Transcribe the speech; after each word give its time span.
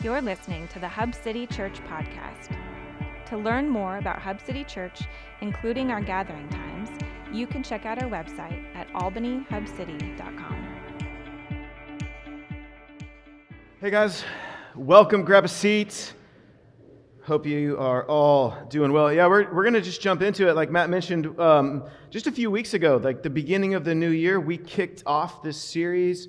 You're 0.00 0.22
listening 0.22 0.68
to 0.68 0.78
the 0.78 0.86
Hub 0.86 1.12
City 1.12 1.44
Church 1.44 1.80
podcast. 1.88 2.56
To 3.26 3.36
learn 3.36 3.68
more 3.68 3.98
about 3.98 4.20
Hub 4.20 4.40
City 4.40 4.62
Church, 4.62 5.00
including 5.40 5.90
our 5.90 6.00
gathering 6.00 6.48
times, 6.50 6.88
you 7.32 7.48
can 7.48 7.64
check 7.64 7.84
out 7.84 8.00
our 8.00 8.08
website 8.08 8.64
at 8.76 8.88
albanyhubcity.com. 8.92 10.68
Hey 13.80 13.90
guys, 13.90 14.22
welcome. 14.76 15.24
Grab 15.24 15.44
a 15.44 15.48
seat. 15.48 16.12
Hope 17.24 17.44
you 17.44 17.76
are 17.76 18.06
all 18.06 18.56
doing 18.70 18.92
well. 18.92 19.12
Yeah, 19.12 19.26
we're, 19.26 19.52
we're 19.52 19.64
going 19.64 19.74
to 19.74 19.80
just 19.80 20.00
jump 20.00 20.22
into 20.22 20.48
it. 20.48 20.54
Like 20.54 20.70
Matt 20.70 20.90
mentioned 20.90 21.40
um, 21.40 21.82
just 22.10 22.28
a 22.28 22.32
few 22.32 22.52
weeks 22.52 22.72
ago, 22.72 23.00
like 23.02 23.24
the 23.24 23.30
beginning 23.30 23.74
of 23.74 23.82
the 23.82 23.96
new 23.96 24.10
year, 24.10 24.38
we 24.38 24.58
kicked 24.58 25.02
off 25.06 25.42
this 25.42 25.56
series 25.56 26.28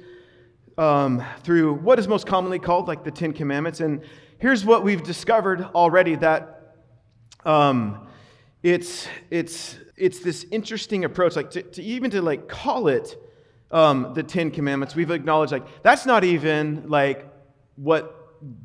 um, 0.79 1.21
through 1.43 1.73
what 1.73 1.99
is 1.99 2.07
most 2.07 2.25
commonly 2.25 2.57
called 2.57 2.87
like 2.87 3.03
the 3.03 3.11
Ten 3.11 3.33
Commandments. 3.33 3.81
And 3.81 4.01
here's 4.37 4.63
what 4.63 4.81
we've 4.81 5.03
discovered 5.03 5.61
already 5.75 6.15
that 6.15 6.77
um, 7.45 8.07
it's, 8.63 9.07
it's, 9.29 9.77
it's 9.97 10.19
this 10.19 10.45
interesting 10.51 11.03
approach, 11.03 11.35
like 11.35 11.51
to, 11.51 11.63
to 11.63 11.83
even 11.83 12.09
to 12.11 12.21
like 12.21 12.47
call 12.47 12.87
it 12.87 13.17
um, 13.71 14.13
the 14.15 14.23
Ten 14.23 14.51
Commandments, 14.51 14.95
we've 14.95 15.11
acknowledged 15.11 15.51
like 15.51 15.83
that's 15.83 16.05
not 16.05 16.23
even 16.23 16.89
like 16.89 17.27
what 17.75 18.15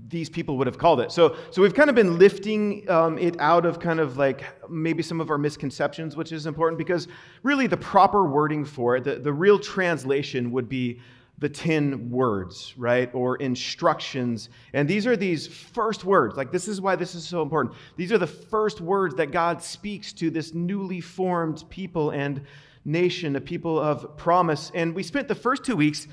these 0.06 0.30
people 0.30 0.56
would 0.56 0.68
have 0.68 0.78
called 0.78 1.00
it. 1.00 1.10
So, 1.10 1.36
so 1.50 1.60
we've 1.60 1.74
kind 1.74 1.90
of 1.90 1.96
been 1.96 2.16
lifting 2.16 2.88
um, 2.88 3.18
it 3.18 3.34
out 3.40 3.66
of 3.66 3.80
kind 3.80 3.98
of 3.98 4.16
like 4.16 4.44
maybe 4.70 5.02
some 5.02 5.20
of 5.20 5.30
our 5.30 5.38
misconceptions, 5.38 6.16
which 6.16 6.30
is 6.30 6.46
important 6.46 6.78
because 6.78 7.08
really 7.42 7.66
the 7.66 7.76
proper 7.76 8.24
wording 8.24 8.64
for 8.64 8.96
it, 8.96 9.02
the, 9.02 9.16
the 9.16 9.32
real 9.32 9.58
translation 9.58 10.52
would 10.52 10.68
be 10.68 11.00
the 11.44 11.48
10 11.50 12.08
words, 12.08 12.72
right? 12.78 13.14
Or 13.14 13.36
instructions. 13.36 14.48
And 14.72 14.88
these 14.88 15.06
are 15.06 15.14
these 15.14 15.46
first 15.46 16.02
words. 16.02 16.38
Like, 16.38 16.50
this 16.50 16.68
is 16.68 16.80
why 16.80 16.96
this 16.96 17.14
is 17.14 17.28
so 17.28 17.42
important. 17.42 17.74
These 17.98 18.12
are 18.12 18.16
the 18.16 18.26
first 18.26 18.80
words 18.80 19.14
that 19.16 19.30
God 19.30 19.62
speaks 19.62 20.14
to 20.14 20.30
this 20.30 20.54
newly 20.54 21.02
formed 21.02 21.62
people 21.68 22.12
and 22.12 22.40
nation, 22.86 23.36
a 23.36 23.42
people 23.42 23.78
of 23.78 24.16
promise. 24.16 24.72
And 24.74 24.94
we 24.94 25.02
spent 25.02 25.28
the 25.28 25.34
first 25.34 25.64
two 25.64 25.76
weeks 25.76 26.08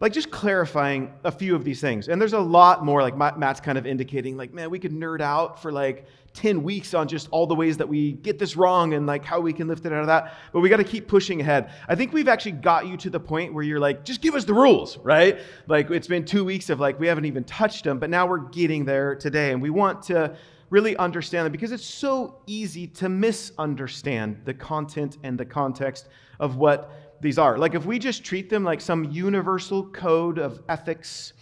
like 0.00 0.12
just 0.12 0.30
clarifying 0.30 1.12
a 1.22 1.30
few 1.30 1.54
of 1.54 1.64
these 1.64 1.80
things. 1.80 2.08
And 2.08 2.20
there's 2.20 2.32
a 2.32 2.40
lot 2.40 2.84
more, 2.84 3.02
like 3.02 3.16
Matt's 3.16 3.60
kind 3.60 3.78
of 3.78 3.86
indicating, 3.86 4.36
like, 4.36 4.52
man, 4.52 4.68
we 4.68 4.78
could 4.78 4.92
nerd 4.92 5.20
out 5.20 5.62
for 5.62 5.70
like 5.70 6.06
10 6.34 6.62
weeks 6.62 6.92
on 6.94 7.06
just 7.06 7.28
all 7.30 7.46
the 7.46 7.54
ways 7.54 7.76
that 7.76 7.88
we 7.88 8.12
get 8.12 8.38
this 8.38 8.56
wrong 8.56 8.94
and 8.94 9.06
like 9.06 9.24
how 9.24 9.38
we 9.38 9.52
can 9.52 9.68
lift 9.68 9.86
it 9.86 9.92
out 9.92 10.00
of 10.00 10.06
that. 10.08 10.34
But 10.52 10.60
we 10.60 10.68
got 10.68 10.78
to 10.78 10.84
keep 10.84 11.06
pushing 11.06 11.40
ahead. 11.40 11.70
I 11.88 11.94
think 11.94 12.12
we've 12.12 12.26
actually 12.26 12.52
got 12.52 12.88
you 12.88 12.96
to 12.96 13.10
the 13.10 13.20
point 13.20 13.54
where 13.54 13.62
you're 13.62 13.78
like, 13.78 14.04
just 14.04 14.20
give 14.22 14.34
us 14.34 14.44
the 14.44 14.54
rules, 14.54 14.98
right? 14.98 15.38
Like 15.68 15.90
it's 15.90 16.08
been 16.08 16.24
two 16.24 16.44
weeks 16.44 16.68
of 16.68 16.80
like, 16.80 16.98
we 16.98 17.06
haven't 17.06 17.26
even 17.26 17.44
touched 17.44 17.84
them, 17.84 17.98
but 17.98 18.10
now 18.10 18.26
we're 18.26 18.38
getting 18.38 18.84
there 18.84 19.14
today. 19.14 19.52
And 19.52 19.62
we 19.62 19.70
want 19.70 20.02
to 20.04 20.36
really 20.70 20.96
understand 20.96 21.44
them 21.44 21.52
because 21.52 21.70
it's 21.70 21.84
so 21.84 22.40
easy 22.46 22.86
to 22.86 23.08
misunderstand 23.08 24.40
the 24.46 24.54
content 24.54 25.18
and 25.22 25.38
the 25.38 25.44
context 25.44 26.08
of 26.40 26.56
what 26.56 27.11
these 27.22 27.38
are. 27.38 27.56
Like, 27.56 27.74
if 27.74 27.86
we 27.86 27.98
just 27.98 28.24
treat 28.24 28.50
them 28.50 28.64
like 28.64 28.80
some 28.80 29.04
universal 29.04 29.86
code 29.86 30.38
of 30.38 30.60
ethics 30.68 31.32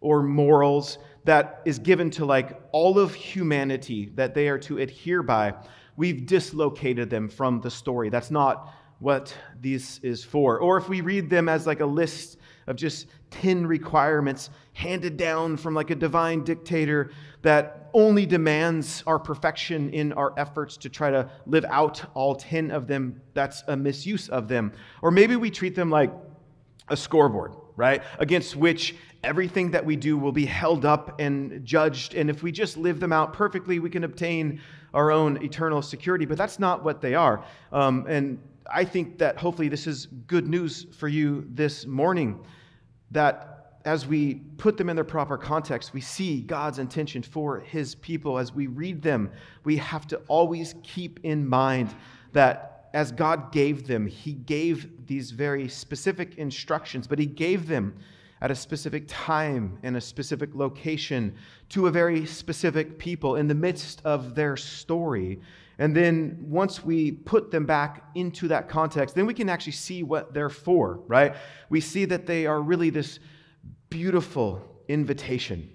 or 0.00 0.22
morals 0.22 0.98
that 1.24 1.60
is 1.64 1.78
given 1.78 2.10
to 2.10 2.24
like 2.24 2.60
all 2.72 2.98
of 2.98 3.14
humanity 3.14 4.10
that 4.14 4.34
they 4.34 4.48
are 4.48 4.58
to 4.60 4.78
adhere 4.78 5.22
by, 5.22 5.54
we've 5.96 6.26
dislocated 6.26 7.10
them 7.10 7.28
from 7.28 7.60
the 7.60 7.70
story. 7.70 8.08
That's 8.08 8.30
not 8.30 8.72
what 8.98 9.34
this 9.60 9.98
is 9.98 10.24
for. 10.24 10.58
Or 10.58 10.78
if 10.78 10.88
we 10.88 11.02
read 11.02 11.28
them 11.28 11.48
as 11.48 11.66
like 11.66 11.80
a 11.80 11.86
list 11.86 12.38
of 12.66 12.76
just 12.76 13.06
10 13.30 13.66
requirements 13.66 14.50
handed 14.72 15.16
down 15.16 15.56
from 15.56 15.74
like 15.74 15.90
a 15.90 15.94
divine 15.94 16.44
dictator 16.44 17.10
that 17.46 17.90
only 17.94 18.26
demands 18.26 19.04
our 19.06 19.20
perfection 19.20 19.88
in 19.90 20.12
our 20.14 20.34
efforts 20.36 20.76
to 20.76 20.88
try 20.88 21.12
to 21.12 21.30
live 21.46 21.64
out 21.66 22.04
all 22.12 22.34
10 22.34 22.72
of 22.72 22.88
them, 22.88 23.20
that's 23.34 23.62
a 23.68 23.76
misuse 23.76 24.28
of 24.28 24.48
them. 24.48 24.72
Or 25.00 25.12
maybe 25.12 25.36
we 25.36 25.48
treat 25.48 25.76
them 25.76 25.88
like 25.88 26.12
a 26.88 26.96
scoreboard, 26.96 27.54
right? 27.76 28.02
Against 28.18 28.56
which 28.56 28.96
everything 29.22 29.70
that 29.70 29.84
we 29.84 29.94
do 29.94 30.18
will 30.18 30.32
be 30.32 30.44
held 30.44 30.84
up 30.84 31.20
and 31.20 31.64
judged. 31.64 32.14
And 32.14 32.28
if 32.28 32.42
we 32.42 32.50
just 32.50 32.76
live 32.76 32.98
them 32.98 33.12
out 33.12 33.32
perfectly, 33.32 33.78
we 33.78 33.90
can 33.90 34.02
obtain 34.02 34.60
our 34.92 35.12
own 35.12 35.40
eternal 35.40 35.82
security. 35.82 36.26
But 36.26 36.38
that's 36.38 36.58
not 36.58 36.82
what 36.82 37.00
they 37.00 37.14
are. 37.14 37.44
Um, 37.70 38.06
and 38.08 38.40
I 38.68 38.84
think 38.84 39.18
that 39.18 39.38
hopefully 39.38 39.68
this 39.68 39.86
is 39.86 40.06
good 40.26 40.48
news 40.48 40.88
for 40.98 41.06
you 41.06 41.46
this 41.50 41.86
morning 41.86 42.44
that 43.12 43.55
as 43.86 44.04
we 44.04 44.34
put 44.58 44.76
them 44.76 44.90
in 44.90 44.96
their 44.96 45.04
proper 45.04 45.38
context, 45.38 45.94
we 45.94 46.00
see 46.00 46.40
God's 46.40 46.80
intention 46.80 47.22
for 47.22 47.60
his 47.60 47.94
people. 47.94 48.36
As 48.36 48.52
we 48.52 48.66
read 48.66 49.00
them, 49.00 49.30
we 49.62 49.76
have 49.76 50.08
to 50.08 50.16
always 50.26 50.74
keep 50.82 51.20
in 51.22 51.48
mind 51.48 51.94
that 52.32 52.88
as 52.92 53.12
God 53.12 53.52
gave 53.52 53.86
them, 53.86 54.06
he 54.06 54.32
gave 54.32 55.06
these 55.06 55.30
very 55.30 55.68
specific 55.68 56.36
instructions, 56.36 57.06
but 57.06 57.18
he 57.18 57.26
gave 57.26 57.68
them 57.68 57.94
at 58.40 58.50
a 58.50 58.54
specific 58.56 59.04
time 59.06 59.78
and 59.84 59.96
a 59.96 60.00
specific 60.00 60.54
location 60.54 61.34
to 61.68 61.86
a 61.86 61.90
very 61.90 62.26
specific 62.26 62.98
people 62.98 63.36
in 63.36 63.46
the 63.46 63.54
midst 63.54 64.02
of 64.04 64.34
their 64.34 64.56
story. 64.56 65.40
And 65.78 65.94
then 65.94 66.38
once 66.40 66.84
we 66.84 67.12
put 67.12 67.52
them 67.52 67.66
back 67.66 68.02
into 68.14 68.48
that 68.48 68.68
context, 68.68 69.14
then 69.14 69.26
we 69.26 69.34
can 69.34 69.48
actually 69.48 69.72
see 69.72 70.02
what 70.02 70.34
they're 70.34 70.50
for, 70.50 71.00
right? 71.06 71.36
We 71.70 71.80
see 71.80 72.04
that 72.06 72.26
they 72.26 72.46
are 72.46 72.60
really 72.60 72.90
this 72.90 73.20
beautiful 73.90 74.62
invitation 74.88 75.70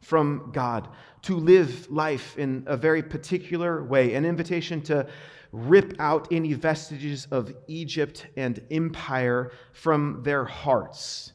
from 0.00 0.50
God 0.52 0.88
to 1.22 1.36
live 1.36 1.90
life 1.90 2.38
in 2.38 2.64
a 2.66 2.76
very 2.76 3.02
particular 3.02 3.84
way, 3.84 4.14
an 4.14 4.24
invitation 4.24 4.80
to 4.82 5.06
rip 5.52 5.94
out 5.98 6.28
any 6.30 6.52
vestiges 6.54 7.26
of 7.30 7.52
Egypt 7.66 8.26
and 8.36 8.60
empire 8.70 9.52
from 9.72 10.22
their 10.22 10.44
hearts 10.44 11.32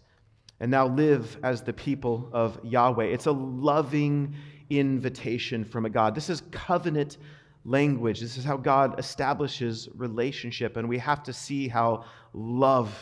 and 0.59 0.71
now 0.71 0.87
live 0.87 1.37
as 1.43 1.61
the 1.61 1.73
people 1.73 2.29
of 2.31 2.59
Yahweh. 2.63 3.05
It's 3.05 3.25
a 3.25 3.31
loving 3.31 4.35
invitation 4.69 5.65
from 5.65 5.85
a 5.85 5.89
God. 5.89 6.15
This 6.15 6.29
is 6.29 6.41
covenant 6.51 7.17
language. 7.65 8.21
This 8.21 8.37
is 8.37 8.45
how 8.45 8.57
God 8.57 8.99
establishes 8.99 9.89
relationship, 9.95 10.77
and 10.77 10.87
we 10.87 10.97
have 10.99 11.23
to 11.23 11.33
see 11.33 11.67
how 11.67 12.05
love 12.33 12.97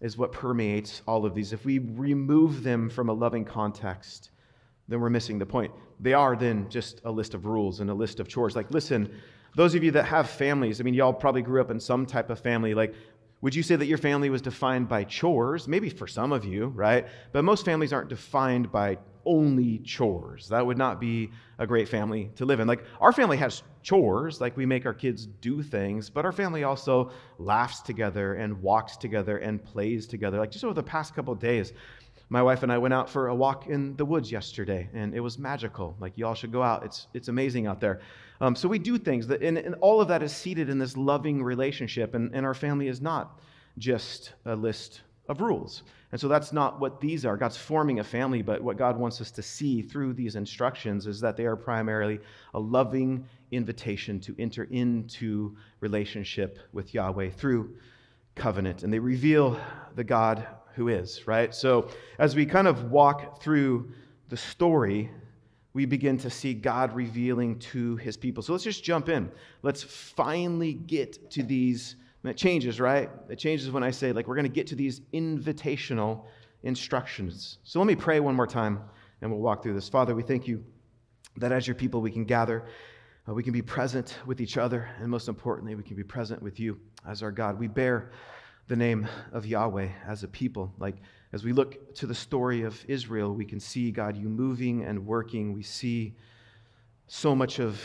is 0.00 0.16
what 0.16 0.32
permeates 0.32 1.02
all 1.06 1.26
of 1.26 1.34
these. 1.34 1.52
If 1.52 1.64
we 1.64 1.78
remove 1.78 2.62
them 2.62 2.88
from 2.88 3.08
a 3.08 3.12
loving 3.12 3.44
context, 3.44 4.30
then 4.88 5.00
we're 5.00 5.10
missing 5.10 5.38
the 5.38 5.46
point. 5.46 5.72
They 6.00 6.14
are 6.14 6.34
then 6.34 6.68
just 6.68 7.00
a 7.04 7.10
list 7.10 7.34
of 7.34 7.44
rules 7.46 7.80
and 7.80 7.90
a 7.90 7.94
list 7.94 8.18
of 8.18 8.28
chores. 8.28 8.56
Like, 8.56 8.70
listen, 8.70 9.12
those 9.54 9.74
of 9.74 9.84
you 9.84 9.90
that 9.92 10.04
have 10.04 10.30
families, 10.30 10.80
I 10.80 10.84
mean, 10.84 10.94
y'all 10.94 11.12
probably 11.12 11.42
grew 11.42 11.60
up 11.60 11.70
in 11.70 11.78
some 11.78 12.06
type 12.06 12.30
of 12.30 12.40
family. 12.40 12.74
Like, 12.74 12.94
would 13.42 13.54
you 13.54 13.62
say 13.62 13.76
that 13.76 13.86
your 13.86 13.98
family 13.98 14.30
was 14.30 14.42
defined 14.42 14.88
by 14.88 15.04
chores? 15.04 15.66
Maybe 15.66 15.88
for 15.88 16.06
some 16.06 16.32
of 16.32 16.44
you, 16.44 16.66
right? 16.66 17.06
But 17.32 17.44
most 17.44 17.64
families 17.64 17.92
aren't 17.92 18.10
defined 18.10 18.70
by 18.70 18.98
only 19.24 19.78
chores. 19.78 20.48
That 20.48 20.64
would 20.64 20.78
not 20.78 21.00
be 21.00 21.30
a 21.58 21.66
great 21.66 21.88
family 21.88 22.30
to 22.36 22.44
live 22.44 22.60
in. 22.60 22.66
Like, 22.66 22.84
our 23.00 23.12
family 23.12 23.36
has 23.38 23.62
chores, 23.82 24.40
like 24.40 24.56
we 24.56 24.66
make 24.66 24.86
our 24.86 24.94
kids 24.94 25.26
do 25.26 25.62
things, 25.62 26.10
but 26.10 26.24
our 26.24 26.32
family 26.32 26.64
also 26.64 27.10
laughs 27.38 27.80
together 27.80 28.34
and 28.34 28.60
walks 28.62 28.96
together 28.96 29.38
and 29.38 29.62
plays 29.62 30.06
together. 30.06 30.38
Like, 30.38 30.50
just 30.50 30.64
over 30.64 30.74
the 30.74 30.82
past 30.82 31.14
couple 31.14 31.34
days, 31.34 31.72
my 32.30 32.42
wife 32.42 32.62
and 32.62 32.72
I 32.72 32.78
went 32.78 32.94
out 32.94 33.10
for 33.10 33.28
a 33.28 33.34
walk 33.34 33.66
in 33.66 33.96
the 33.96 34.04
woods 34.04 34.30
yesterday, 34.32 34.88
and 34.94 35.14
it 35.14 35.20
was 35.20 35.38
magical. 35.38 35.96
Like, 36.00 36.16
y'all 36.16 36.34
should 36.34 36.52
go 36.52 36.62
out. 36.62 36.84
It's, 36.84 37.08
it's 37.12 37.28
amazing 37.28 37.66
out 37.66 37.80
there. 37.80 38.00
Um, 38.40 38.56
so 38.56 38.68
we 38.68 38.78
do 38.78 38.96
things, 38.96 39.26
that, 39.26 39.42
and, 39.42 39.58
and 39.58 39.74
all 39.80 40.00
of 40.00 40.08
that 40.08 40.22
is 40.22 40.32
seated 40.32 40.70
in 40.70 40.78
this 40.78 40.96
loving 40.96 41.42
relationship, 41.42 42.14
and, 42.14 42.34
and 42.34 42.46
our 42.46 42.54
family 42.54 42.88
is 42.88 43.00
not 43.00 43.40
just 43.78 44.32
a 44.46 44.54
list 44.54 45.02
of 45.28 45.40
rules. 45.40 45.82
And 46.12 46.20
so 46.20 46.28
that's 46.28 46.52
not 46.52 46.80
what 46.80 47.00
these 47.00 47.24
are. 47.24 47.36
God's 47.36 47.56
forming 47.56 48.00
a 48.00 48.04
family, 48.04 48.42
but 48.42 48.60
what 48.60 48.76
God 48.76 48.96
wants 48.96 49.20
us 49.20 49.30
to 49.32 49.42
see 49.42 49.82
through 49.82 50.14
these 50.14 50.36
instructions 50.36 51.06
is 51.06 51.20
that 51.20 51.36
they 51.36 51.46
are 51.46 51.56
primarily 51.56 52.18
a 52.54 52.58
loving 52.60 53.26
invitation 53.52 54.18
to 54.20 54.34
enter 54.38 54.64
into 54.64 55.56
relationship 55.80 56.58
with 56.72 56.94
Yahweh 56.94 57.30
through 57.30 57.76
covenant. 58.34 58.82
And 58.82 58.92
they 58.92 58.98
reveal 58.98 59.60
the 59.94 60.04
God 60.04 60.46
who 60.74 60.88
is, 60.88 61.26
right? 61.26 61.54
So 61.54 61.88
as 62.18 62.34
we 62.34 62.46
kind 62.46 62.66
of 62.66 62.90
walk 62.90 63.42
through 63.42 63.92
the 64.28 64.36
story, 64.36 65.10
we 65.72 65.86
begin 65.86 66.18
to 66.18 66.30
see 66.30 66.54
God 66.54 66.94
revealing 66.94 67.58
to 67.58 67.96
his 67.96 68.16
people. 68.16 68.42
So 68.42 68.52
let's 68.52 68.64
just 68.64 68.82
jump 68.82 69.08
in. 69.08 69.30
Let's 69.62 69.82
finally 69.82 70.74
get 70.74 71.30
to 71.30 71.42
these. 71.42 71.96
It 72.24 72.36
changes, 72.36 72.80
right? 72.80 73.08
It 73.28 73.36
changes 73.36 73.70
when 73.70 73.82
I 73.82 73.90
say, 73.90 74.12
like, 74.12 74.28
we're 74.28 74.34
going 74.34 74.44
to 74.44 74.52
get 74.52 74.66
to 74.68 74.74
these 74.74 75.00
invitational 75.14 76.24
instructions. 76.62 77.58
So 77.64 77.78
let 77.78 77.86
me 77.86 77.96
pray 77.96 78.20
one 78.20 78.34
more 78.34 78.46
time 78.46 78.80
and 79.22 79.30
we'll 79.30 79.40
walk 79.40 79.62
through 79.62 79.74
this. 79.74 79.88
Father, 79.88 80.14
we 80.14 80.22
thank 80.22 80.46
you 80.46 80.64
that 81.36 81.52
as 81.52 81.66
your 81.66 81.74
people 81.74 82.00
we 82.00 82.10
can 82.10 82.24
gather, 82.24 82.66
uh, 83.28 83.34
we 83.34 83.42
can 83.42 83.52
be 83.52 83.62
present 83.62 84.18
with 84.26 84.40
each 84.40 84.56
other, 84.56 84.88
and 84.98 85.08
most 85.08 85.28
importantly, 85.28 85.74
we 85.74 85.82
can 85.82 85.96
be 85.96 86.02
present 86.02 86.42
with 86.42 86.58
you 86.58 86.78
as 87.06 87.22
our 87.22 87.30
God. 87.30 87.58
We 87.58 87.68
bear 87.68 88.12
the 88.70 88.76
name 88.76 89.08
of 89.32 89.44
Yahweh 89.44 89.88
as 90.06 90.22
a 90.22 90.28
people. 90.28 90.72
Like, 90.78 90.94
as 91.32 91.42
we 91.42 91.52
look 91.52 91.92
to 91.96 92.06
the 92.06 92.14
story 92.14 92.62
of 92.62 92.80
Israel, 92.86 93.34
we 93.34 93.44
can 93.44 93.58
see 93.58 93.90
God, 93.90 94.16
you 94.16 94.28
moving 94.28 94.84
and 94.84 95.04
working. 95.04 95.52
We 95.52 95.64
see 95.64 96.14
so 97.08 97.34
much 97.34 97.58
of 97.58 97.82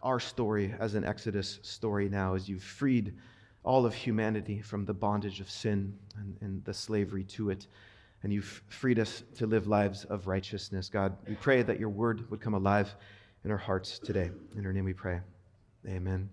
our 0.00 0.20
story 0.20 0.72
as 0.78 0.94
an 0.94 1.04
Exodus 1.04 1.58
story 1.62 2.08
now, 2.08 2.34
as 2.34 2.48
you've 2.48 2.62
freed 2.62 3.14
all 3.64 3.84
of 3.84 3.92
humanity 3.92 4.60
from 4.60 4.84
the 4.84 4.94
bondage 4.94 5.40
of 5.40 5.50
sin 5.50 5.92
and, 6.16 6.36
and 6.40 6.64
the 6.64 6.72
slavery 6.72 7.24
to 7.24 7.50
it. 7.50 7.66
And 8.22 8.32
you've 8.32 8.62
freed 8.68 9.00
us 9.00 9.24
to 9.38 9.46
live 9.48 9.66
lives 9.66 10.04
of 10.04 10.28
righteousness. 10.28 10.88
God, 10.88 11.16
we 11.26 11.34
pray 11.34 11.62
that 11.62 11.80
your 11.80 11.90
word 11.90 12.30
would 12.30 12.40
come 12.40 12.54
alive 12.54 12.94
in 13.44 13.50
our 13.50 13.56
hearts 13.56 13.98
today. 13.98 14.30
In 14.56 14.62
your 14.62 14.72
name 14.72 14.84
we 14.84 14.92
pray. 14.92 15.18
Amen. 15.84 16.30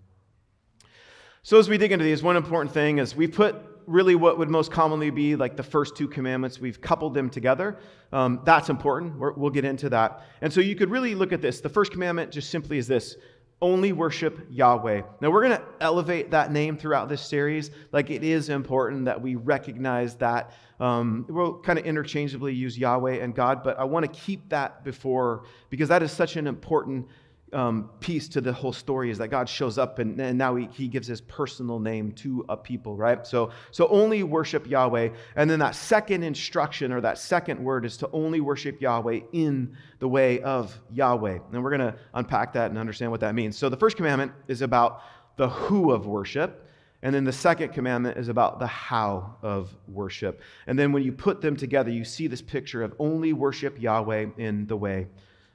So, 1.42 1.58
as 1.58 1.68
we 1.68 1.76
dig 1.76 1.90
into 1.90 2.04
these, 2.04 2.22
one 2.22 2.36
important 2.36 2.72
thing 2.72 2.98
is 2.98 3.16
we 3.16 3.26
put 3.26 3.75
really 3.86 4.14
what 4.14 4.38
would 4.38 4.50
most 4.50 4.70
commonly 4.70 5.10
be 5.10 5.36
like 5.36 5.56
the 5.56 5.62
first 5.62 5.96
two 5.96 6.08
commandments. 6.08 6.58
We've 6.60 6.80
coupled 6.80 7.14
them 7.14 7.30
together. 7.30 7.78
Um, 8.12 8.40
that's 8.44 8.68
important. 8.68 9.18
we 9.18 9.30
will 9.36 9.50
get 9.50 9.64
into 9.64 9.88
that. 9.90 10.22
And 10.40 10.52
so 10.52 10.60
you 10.60 10.74
could 10.74 10.90
really 10.90 11.14
look 11.14 11.32
at 11.32 11.40
this. 11.40 11.60
The 11.60 11.68
first 11.68 11.92
commandment 11.92 12.30
just 12.30 12.50
simply 12.50 12.78
is 12.78 12.86
this 12.86 13.16
only 13.62 13.92
worship 13.92 14.46
Yahweh. 14.50 15.02
Now, 15.20 15.30
we're 15.30 15.46
going 15.46 15.58
to 15.58 15.64
elevate 15.80 16.30
that 16.32 16.52
name 16.52 16.76
throughout 16.76 17.08
this 17.08 17.22
series. 17.22 17.70
Like, 17.90 18.10
it 18.10 18.22
is 18.22 18.50
important 18.50 19.06
that 19.06 19.20
we 19.20 19.34
recognize 19.34 20.14
that. 20.16 20.52
Um, 20.78 21.24
we'll 21.28 21.58
kind 21.60 21.78
of 21.78 21.86
interchangeably 21.86 22.52
use 22.52 22.76
Yahweh 22.76 23.14
and 23.22 23.34
God, 23.34 23.62
but 23.62 23.78
I 23.78 23.84
want 23.84 24.04
to 24.04 24.20
keep 24.20 24.46
that 24.50 24.84
before 24.84 25.44
because 25.70 25.88
that 25.88 26.02
is 26.02 26.12
such 26.12 26.36
an 26.36 26.46
important 26.46 27.08
um, 27.52 27.90
piece 28.00 28.28
to 28.28 28.40
the 28.40 28.52
whole 28.52 28.72
story 28.72 29.10
is 29.10 29.18
that 29.18 29.28
God 29.28 29.48
shows 29.48 29.78
up 29.78 29.98
and, 29.98 30.20
and 30.20 30.36
now 30.36 30.56
he, 30.56 30.68
he 30.72 30.88
gives 30.88 31.06
his 31.06 31.20
personal 31.20 31.78
name 31.78 32.12
to 32.12 32.44
a 32.48 32.56
people, 32.56 32.96
right? 32.96 33.24
So, 33.26 33.50
so 33.70 33.86
only 33.88 34.24
worship 34.24 34.66
Yahweh. 34.66 35.10
And 35.36 35.48
then 35.48 35.60
that 35.60 35.74
second 35.76 36.24
instruction 36.24 36.92
or 36.92 37.00
that 37.02 37.18
second 37.18 37.62
word 37.62 37.84
is 37.84 37.96
to 37.98 38.10
only 38.12 38.40
worship 38.40 38.80
Yahweh 38.80 39.20
in 39.32 39.76
the 40.00 40.08
way 40.08 40.40
of 40.40 40.78
Yahweh. 40.92 41.38
And 41.52 41.62
we're 41.62 41.76
going 41.76 41.92
to 41.92 41.96
unpack 42.14 42.52
that 42.54 42.70
and 42.70 42.78
understand 42.78 43.10
what 43.10 43.20
that 43.20 43.34
means. 43.34 43.56
So 43.56 43.68
the 43.68 43.76
first 43.76 43.96
commandment 43.96 44.32
is 44.48 44.62
about 44.62 45.02
the 45.36 45.48
who 45.48 45.92
of 45.92 46.06
worship. 46.06 46.64
And 47.02 47.14
then 47.14 47.24
the 47.24 47.32
second 47.32 47.72
commandment 47.72 48.18
is 48.18 48.28
about 48.28 48.58
the 48.58 48.66
how 48.66 49.36
of 49.42 49.72
worship. 49.86 50.40
And 50.66 50.76
then 50.76 50.90
when 50.90 51.04
you 51.04 51.12
put 51.12 51.40
them 51.40 51.54
together, 51.54 51.90
you 51.90 52.04
see 52.04 52.26
this 52.26 52.42
picture 52.42 52.82
of 52.82 52.94
only 52.98 53.32
worship 53.32 53.80
Yahweh 53.80 54.26
in 54.38 54.66
the 54.66 54.76
way 54.76 55.06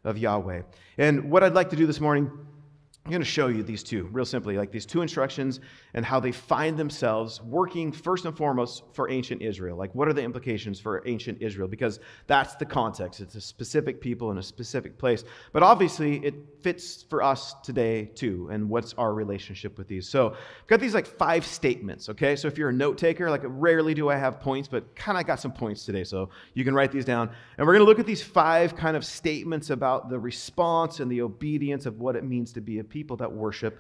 of 0.04 0.18
Yahweh. 0.18 0.62
And 0.98 1.32
what 1.32 1.44
I'd 1.44 1.54
like 1.54 1.70
to 1.72 1.76
do 1.76 1.86
this 1.88 2.00
morning 2.00 2.32
I'm 3.04 3.10
going 3.10 3.22
to 3.22 3.26
show 3.26 3.48
you 3.48 3.64
these 3.64 3.82
two, 3.82 4.08
real 4.12 4.26
simply, 4.26 4.58
like 4.58 4.72
these 4.72 4.86
two 4.86 5.02
instructions 5.02 5.60
and 5.96 6.06
how 6.06 6.20
they 6.20 6.32
find 6.32 6.78
themselves 6.78 7.42
working 7.42 7.92
first 7.92 8.26
and 8.26 8.38
foremost 8.38 8.84
for 8.94 9.10
ancient 9.10 9.42
Israel. 9.42 9.76
Like, 9.76 9.96
what 9.96 10.08
are 10.08 10.14
the 10.14 10.22
implications 10.22 10.80
for 10.80 11.02
ancient 11.08 11.42
Israel? 11.42 11.68
Because 11.68 12.00
that's 12.28 12.54
the 12.56 12.66
context. 12.66 13.20
It's 13.20 13.34
a 13.34 13.42
specific 13.42 14.02
people 14.02 14.30
in 14.30 14.38
a 14.38 14.44
specific 14.44 15.00
place. 15.00 15.24
But 15.52 15.64
obviously, 15.64 16.24
it 16.24 16.36
fits 16.62 17.02
for 17.10 17.24
us 17.24 17.56
today 17.64 18.06
too. 18.06 18.50
And 18.52 18.70
what's 18.70 18.94
our 18.94 19.16
relationship 19.16 19.80
with 19.80 19.88
these? 19.88 20.08
So, 20.08 20.34
I've 20.34 20.68
got 20.68 20.80
these 20.80 20.94
like 20.94 21.08
five 21.08 21.44
statements, 21.44 22.08
okay? 22.08 22.36
So, 22.36 22.48
if 22.48 22.56
you're 22.56 22.70
a 22.70 22.74
note 22.74 23.00
taker, 23.00 23.32
like, 23.32 23.42
rarely 23.44 23.96
do 23.96 24.10
I 24.10 24.16
have 24.16 24.40
points, 24.40 24.68
but 24.68 24.96
kind 24.96 25.18
of 25.18 25.26
got 25.26 25.40
some 25.40 25.52
points 25.52 25.86
today. 25.86 26.04
So, 26.04 26.30
you 26.54 26.64
can 26.64 26.76
write 26.76 26.92
these 26.92 27.06
down. 27.06 27.32
And 27.58 27.66
we're 27.66 27.74
going 27.74 27.84
to 27.84 27.90
look 27.90 28.00
at 28.00 28.06
these 28.06 28.22
five 28.22 28.76
kind 28.76 28.96
of 28.96 29.04
statements 29.04 29.72
about 29.72 30.12
the 30.12 30.20
response 30.20 31.00
and 31.00 31.12
the 31.12 31.24
obedience 31.24 31.88
of 31.88 32.00
what 32.00 32.16
it 32.16 32.24
means 32.24 32.54
to 32.54 32.62
be 32.62 32.78
a 32.78 32.91
people 32.92 33.18
that 33.18 33.32
worship 33.32 33.80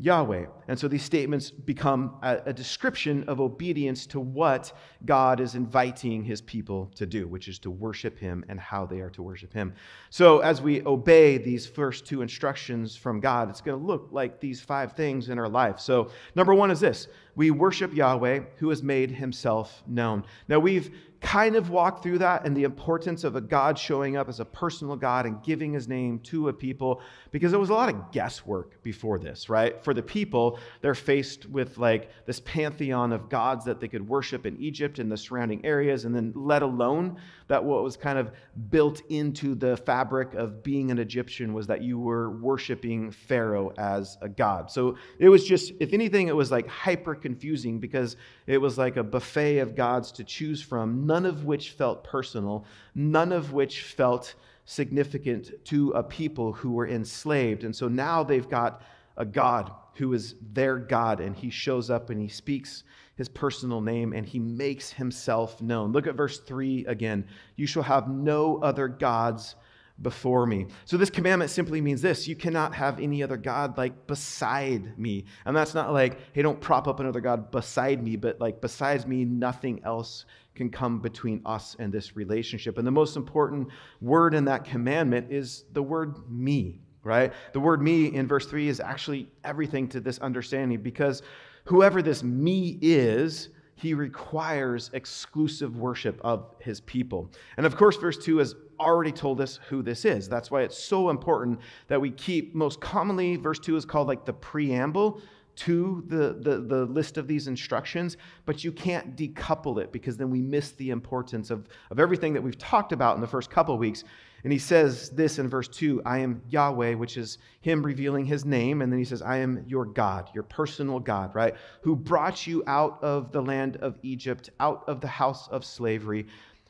Yahweh. 0.00 0.46
And 0.66 0.76
so 0.76 0.88
these 0.88 1.04
statements 1.04 1.50
become 1.50 2.16
a, 2.20 2.40
a, 2.46 2.52
description 2.52 3.22
of 3.28 3.40
obedience 3.40 4.06
to 4.06 4.18
what 4.18 4.72
God 5.04 5.38
is 5.38 5.54
inviting 5.54 6.24
his 6.24 6.40
people 6.40 6.90
to 6.96 7.06
do, 7.06 7.28
which 7.28 7.46
is 7.46 7.60
to 7.60 7.70
worship 7.70 8.18
him 8.18 8.44
and 8.48 8.58
how 8.58 8.86
they 8.86 9.00
are 9.00 9.10
to 9.10 9.22
worship 9.22 9.52
him. 9.52 9.72
So 10.10 10.40
as 10.40 10.60
we 10.60 10.84
obey 10.84 11.38
these 11.38 11.64
first 11.64 12.06
two 12.06 12.22
instructions 12.22 12.96
from 12.96 13.20
God, 13.20 13.48
it's 13.48 13.60
going 13.60 13.78
to 13.78 13.86
look 13.86 14.08
like 14.10 14.40
these 14.40 14.60
five 14.60 14.94
things 14.94 15.28
in 15.28 15.38
our 15.38 15.48
life. 15.48 15.78
So 15.78 16.10
number 16.34 16.54
one 16.54 16.72
is 16.72 16.80
this 16.80 17.06
we 17.36 17.50
worship 17.50 17.94
Yahweh 17.94 18.40
who 18.56 18.68
has 18.70 18.82
made 18.82 19.10
himself 19.10 19.82
known. 19.86 20.24
Now 20.48 20.58
we've 20.58 20.90
kind 21.24 21.56
of 21.56 21.70
walked 21.70 22.02
through 22.02 22.18
that 22.18 22.44
and 22.44 22.54
the 22.54 22.64
importance 22.64 23.24
of 23.24 23.34
a 23.34 23.40
God 23.40 23.78
showing 23.78 24.14
up 24.14 24.28
as 24.28 24.40
a 24.40 24.44
personal 24.44 24.94
God 24.94 25.24
and 25.24 25.42
giving 25.42 25.72
his 25.72 25.88
name 25.88 26.18
to 26.24 26.48
a 26.48 26.52
people 26.52 27.00
because 27.30 27.50
there 27.50 27.58
was 27.58 27.70
a 27.70 27.74
lot 27.74 27.88
of 27.88 28.12
guesswork 28.12 28.82
before 28.82 29.18
this, 29.18 29.48
right? 29.48 29.82
For 29.82 29.94
the 29.94 30.02
people, 30.02 30.58
they're 30.82 30.94
faced 30.94 31.46
with 31.46 31.78
like 31.78 32.10
this 32.26 32.40
pantheon 32.40 33.10
of 33.10 33.30
gods 33.30 33.64
that 33.64 33.80
they 33.80 33.88
could 33.88 34.06
worship 34.06 34.44
in 34.44 34.60
Egypt 34.60 34.98
and 34.98 35.10
the 35.10 35.16
surrounding 35.16 35.64
areas, 35.64 36.04
and 36.04 36.14
then 36.14 36.32
let 36.36 36.62
alone 36.62 37.18
that 37.48 37.62
what 37.62 37.82
was 37.82 37.96
kind 37.96 38.18
of 38.18 38.30
built 38.70 39.02
into 39.08 39.54
the 39.54 39.76
fabric 39.76 40.34
of 40.34 40.62
being 40.62 40.90
an 40.90 40.98
Egyptian 40.98 41.52
was 41.52 41.66
that 41.66 41.82
you 41.82 41.98
were 41.98 42.30
worshiping 42.38 43.10
Pharaoh 43.10 43.72
as 43.76 44.16
a 44.22 44.28
god. 44.28 44.70
So 44.70 44.96
it 45.18 45.28
was 45.28 45.44
just, 45.44 45.72
if 45.80 45.92
anything, 45.92 46.28
it 46.28 46.36
was 46.36 46.50
like 46.50 46.66
hyper 46.66 47.14
confusing 47.14 47.78
because 47.80 48.16
it 48.46 48.58
was 48.58 48.78
like 48.78 48.96
a 48.96 49.02
buffet 49.02 49.58
of 49.58 49.74
gods 49.74 50.12
to 50.12 50.24
choose 50.24 50.62
from 50.62 51.06
none 51.06 51.26
of 51.26 51.44
which 51.44 51.70
felt 51.70 52.04
personal, 52.04 52.64
none 52.94 53.32
of 53.32 53.52
which 53.52 53.82
felt 53.82 54.34
significant 54.64 55.50
to 55.66 55.90
a 55.90 56.02
people 56.02 56.52
who 56.52 56.72
were 56.72 56.88
enslaved. 56.88 57.64
And 57.64 57.74
so 57.76 57.88
now 57.88 58.22
they've 58.22 58.48
got 58.48 58.82
a 59.16 59.24
God 59.24 59.70
who 59.96 60.12
is 60.12 60.34
their 60.52 60.76
God, 60.76 61.20
and 61.20 61.36
he 61.36 61.50
shows 61.50 61.90
up 61.90 62.10
and 62.10 62.20
he 62.20 62.28
speaks 62.28 62.82
his 63.16 63.28
personal 63.28 63.80
name 63.80 64.12
and 64.12 64.26
he 64.26 64.38
makes 64.38 64.90
himself 64.90 65.60
known. 65.62 65.92
Look 65.92 66.06
at 66.06 66.14
verse 66.14 66.40
3 66.40 66.86
again. 66.86 67.26
You 67.56 67.66
shall 67.66 67.82
have 67.82 68.08
no 68.08 68.58
other 68.58 68.88
gods 68.88 69.56
before 70.02 70.44
me. 70.44 70.66
So 70.86 70.96
this 70.96 71.10
commandment 71.10 71.50
simply 71.50 71.80
means 71.80 72.02
this 72.02 72.26
you 72.26 72.34
cannot 72.34 72.74
have 72.74 72.98
any 72.98 73.22
other 73.22 73.36
God 73.36 73.78
like 73.78 74.06
beside 74.06 74.98
me. 74.98 75.24
And 75.44 75.56
that's 75.56 75.74
not 75.74 75.92
like, 75.92 76.18
hey, 76.32 76.42
don't 76.42 76.60
prop 76.60 76.88
up 76.88 77.00
another 77.00 77.20
God 77.20 77.50
beside 77.50 78.02
me, 78.02 78.16
but 78.16 78.40
like 78.40 78.60
besides 78.60 79.06
me, 79.06 79.24
nothing 79.24 79.80
else 79.84 80.24
can 80.54 80.70
come 80.70 81.00
between 81.00 81.40
us 81.44 81.76
and 81.78 81.92
this 81.92 82.16
relationship. 82.16 82.78
And 82.78 82.86
the 82.86 82.92
most 82.92 83.16
important 83.16 83.68
word 84.00 84.34
in 84.34 84.44
that 84.46 84.64
commandment 84.64 85.32
is 85.32 85.64
the 85.72 85.82
word 85.82 86.28
me, 86.30 86.80
right? 87.04 87.32
The 87.52 87.60
word 87.60 87.80
me 87.82 88.06
in 88.06 88.26
verse 88.26 88.46
3 88.46 88.68
is 88.68 88.80
actually 88.80 89.28
everything 89.44 89.88
to 89.88 90.00
this 90.00 90.18
understanding 90.18 90.80
because 90.80 91.22
whoever 91.64 92.02
this 92.02 92.22
me 92.22 92.78
is, 92.80 93.50
he 93.76 93.94
requires 93.94 94.90
exclusive 94.92 95.76
worship 95.76 96.20
of 96.22 96.54
his 96.58 96.80
people. 96.80 97.30
And 97.56 97.66
of 97.66 97.76
course, 97.76 97.96
verse 97.96 98.18
2 98.18 98.38
has 98.38 98.54
already 98.80 99.12
told 99.12 99.40
us 99.40 99.60
who 99.68 99.82
this 99.82 100.04
is. 100.04 100.28
That's 100.28 100.50
why 100.50 100.62
it's 100.62 100.78
so 100.78 101.10
important 101.10 101.60
that 101.88 102.00
we 102.00 102.10
keep, 102.10 102.54
most 102.54 102.80
commonly, 102.80 103.36
verse 103.36 103.58
2 103.58 103.76
is 103.76 103.84
called 103.84 104.08
like 104.08 104.24
the 104.24 104.32
preamble 104.32 105.20
to 105.56 106.02
the, 106.08 106.36
the, 106.40 106.60
the 106.60 106.84
list 106.86 107.16
of 107.16 107.28
these 107.28 107.46
instructions, 107.46 108.16
but 108.44 108.64
you 108.64 108.72
can't 108.72 109.16
decouple 109.16 109.80
it 109.80 109.92
because 109.92 110.16
then 110.16 110.30
we 110.30 110.40
miss 110.40 110.72
the 110.72 110.90
importance 110.90 111.50
of, 111.50 111.68
of 111.90 112.00
everything 112.00 112.32
that 112.32 112.42
we've 112.42 112.58
talked 112.58 112.92
about 112.92 113.14
in 113.14 113.20
the 113.20 113.26
first 113.26 113.50
couple 113.50 113.74
of 113.74 113.80
weeks. 113.80 114.04
And 114.44 114.52
he 114.52 114.58
says 114.58 115.08
this 115.10 115.38
in 115.38 115.48
verse 115.48 115.68
2 115.68 116.02
I 116.04 116.18
am 116.18 116.42
Yahweh, 116.48 116.94
which 116.94 117.16
is 117.16 117.38
him 117.62 117.82
revealing 117.82 118.26
his 118.26 118.44
name. 118.44 118.82
And 118.82 118.92
then 118.92 118.98
he 118.98 119.04
says, 119.04 119.22
I 119.22 119.38
am 119.38 119.64
your 119.66 119.86
God, 119.86 120.30
your 120.34 120.44
personal 120.44 121.00
God, 121.00 121.34
right? 121.34 121.54
Who 121.80 121.96
brought 121.96 122.46
you 122.46 122.62
out 122.66 123.02
of 123.02 123.32
the 123.32 123.42
land 123.42 123.78
of 123.78 123.98
Egypt, 124.02 124.50
out 124.60 124.84
of 124.86 125.00
the 125.00 125.08
house 125.08 125.48
of 125.48 125.64
slavery. 125.64 126.26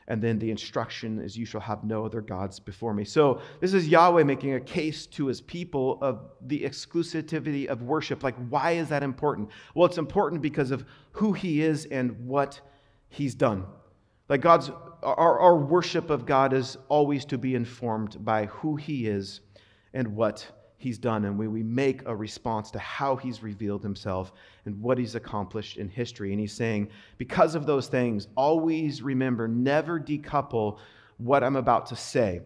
And 0.07 0.23
then 0.23 0.39
the 0.39 0.51
instruction 0.51 1.19
is, 1.19 1.37
You 1.37 1.47
shall 1.47 1.63
have 1.63 1.83
no 1.83 2.05
other 2.05 2.21
gods 2.21 2.61
before 2.61 2.95
me. 2.95 3.05
So 3.05 3.41
this 3.61 3.75
is 3.75 3.89
Yahweh 3.89 4.23
making 4.23 4.55
a 4.55 4.61
case 4.61 5.07
to 5.09 5.27
his 5.27 5.41
people 5.41 5.99
of 6.01 6.31
the 6.43 6.63
exclusivity 6.63 7.67
of 7.67 7.83
worship. 7.83 8.23
Like, 8.23 8.37
why 8.51 8.73
is 8.73 8.89
that 8.91 9.03
important? 9.03 9.51
Well, 9.75 9.87
it's 9.87 9.99
important 9.99 10.43
because 10.43 10.71
of 10.71 10.85
who 11.13 11.33
he 11.33 11.63
is 11.63 11.87
and 11.87 12.27
what 12.27 12.61
he's 13.09 13.35
done. 13.35 13.65
Like, 14.29 14.43
God's, 14.43 14.71
our, 15.05 15.39
our 15.39 15.57
worship 15.57 16.11
of 16.11 16.27
God 16.27 16.53
is 16.53 16.77
always 16.89 17.25
to 17.27 17.39
be 17.39 17.55
informed 17.55 18.25
by 18.25 18.47
who 18.47 18.77
he 18.77 19.07
is 19.07 19.41
and 19.93 20.09
what 20.09 20.51
he's 20.79 20.99
done, 20.99 21.25
and 21.25 21.39
when 21.39 21.53
we 21.53 21.63
make 21.63 22.03
a 22.07 22.15
response 22.15 22.71
to 22.71 22.79
how 22.79 23.17
he's 23.17 23.43
revealed 23.43 23.83
himself 23.83 24.33
and 24.65 24.81
what 24.81 24.99
he's 24.99 25.15
accomplished 25.15 25.77
in 25.77 25.89
history. 25.89 26.33
And 26.33 26.41
he's 26.41 26.53
saying, 26.53 26.89
because 27.17 27.55
of 27.55 27.67
those 27.67 27.89
things, 27.89 28.29
always 28.37 29.03
remember, 29.03 29.49
never 29.49 29.99
decouple 29.99 30.79
what 31.17 31.45
I'm 31.45 31.57
about 31.57 31.87
to 31.87 31.97
say. 31.97 32.41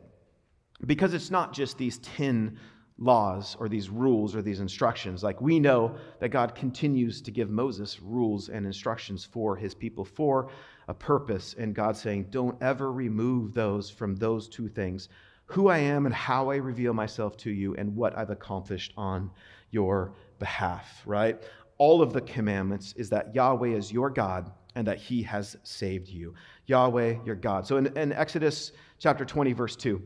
Because 0.86 1.14
it's 1.14 1.30
not 1.30 1.52
just 1.52 1.78
these 1.78 1.98
10 1.98 2.58
laws 2.98 3.56
or 3.58 3.68
these 3.68 3.88
rules 3.88 4.34
or 4.34 4.42
these 4.42 4.60
instructions. 4.60 5.22
Like 5.22 5.40
we 5.40 5.58
know 5.58 5.96
that 6.20 6.28
God 6.28 6.54
continues 6.54 7.20
to 7.22 7.30
give 7.30 7.48
Moses 7.48 8.00
rules 8.00 8.48
and 8.48 8.66
instructions 8.66 9.24
for 9.24 9.56
his 9.56 9.74
people 9.74 10.04
for 10.04 10.50
a 10.88 10.94
purpose. 10.94 11.54
And 11.58 11.74
God 11.74 11.96
saying, 11.96 12.26
don't 12.30 12.60
ever 12.62 12.90
remove 12.90 13.54
those 13.54 13.90
from 13.90 14.16
those 14.16 14.48
two 14.48 14.68
things 14.68 15.08
who 15.46 15.68
I 15.68 15.78
am 15.78 16.04
and 16.04 16.14
how 16.14 16.50
I 16.50 16.56
reveal 16.56 16.92
myself 16.92 17.36
to 17.38 17.50
you 17.50 17.74
and 17.76 17.96
what 17.96 18.16
I've 18.16 18.30
accomplished 18.30 18.92
on 18.96 19.30
your 19.70 20.12
behalf, 20.38 21.02
right? 21.06 21.42
All 21.78 22.02
of 22.02 22.12
the 22.12 22.20
commandments 22.20 22.92
is 22.96 23.08
that 23.10 23.34
Yahweh 23.34 23.68
is 23.68 23.90
your 23.90 24.10
God 24.10 24.50
and 24.74 24.86
that 24.86 24.98
he 24.98 25.22
has 25.22 25.56
saved 25.62 26.08
you. 26.08 26.34
Yahweh, 26.66 27.16
your 27.24 27.34
God. 27.34 27.66
So 27.66 27.78
in, 27.78 27.86
in 27.96 28.12
Exodus 28.12 28.72
chapter 28.98 29.24
20, 29.24 29.52
verse 29.54 29.74
2, 29.74 30.02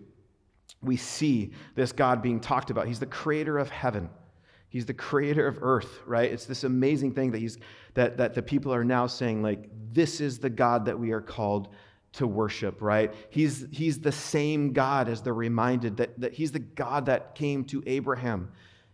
we 0.81 0.97
see 0.97 1.51
this 1.75 1.93
God 1.93 2.23
being 2.23 2.41
talked 2.41 2.71
about. 2.71 2.87
He's 2.87 3.01
the 3.01 3.07
creator 3.07 3.59
of 3.59 3.69
heaven. 3.69 4.09
He's 4.73 4.87
the 4.87 4.95
creator 4.95 5.47
of 5.47 5.59
earth, 5.61 6.00
right? 6.07 6.33
It's 6.33 6.47
this 6.47 6.64
amazing 6.64 7.12
thing 7.12 7.31
that 7.33 7.41
he's 7.41 7.59
that, 7.93 8.17
that 8.17 8.33
the 8.33 8.41
people 8.41 8.73
are 8.73 8.85
now 8.85 9.07
saying, 9.07 9.43
like, 9.43 9.69
this 9.93 10.19
is 10.19 10.38
the 10.38 10.49
God 10.49 10.87
that 10.87 10.99
we 10.99 11.12
are 11.12 11.21
called 11.21 11.69
to 12.12 12.26
worship, 12.26 12.81
right? 12.81 13.12
He's, 13.29 13.67
he's 13.71 14.00
the 14.00 14.12
same 14.12 14.73
God 14.73 15.11
as 15.11 15.21
they're 15.21 15.35
reminded 15.35 15.99
that, 15.99 16.19
that 16.19 16.33
he's 16.33 16.52
the 16.52 16.59
God 16.59 17.05
that 17.05 17.35
came 17.35 17.64
to 17.67 17.83
Abraham 17.87 18.50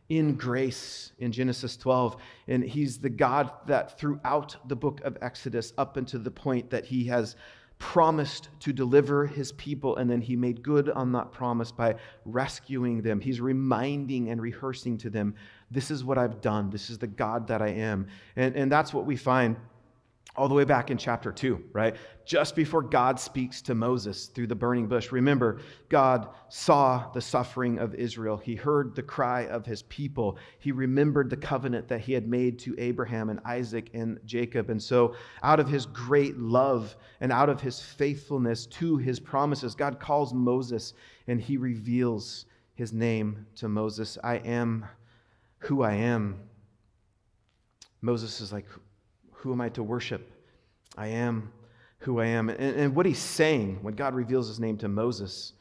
in 0.08 0.34
grace 0.34 1.12
in 1.20 1.30
Genesis 1.30 1.76
12. 1.76 2.16
And 2.48 2.64
he's 2.64 2.98
the 2.98 3.10
God 3.10 3.52
that 3.68 4.00
throughout 4.00 4.56
the 4.66 4.74
book 4.74 5.00
of 5.04 5.16
Exodus, 5.22 5.72
up 5.78 5.96
until 5.96 6.18
the 6.18 6.30
point 6.32 6.70
that 6.70 6.86
he 6.86 7.04
has 7.04 7.36
promised 7.78 8.48
to 8.60 8.72
deliver 8.72 9.26
his 9.26 9.52
people, 9.52 9.96
and 9.96 10.10
then 10.10 10.20
he 10.20 10.34
made 10.34 10.62
good 10.62 10.90
on 10.90 11.12
that 11.12 11.30
promise 11.30 11.70
by 11.70 11.94
rescuing 12.24 13.02
them. 13.02 13.20
He's 13.20 13.40
reminding 13.40 14.30
and 14.30 14.42
rehearsing 14.42 14.98
to 14.98 15.10
them, 15.10 15.34
This 15.70 15.90
is 15.90 16.04
what 16.04 16.18
I've 16.18 16.40
done. 16.40 16.70
This 16.70 16.90
is 16.90 16.98
the 16.98 17.06
God 17.06 17.48
that 17.48 17.60
I 17.60 17.68
am. 17.68 18.06
And, 18.36 18.56
and 18.56 18.72
that's 18.72 18.94
what 18.94 19.04
we 19.04 19.16
find 19.16 19.56
all 20.38 20.48
the 20.48 20.54
way 20.54 20.64
back 20.64 20.90
in 20.90 20.96
chapter 20.96 21.32
2, 21.32 21.64
right? 21.72 21.96
Just 22.24 22.54
before 22.54 22.80
God 22.80 23.18
speaks 23.18 23.60
to 23.62 23.74
Moses 23.74 24.26
through 24.26 24.46
the 24.46 24.54
burning 24.54 24.86
bush. 24.86 25.10
Remember, 25.10 25.60
God 25.88 26.28
saw 26.48 27.10
the 27.12 27.20
suffering 27.20 27.78
of 27.78 27.94
Israel. 27.96 28.36
He 28.36 28.54
heard 28.54 28.94
the 28.94 29.02
cry 29.02 29.46
of 29.46 29.66
his 29.66 29.82
people. 29.82 30.38
He 30.60 30.70
remembered 30.70 31.28
the 31.28 31.36
covenant 31.36 31.88
that 31.88 32.02
he 32.02 32.12
had 32.12 32.28
made 32.28 32.58
to 32.60 32.76
Abraham 32.78 33.30
and 33.30 33.40
Isaac 33.44 33.90
and 33.94 34.20
Jacob. 34.24 34.70
And 34.70 34.80
so, 34.80 35.16
out 35.42 35.58
of 35.58 35.68
his 35.68 35.86
great 35.86 36.38
love 36.38 36.94
and 37.20 37.32
out 37.32 37.48
of 37.48 37.60
his 37.60 37.80
faithfulness 37.80 38.66
to 38.66 38.96
his 38.96 39.18
promises, 39.18 39.74
God 39.74 39.98
calls 39.98 40.32
Moses 40.32 40.94
and 41.26 41.40
he 41.40 41.56
reveals 41.56 42.46
his 42.76 42.92
name 42.92 43.44
to 43.56 43.68
Moses 43.68 44.16
I 44.22 44.36
am 44.36 44.86
who 45.58 45.82
I 45.82 45.94
am. 45.94 46.40
Moses 48.00 48.40
is 48.40 48.52
like, 48.52 48.66
who 49.32 49.52
am 49.52 49.60
I 49.60 49.68
to 49.70 49.82
worship? 49.82 50.30
I 50.96 51.08
am 51.08 51.52
who 51.98 52.20
I 52.20 52.26
am. 52.26 52.48
And, 52.48 52.60
and 52.60 52.94
what 52.94 53.06
he's 53.06 53.18
saying 53.18 53.78
when 53.82 53.94
God 53.94 54.14
reveals 54.14 54.48
his 54.48 54.60
name 54.60 54.76
to 54.78 54.88
Moses 54.88 55.52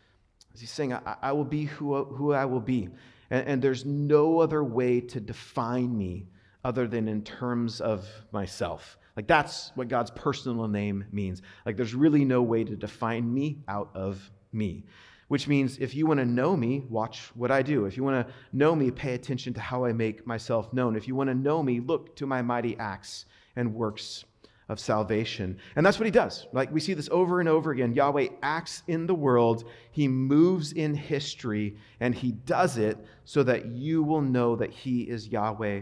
is 0.54 0.62
he's 0.62 0.72
saying, 0.72 0.94
I, 0.94 1.16
I 1.22 1.32
will 1.32 1.46
be 1.46 1.66
who, 1.66 2.04
who 2.04 2.34
I 2.34 2.46
will 2.46 2.60
be. 2.60 2.90
And, 3.30 3.48
and 3.48 3.62
there's 3.62 3.86
no 3.86 4.40
other 4.40 4.64
way 4.64 5.02
to 5.02 5.20
define 5.20 5.98
me 5.98 6.28
other 6.64 6.88
than 6.88 7.08
in 7.08 7.24
terms 7.24 7.82
of 7.82 8.08
myself. 8.32 8.98
Like 9.16 9.28
that's 9.28 9.72
what 9.76 9.88
God's 9.88 10.12
personal 10.12 10.68
name 10.68 11.06
means. 11.12 11.42
Like 11.66 11.76
there's 11.76 11.96
really 11.96 12.24
no 12.24 12.44
way 12.44 12.64
to 12.64 12.76
define 12.76 13.34
me 13.34 13.64
out 13.68 13.90
of 13.96 14.30
me. 14.52 14.86
Which 15.28 15.48
means 15.48 15.78
if 15.80 15.94
you 15.94 16.06
want 16.06 16.20
to 16.20 16.26
know 16.26 16.56
me, 16.56 16.86
watch 16.90 17.32
what 17.36 17.52
I 17.52 17.62
do. 17.62 17.86
If 17.86 17.98
you 17.98 18.04
want 18.04 18.26
to 18.26 18.34
know 18.54 18.74
me, 18.76 18.92
pay 18.92 19.14
attention 19.14 19.54
to 19.56 19.60
how 19.60 19.84
I 19.84 19.92
make 19.92 20.26
myself 20.26 20.72
known. 20.72 20.96
If 20.96 21.08
you 21.08 21.16
want 21.16 21.30
to 21.30 21.36
know 21.36 21.62
me, 21.62 21.82
look 21.82 22.16
to 22.18 22.26
my 22.26 22.42
mighty 22.42 22.78
acts 22.78 23.26
and 23.56 23.74
works 23.74 24.24
of 24.70 24.80
salvation. 24.80 25.58
And 25.76 25.86
that's 25.86 25.98
what 26.00 26.06
he 26.06 26.12
does. 26.12 26.46
Like 26.52 26.72
we 26.72 26.80
see 26.80 26.94
this 26.94 27.10
over 27.10 27.40
and 27.40 27.48
over 27.48 27.72
again. 27.72 27.94
Yahweh 27.94 28.28
acts 28.42 28.84
in 28.88 29.08
the 29.08 29.16
world, 29.16 29.64
he 29.92 30.08
moves 30.08 30.74
in 30.74 30.94
history, 30.94 31.78
and 32.00 32.14
he 32.14 32.32
does 32.32 32.78
it 32.78 32.98
so 33.26 33.44
that 33.44 33.68
you 33.68 34.04
will 34.04 34.22
know 34.22 34.56
that 34.56 34.72
he 34.72 35.04
is 35.04 35.28
Yahweh, 35.30 35.82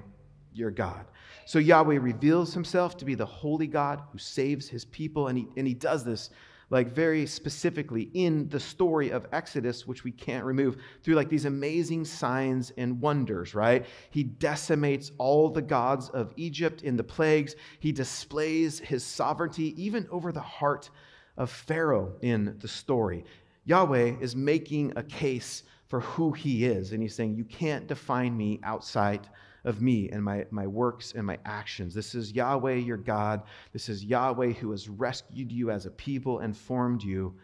your 0.54 0.72
God. 0.72 1.06
So 1.48 1.60
Yahweh 1.60 2.00
reveals 2.00 2.54
himself 2.54 2.98
to 2.98 3.06
be 3.06 3.16
the 3.16 3.26
holy 3.26 3.68
God 3.68 4.02
who 4.12 4.18
saves 4.18 4.68
his 4.68 4.86
people, 4.86 5.28
and 5.28 5.38
he, 5.38 5.48
and 5.58 5.68
he 5.68 5.74
does 5.74 6.04
this 6.04 6.30
like 6.70 6.92
very 6.92 7.26
specifically 7.26 8.10
in 8.14 8.50
the 8.50 8.60
story 8.60 9.10
of 9.10 9.28
Exodus, 9.32 9.86
which 9.86 10.04
we 10.04 10.12
can't 10.12 10.46
remove, 10.46 10.78
through 11.04 11.16
like 11.16 11.30
these 11.30 11.46
amazing 11.46 12.06
signs 12.06 12.72
and 12.78 13.00
wonders, 13.00 13.54
right? 13.54 13.86
He 14.10 14.24
decimates 14.24 15.12
all 15.18 15.50
the 15.50 15.62
gods 15.62 16.10
of 16.10 16.34
Egypt 16.36 16.84
in 16.84 16.96
the 16.96 17.04
plagues. 17.04 17.56
He 17.80 17.92
displays 17.92 18.80
his 18.80 19.04
sovereignty 19.04 19.74
even 19.82 20.08
over 20.12 20.32
the 20.32 20.40
heart 20.40 20.90
of 21.38 21.50
Pharaoh 21.50 22.14
in 22.22 22.56
the 22.60 22.68
story. 22.68 23.26
Yahweh 23.66 24.16
is 24.20 24.36
making 24.36 24.94
a 24.96 25.04
case 25.04 25.64
for 25.88 26.00
who 26.00 26.32
he 26.32 26.66
is, 26.66 26.92
and 26.92 27.02
he's 27.02 27.16
saying, 27.16 27.36
You 27.36 27.46
can't 27.46 27.88
define 27.88 28.36
me 28.36 28.60
outside 28.64 29.28
of 29.66 29.82
me 29.82 30.10
and 30.10 30.24
my, 30.24 30.46
my 30.52 30.68
works 30.68 31.14
and 31.16 31.26
my 31.26 31.38
actions. 31.44 31.94
This 31.94 32.16
is 32.16 32.32
Yahweh 32.32 32.76
your 32.76 32.98
God. 32.98 33.42
This 33.74 33.90
is 33.90 34.06
Yahweh 34.06 34.54
who 34.54 34.72
has 34.72 34.88
rescued 34.88 35.52
you 35.52 35.72
as 35.72 35.86
a 35.86 35.92
people 35.92 36.40
and 36.40 36.56
formed 36.56 37.04
you. 37.04 37.36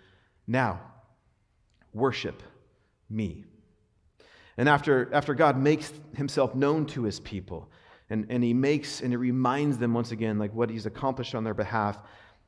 Now, 0.48 0.80
worship 1.94 2.42
me. 3.10 3.44
And 4.58 4.70
after, 4.70 5.10
after 5.14 5.34
God 5.34 5.58
makes 5.58 5.92
himself 6.16 6.56
known 6.56 6.86
to 6.88 7.04
his 7.04 7.20
people, 7.20 7.70
and, 8.10 8.28
and 8.30 8.44
he 8.44 8.54
makes 8.54 9.02
and 9.02 9.12
he 9.12 9.18
reminds 9.18 9.78
them 9.78 9.94
once 9.94 10.12
again, 10.12 10.38
like 10.38 10.54
what 10.54 10.70
he's 10.70 10.86
accomplished 10.86 11.34
on 11.34 11.44
their 11.44 11.54
behalf, 11.54 11.98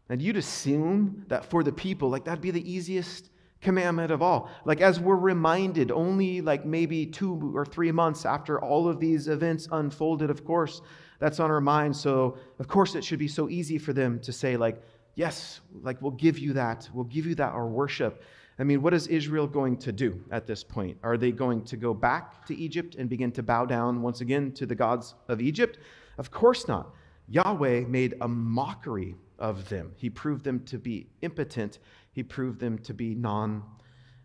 and 0.10 0.22
you'd 0.22 0.38
assume 0.38 1.26
that 1.30 1.46
for 1.46 1.64
the 1.64 1.72
people, 1.72 2.10
like 2.10 2.26
that'd 2.26 2.42
be 2.42 2.52
the 2.52 2.72
easiest 2.72 3.30
commandment 3.64 4.12
of 4.12 4.22
all. 4.22 4.50
Like, 4.66 4.82
as 4.82 5.00
we're 5.00 5.16
reminded, 5.16 5.90
only 5.92 6.42
like 6.42 6.66
maybe 6.66 7.06
two 7.06 7.52
or 7.56 7.66
three 7.66 7.92
months 7.92 8.26
after 8.26 8.60
all 8.60 8.88
of 8.88 9.00
these 9.00 9.28
events 9.28 9.68
unfolded, 9.72 10.30
of 10.30 10.46
course, 10.46 10.82
that's 11.20 11.40
on 11.40 11.50
our 11.50 11.62
mind. 11.62 11.96
So, 11.96 12.38
of 12.60 12.68
course, 12.68 12.94
it 12.96 13.04
should 13.04 13.20
be 13.20 13.28
so 13.28 13.50
easy 13.50 13.78
for 13.78 13.94
them 13.94 14.20
to 14.20 14.32
say, 14.32 14.58
like, 14.58 14.84
yes, 15.16 15.62
like, 15.82 16.02
we'll 16.02 16.12
give 16.12 16.38
you 16.38 16.54
that. 16.54 16.90
We'll 16.94 17.06
give 17.06 17.26
you 17.26 17.36
that, 17.36 17.54
our 17.54 17.68
worship. 17.68 18.24
I 18.60 18.64
mean, 18.64 18.84
what 18.84 18.94
is 18.94 19.08
Israel 19.08 19.48
going 19.48 19.78
to 19.78 19.92
do 19.92 20.24
at 20.30 20.46
this 20.46 20.64
point? 20.64 20.98
Are 21.02 21.18
they 21.18 21.32
going 21.32 21.64
to 21.66 21.78
go 21.78 21.94
back 21.94 22.46
to 22.48 22.56
Egypt 22.56 22.96
and 22.96 23.10
begin 23.10 23.32
to 23.32 23.42
bow 23.42 23.66
down 23.66 24.02
once 24.02 24.22
again 24.22 24.52
to 24.54 24.66
the 24.68 24.76
gods 24.76 25.16
of 25.28 25.42
Egypt? 25.42 25.80
Of 26.20 26.30
course 26.30 26.68
not. 26.68 26.94
Yahweh 27.30 27.86
made 27.88 28.14
a 28.22 28.28
mockery 28.28 29.16
of 29.44 29.70
them. 29.70 29.92
He 29.98 30.10
proved 30.10 30.44
them 30.44 30.62
to 30.66 30.80
be 30.80 31.06
impotent 31.22 31.78
he 32.14 32.24
proved 32.24 32.60
them 32.60 32.78
to 32.80 32.94
be 32.94 33.16
non 33.16 33.64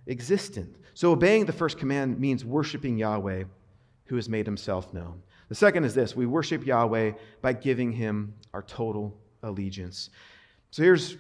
existent. 0.06 0.76
So, 0.94 1.10
obeying 1.10 1.46
the 1.46 1.52
first 1.52 1.78
command 1.78 2.20
means 2.20 2.44
worshiping 2.44 2.98
Yahweh, 2.98 3.44
who 4.06 4.16
has 4.16 4.28
made 4.28 4.46
himself 4.46 4.92
known. 4.92 5.22
The 5.48 5.54
second 5.54 5.84
is 5.84 5.94
this 5.94 6.14
we 6.14 6.26
worship 6.26 6.64
Yahweh 6.64 7.12
by 7.40 7.52
giving 7.54 7.92
him 7.92 8.34
our 8.52 8.62
total 8.62 9.18
allegiance. 9.42 10.10
So, 10.70 10.82
here's 10.82 11.16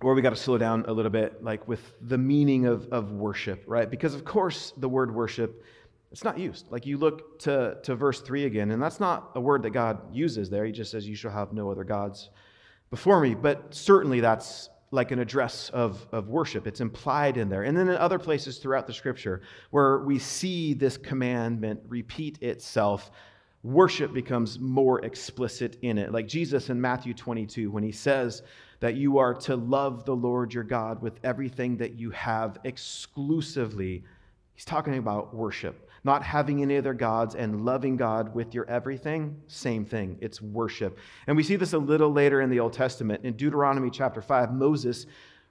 where 0.00 0.14
we 0.14 0.22
got 0.22 0.30
to 0.30 0.36
slow 0.36 0.56
down 0.56 0.84
a 0.86 0.92
little 0.92 1.10
bit, 1.10 1.42
like 1.44 1.66
with 1.68 1.92
the 2.00 2.16
meaning 2.16 2.66
of, 2.66 2.88
of 2.90 3.12
worship, 3.12 3.64
right? 3.66 3.90
Because, 3.90 4.14
of 4.14 4.24
course, 4.24 4.72
the 4.76 4.88
word 4.88 5.14
worship. 5.14 5.64
It's 6.12 6.24
not 6.24 6.38
used. 6.38 6.66
Like 6.72 6.86
you 6.86 6.98
look 6.98 7.38
to, 7.40 7.78
to 7.84 7.94
verse 7.94 8.20
3 8.20 8.44
again, 8.44 8.72
and 8.72 8.82
that's 8.82 8.98
not 8.98 9.30
a 9.36 9.40
word 9.40 9.62
that 9.62 9.70
God 9.70 10.12
uses 10.12 10.50
there. 10.50 10.64
He 10.64 10.72
just 10.72 10.90
says, 10.90 11.08
You 11.08 11.14
shall 11.14 11.30
have 11.30 11.52
no 11.52 11.70
other 11.70 11.84
gods 11.84 12.30
before 12.90 13.20
me. 13.20 13.34
But 13.34 13.74
certainly 13.74 14.20
that's 14.20 14.68
like 14.90 15.12
an 15.12 15.20
address 15.20 15.70
of, 15.70 16.06
of 16.10 16.28
worship. 16.28 16.66
It's 16.66 16.80
implied 16.80 17.36
in 17.36 17.48
there. 17.48 17.62
And 17.62 17.76
then 17.76 17.88
in 17.88 17.96
other 17.96 18.18
places 18.18 18.58
throughout 18.58 18.86
the 18.86 18.92
scripture 18.92 19.42
where 19.70 20.00
we 20.00 20.18
see 20.18 20.74
this 20.74 20.96
commandment 20.96 21.80
repeat 21.88 22.42
itself, 22.42 23.12
worship 23.62 24.12
becomes 24.12 24.58
more 24.58 25.04
explicit 25.04 25.76
in 25.82 25.96
it. 25.96 26.12
Like 26.12 26.26
Jesus 26.26 26.70
in 26.70 26.80
Matthew 26.80 27.14
22, 27.14 27.70
when 27.70 27.84
he 27.84 27.92
says 27.92 28.42
that 28.80 28.96
you 28.96 29.18
are 29.18 29.34
to 29.34 29.54
love 29.54 30.04
the 30.04 30.16
Lord 30.16 30.52
your 30.52 30.64
God 30.64 31.00
with 31.02 31.20
everything 31.22 31.76
that 31.76 31.94
you 31.94 32.10
have 32.10 32.58
exclusively, 32.64 34.02
he's 34.54 34.64
talking 34.64 34.98
about 34.98 35.34
worship 35.34 35.89
not 36.02 36.22
having 36.22 36.62
any 36.62 36.76
other 36.76 36.94
gods 36.94 37.34
and 37.34 37.64
loving 37.64 37.96
God 37.96 38.34
with 38.34 38.54
your 38.54 38.68
everything, 38.68 39.40
same 39.46 39.84
thing. 39.84 40.16
It's 40.20 40.40
worship. 40.40 40.98
And 41.26 41.36
we 41.36 41.42
see 41.42 41.56
this 41.56 41.72
a 41.72 41.78
little 41.78 42.12
later 42.12 42.40
in 42.40 42.50
the 42.50 42.60
Old 42.60 42.72
Testament. 42.72 43.24
In 43.24 43.34
Deuteronomy 43.34 43.90
chapter 43.90 44.22
5, 44.22 44.52
Moses 44.52 45.06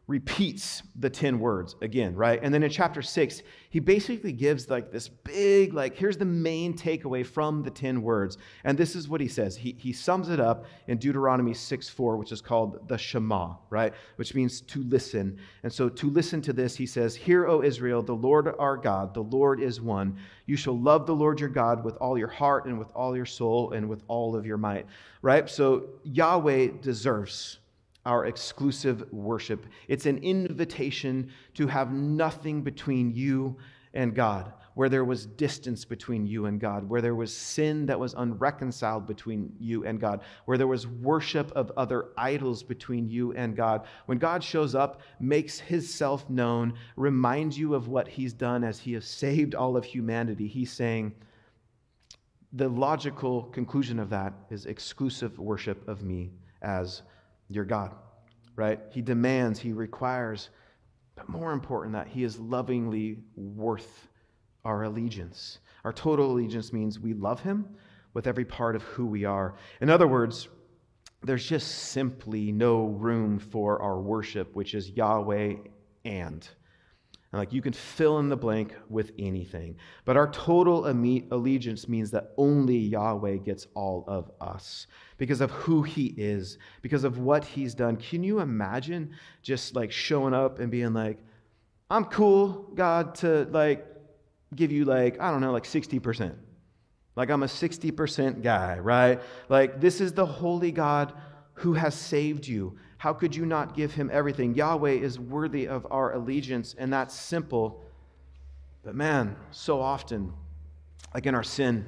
repeats 0.09 0.81
the 0.95 1.09
10 1.09 1.39
words 1.39 1.75
again, 1.83 2.15
right? 2.15 2.39
And 2.41 2.51
then 2.51 2.63
in 2.63 2.71
chapter 2.71 3.03
6, 3.03 3.43
he 3.69 3.79
basically 3.79 4.31
gives 4.31 4.67
like 4.67 4.91
this 4.91 5.07
big, 5.07 5.75
like, 5.75 5.95
here's 5.95 6.17
the 6.17 6.25
main 6.25 6.75
takeaway 6.75 7.23
from 7.23 7.61
the 7.61 7.69
10 7.69 8.01
words. 8.01 8.39
And 8.63 8.75
this 8.75 8.95
is 8.95 9.07
what 9.07 9.21
he 9.21 9.27
says. 9.27 9.55
He, 9.55 9.75
he 9.77 9.93
sums 9.93 10.29
it 10.29 10.39
up 10.39 10.65
in 10.87 10.97
Deuteronomy 10.97 11.53
6 11.53 11.89
4, 11.89 12.17
which 12.17 12.31
is 12.31 12.41
called 12.41 12.89
the 12.89 12.97
Shema, 12.97 13.53
right? 13.69 13.93
Which 14.15 14.33
means 14.33 14.61
to 14.61 14.81
listen. 14.85 15.37
And 15.61 15.71
so 15.71 15.87
to 15.87 16.09
listen 16.09 16.41
to 16.41 16.53
this, 16.53 16.75
he 16.75 16.87
says, 16.87 17.15
Hear, 17.15 17.47
O 17.47 17.61
Israel, 17.61 18.01
the 18.01 18.15
Lord 18.15 18.51
our 18.57 18.77
God, 18.77 19.13
the 19.13 19.21
Lord 19.21 19.61
is 19.61 19.79
one. 19.79 20.17
You 20.47 20.57
shall 20.57 20.77
love 20.77 21.05
the 21.05 21.15
Lord 21.15 21.39
your 21.39 21.49
God 21.49 21.85
with 21.85 21.97
all 21.97 22.17
your 22.17 22.29
heart 22.29 22.65
and 22.65 22.79
with 22.79 22.89
all 22.95 23.15
your 23.15 23.27
soul 23.27 23.73
and 23.73 23.87
with 23.87 24.01
all 24.07 24.35
of 24.35 24.43
your 24.43 24.57
might, 24.57 24.87
right? 25.21 25.47
So 25.47 25.89
Yahweh 26.03 26.79
deserves 26.81 27.59
our 28.05 28.25
exclusive 28.25 29.11
worship. 29.11 29.65
It's 29.87 30.05
an 30.05 30.19
invitation 30.19 31.29
to 31.55 31.67
have 31.67 31.91
nothing 31.91 32.61
between 32.61 33.11
you 33.11 33.57
and 33.93 34.15
God. 34.15 34.53
where 34.79 34.87
there 34.87 35.03
was 35.03 35.25
distance 35.25 35.83
between 35.83 36.25
you 36.25 36.45
and 36.45 36.57
God, 36.57 36.87
where 36.87 37.01
there 37.01 37.13
was 37.13 37.35
sin 37.35 37.85
that 37.87 37.99
was 37.99 38.13
unreconciled 38.13 39.05
between 39.05 39.51
you 39.59 39.85
and 39.85 39.99
God, 39.99 40.21
where 40.45 40.57
there 40.57 40.67
was 40.67 40.87
worship 40.87 41.51
of 41.51 41.69
other 41.75 42.05
idols 42.17 42.63
between 42.63 43.09
you 43.09 43.33
and 43.33 43.57
God. 43.57 43.85
When 44.05 44.19
God 44.19 44.41
shows 44.41 44.75
up, 44.75 45.01
makes 45.19 45.59
his 45.59 45.93
self 45.93 46.29
known, 46.29 46.75
reminds 46.95 47.57
you 47.57 47.75
of 47.75 47.89
what 47.89 48.07
he's 48.07 48.31
done 48.31 48.63
as 48.63 48.79
he 48.79 48.93
has 48.93 49.03
saved 49.03 49.53
all 49.53 49.75
of 49.75 49.83
humanity, 49.83 50.47
he's 50.47 50.71
saying, 50.71 51.13
the 52.53 52.69
logical 52.69 53.43
conclusion 53.43 53.99
of 53.99 54.09
that 54.11 54.33
is 54.49 54.65
exclusive 54.65 55.37
worship 55.37 55.85
of 55.89 56.03
me 56.03 56.31
as 56.61 57.01
your 57.49 57.65
God, 57.65 57.95
right? 58.55 58.79
He 58.91 59.01
demands, 59.01 59.59
he 59.59 59.73
requires, 59.73 60.49
but 61.15 61.27
more 61.27 61.51
important, 61.51 61.93
that 61.93 62.07
he 62.07 62.23
is 62.23 62.39
lovingly 62.39 63.19
worth 63.35 64.07
our 64.65 64.83
allegiance. 64.83 65.59
Our 65.83 65.93
total 65.93 66.31
allegiance 66.31 66.71
means 66.73 66.99
we 66.99 67.13
love 67.13 67.41
him 67.41 67.65
with 68.13 68.27
every 68.27 68.45
part 68.45 68.75
of 68.75 68.83
who 68.83 69.05
we 69.05 69.25
are. 69.25 69.55
In 69.81 69.89
other 69.89 70.07
words, 70.07 70.49
there's 71.23 71.45
just 71.45 71.67
simply 71.89 72.51
no 72.51 72.87
room 72.87 73.39
for 73.39 73.81
our 73.81 73.99
worship, 73.99 74.55
which 74.55 74.73
is 74.73 74.89
Yahweh 74.91 75.55
and. 76.05 76.47
And 77.31 77.39
like 77.39 77.53
you 77.53 77.61
can 77.61 77.73
fill 77.73 78.17
in 78.19 78.29
the 78.29 78.35
blank 78.35 78.73
with 78.89 79.11
anything. 79.19 79.75
But 80.03 80.17
our 80.17 80.31
total 80.31 80.87
allegiance 80.87 81.87
means 81.87 82.09
that 82.11 82.31
only 82.37 82.77
Yahweh 82.77 83.37
gets 83.37 83.67
all 83.75 84.03
of 84.07 84.31
us 84.41 84.87
because 85.17 85.39
of 85.39 85.51
who 85.51 85.83
he 85.83 86.07
is, 86.17 86.57
because 86.81 87.03
of 87.03 87.19
what 87.19 87.45
he's 87.45 87.75
done. 87.75 87.97
Can 87.97 88.23
you 88.23 88.39
imagine 88.39 89.11
just 89.43 89.75
like 89.75 89.91
showing 89.91 90.33
up 90.33 90.59
and 90.59 90.71
being 90.71 90.93
like, 90.93 91.19
I'm 91.91 92.05
cool, 92.05 92.71
God, 92.73 93.15
to 93.15 93.47
like 93.51 93.85
give 94.55 94.71
you 94.71 94.85
like, 94.85 95.19
I 95.19 95.29
don't 95.29 95.41
know, 95.41 95.51
like 95.51 95.65
60%. 95.65 96.35
Like 97.15 97.29
I'm 97.29 97.43
a 97.43 97.47
60% 97.47 98.41
guy, 98.41 98.79
right? 98.79 99.21
Like 99.49 99.79
this 99.79 100.01
is 100.01 100.13
the 100.13 100.25
holy 100.25 100.71
God 100.71 101.13
who 101.53 101.73
has 101.73 101.93
saved 101.93 102.47
you. 102.47 102.77
How 102.99 103.13
could 103.13 103.33
you 103.33 103.45
not 103.45 103.75
give 103.77 103.93
him 103.93 104.09
everything? 104.11 104.55
Yahweh 104.55 104.91
is 104.91 105.17
worthy 105.17 105.69
of 105.69 105.87
our 105.89 106.13
allegiance, 106.13 106.75
and 106.77 106.91
that's 106.91 107.15
simple. 107.15 107.81
But 108.83 108.93
man, 108.93 109.37
so 109.51 109.79
often, 109.79 110.33
like 111.13 111.25
in 111.25 111.33
our 111.33 111.43
sin, 111.43 111.85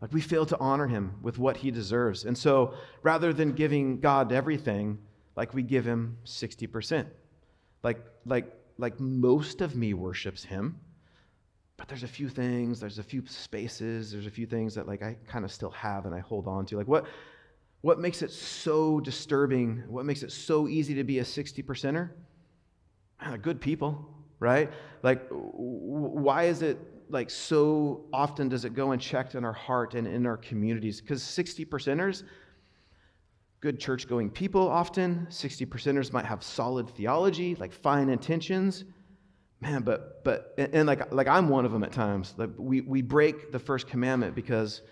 like 0.00 0.12
we 0.12 0.20
fail 0.20 0.46
to 0.46 0.56
honor 0.60 0.86
him 0.86 1.14
with 1.20 1.36
what 1.36 1.56
he 1.56 1.72
deserves. 1.72 2.24
And 2.24 2.38
so 2.38 2.74
rather 3.02 3.32
than 3.32 3.54
giving 3.54 3.98
God 3.98 4.30
everything, 4.30 4.98
like 5.34 5.52
we 5.52 5.64
give 5.64 5.84
him 5.84 6.16
60%. 6.24 7.06
Like, 7.82 7.98
like, 8.24 8.54
like 8.78 9.00
most 9.00 9.60
of 9.60 9.74
me 9.74 9.94
worships 9.94 10.44
him, 10.44 10.78
but 11.76 11.88
there's 11.88 12.04
a 12.04 12.08
few 12.08 12.28
things, 12.28 12.78
there's 12.78 13.00
a 13.00 13.02
few 13.02 13.26
spaces, 13.26 14.12
there's 14.12 14.26
a 14.26 14.30
few 14.30 14.46
things 14.46 14.76
that 14.76 14.86
like 14.86 15.02
I 15.02 15.16
kind 15.26 15.44
of 15.44 15.50
still 15.50 15.70
have 15.70 16.06
and 16.06 16.14
I 16.14 16.20
hold 16.20 16.46
on 16.46 16.66
to. 16.66 16.76
Like 16.76 16.86
what 16.86 17.06
what 17.86 18.00
makes 18.00 18.20
it 18.20 18.32
so 18.32 18.98
disturbing? 18.98 19.84
What 19.86 20.04
makes 20.04 20.24
it 20.24 20.32
so 20.32 20.66
easy 20.66 20.94
to 20.94 21.04
be 21.04 21.20
a 21.20 21.24
60 21.24 21.62
percenter? 21.62 22.10
Good 23.42 23.60
people, 23.60 24.04
right? 24.40 24.72
Like, 25.04 25.24
why 25.30 26.46
is 26.46 26.62
it 26.62 26.78
like 27.08 27.30
so 27.30 28.06
often 28.12 28.48
does 28.48 28.64
it 28.64 28.74
go 28.74 28.90
unchecked 28.90 29.36
in 29.36 29.44
our 29.44 29.52
heart 29.52 29.94
and 29.94 30.04
in 30.04 30.26
our 30.26 30.36
communities? 30.36 31.00
Because 31.00 31.22
60 31.22 31.64
percenters, 31.66 32.24
good 33.60 33.78
church 33.78 34.08
going 34.08 34.30
people 34.30 34.68
often, 34.68 35.28
60 35.28 35.64
percenters 35.66 36.12
might 36.12 36.26
have 36.26 36.42
solid 36.42 36.90
theology, 36.90 37.54
like 37.54 37.72
fine 37.72 38.08
intentions. 38.08 38.82
Man, 39.60 39.82
but, 39.82 40.24
but, 40.24 40.54
and, 40.58 40.88
like, 40.88 41.12
like 41.12 41.28
I'm 41.28 41.48
one 41.48 41.64
of 41.64 41.70
them 41.70 41.84
at 41.84 41.92
times. 41.92 42.34
Like 42.36 42.50
we, 42.56 42.80
we 42.80 43.00
break 43.00 43.52
the 43.52 43.60
first 43.60 43.86
commandment 43.86 44.34
because 44.34 44.82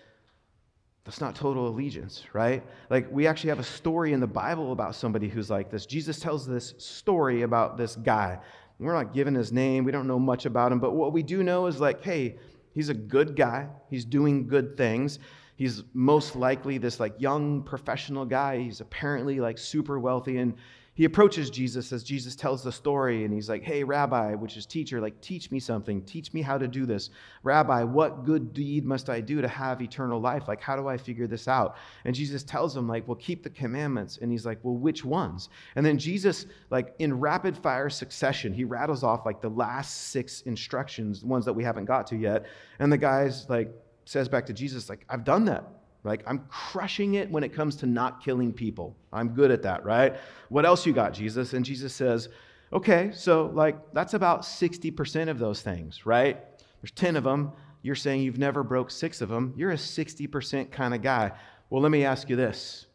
that's 1.05 1.21
not 1.21 1.35
total 1.35 1.67
allegiance, 1.67 2.23
right? 2.33 2.63
Like, 2.89 3.07
we 3.11 3.27
actually 3.27 3.49
have 3.49 3.59
a 3.59 3.63
story 3.63 4.11
in 4.11 4.19
the 4.19 4.27
Bible 4.27 4.71
about 4.71 4.95
somebody 4.95 5.29
who's 5.29 5.51
like 5.51 5.69
this. 5.69 5.85
Jesus 5.85 6.19
tells 6.19 6.47
this 6.47 6.73
story 6.79 7.43
about 7.43 7.77
this 7.77 7.95
guy. 7.95 8.39
We're 8.79 8.93
not 8.93 9.13
given 9.13 9.35
his 9.35 9.51
name, 9.51 9.85
we 9.85 9.91
don't 9.91 10.07
know 10.07 10.19
much 10.19 10.45
about 10.45 10.71
him, 10.71 10.79
but 10.79 10.93
what 10.93 11.13
we 11.13 11.23
do 11.23 11.43
know 11.43 11.67
is 11.67 11.79
like, 11.79 12.03
hey, 12.03 12.37
he's 12.73 12.89
a 12.89 12.93
good 12.93 13.35
guy, 13.35 13.67
he's 13.89 14.03
doing 14.03 14.47
good 14.47 14.75
things. 14.75 15.19
He's 15.57 15.83
most 15.93 16.35
likely 16.35 16.77
this 16.77 16.99
like 16.99 17.13
young 17.17 17.63
professional 17.63 18.25
guy. 18.25 18.59
He's 18.59 18.81
apparently 18.81 19.39
like 19.39 19.57
super 19.57 19.99
wealthy 19.99 20.37
and 20.37 20.55
he 20.95 21.03
approaches 21.03 21.49
Jesus 21.49 21.91
as 21.91 22.05
Jesus 22.05 22.37
tells 22.37 22.63
the 22.63 22.71
story, 22.71 23.25
and 23.25 23.33
he's 23.33 23.49
like, 23.49 23.63
Hey, 23.63 23.83
Rabbi, 23.83 24.33
which 24.33 24.55
is 24.55 24.65
teacher, 24.65 25.01
like, 25.01 25.19
teach 25.19 25.51
me 25.51 25.59
something. 25.59 26.01
Teach 26.03 26.33
me 26.33 26.41
how 26.41 26.57
to 26.57 26.69
do 26.69 26.85
this. 26.85 27.09
Rabbi, 27.43 27.83
what 27.83 28.23
good 28.23 28.53
deed 28.53 28.85
must 28.85 29.09
I 29.09 29.19
do 29.19 29.41
to 29.41 29.47
have 29.49 29.81
eternal 29.81 30.21
life? 30.21 30.47
Like, 30.47 30.61
how 30.61 30.77
do 30.77 30.87
I 30.87 30.95
figure 30.95 31.27
this 31.27 31.49
out? 31.49 31.75
And 32.05 32.15
Jesus 32.15 32.43
tells 32.43 32.77
him, 32.77 32.87
like, 32.87 33.05
well, 33.09 33.15
keep 33.15 33.43
the 33.43 33.49
commandments. 33.49 34.19
And 34.21 34.31
he's 34.31 34.45
like, 34.45 34.59
well, 34.63 34.75
which 34.75 35.03
ones? 35.03 35.49
And 35.75 35.85
then 35.85 35.97
Jesus, 35.97 36.45
like, 36.69 36.95
in 36.99 37.19
rapid 37.19 37.57
fire 37.57 37.89
succession, 37.89 38.53
he 38.53 38.63
rattles 38.63 39.03
off 39.03 39.25
like 39.25 39.41
the 39.41 39.49
last 39.49 40.11
six 40.11 40.43
instructions, 40.43 41.25
ones 41.25 41.43
that 41.43 41.53
we 41.53 41.65
haven't 41.65 41.85
got 41.85 42.07
to 42.07 42.15
yet. 42.15 42.45
And 42.79 42.89
the 42.89 42.97
guy's 42.97 43.49
like, 43.49 43.69
says 44.05 44.29
back 44.29 44.45
to 44.45 44.53
Jesus, 44.53 44.89
like, 44.89 45.05
I've 45.09 45.25
done 45.25 45.43
that. 45.45 45.65
Like, 46.05 46.23
I'm 46.27 46.45
crushing 46.49 47.15
it 47.15 47.29
when 47.29 47.43
it 47.43 47.53
comes 47.53 47.75
to 47.77 47.85
not 47.85 48.23
killing 48.23 48.53
people. 48.53 48.95
I'm 49.11 49.29
good 49.29 49.51
at 49.51 49.63
that, 49.63 49.83
right? 49.83 50.15
What 50.49 50.65
else 50.65 50.85
you 50.85 50.93
got, 50.93 51.13
Jesus? 51.13 51.53
And 51.53 51.65
Jesus 51.65 51.93
says, 51.93 52.29
okay, 52.71 53.11
so 53.13 53.47
like, 53.53 53.77
that's 53.93 54.13
about 54.13 54.41
60% 54.41 55.29
of 55.29 55.39
those 55.39 55.61
things, 55.61 56.05
right? 56.05 56.43
There's 56.81 56.91
10 56.91 57.15
of 57.15 57.23
them. 57.23 57.51
You're 57.81 57.95
saying 57.95 58.21
you've 58.21 58.37
never 58.37 58.63
broke 58.63 58.91
six 58.91 59.21
of 59.21 59.29
them. 59.29 59.53
You're 59.57 59.71
a 59.71 59.75
60% 59.75 60.71
kind 60.71 60.93
of 60.93 61.01
guy. 61.01 61.31
Well, 61.69 61.81
let 61.81 61.91
me 61.91 62.05
ask 62.05 62.29
you 62.29 62.35
this. 62.35 62.85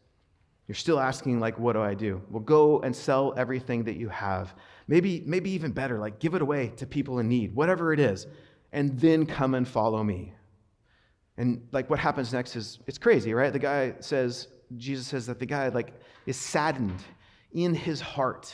You're 0.67 0.75
still 0.75 0.99
asking, 0.99 1.41
like, 1.41 1.59
what 1.59 1.73
do 1.73 1.81
I 1.81 1.93
do? 1.93 2.21
Well, 2.29 2.41
go 2.43 2.79
and 2.79 2.95
sell 2.95 3.33
everything 3.35 3.83
that 3.85 3.97
you 3.97 4.07
have. 4.07 4.53
Maybe, 4.87 5.21
maybe 5.25 5.51
even 5.51 5.71
better, 5.71 5.99
like, 5.99 6.19
give 6.19 6.33
it 6.33 6.41
away 6.41 6.71
to 6.77 6.85
people 6.85 7.19
in 7.19 7.27
need, 7.27 7.53
whatever 7.53 7.91
it 7.91 7.99
is, 7.99 8.27
and 8.71 8.97
then 8.97 9.25
come 9.25 9.53
and 9.53 9.67
follow 9.67 10.01
me. 10.01 10.33
And 11.41 11.67
like 11.71 11.89
what 11.89 11.97
happens 11.97 12.31
next 12.31 12.55
is 12.55 12.77
it's 12.85 12.99
crazy, 12.99 13.33
right? 13.33 13.51
The 13.51 13.57
guy 13.57 13.95
says, 13.99 14.47
Jesus 14.77 15.07
says 15.07 15.25
that 15.25 15.39
the 15.39 15.45
guy 15.47 15.69
like 15.69 15.99
is 16.27 16.37
saddened 16.37 17.03
in 17.53 17.73
his 17.73 17.99
heart, 17.99 18.53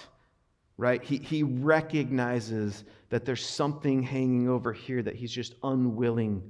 right? 0.78 1.04
He, 1.04 1.18
he 1.18 1.44
recognizes 1.44 2.86
that 3.10 3.26
there's 3.26 3.46
something 3.46 4.02
hanging 4.02 4.48
over 4.48 4.72
here 4.72 5.04
that 5.04 5.16
he's 5.16 5.34
just 5.34 5.56
unwilling 5.64 6.50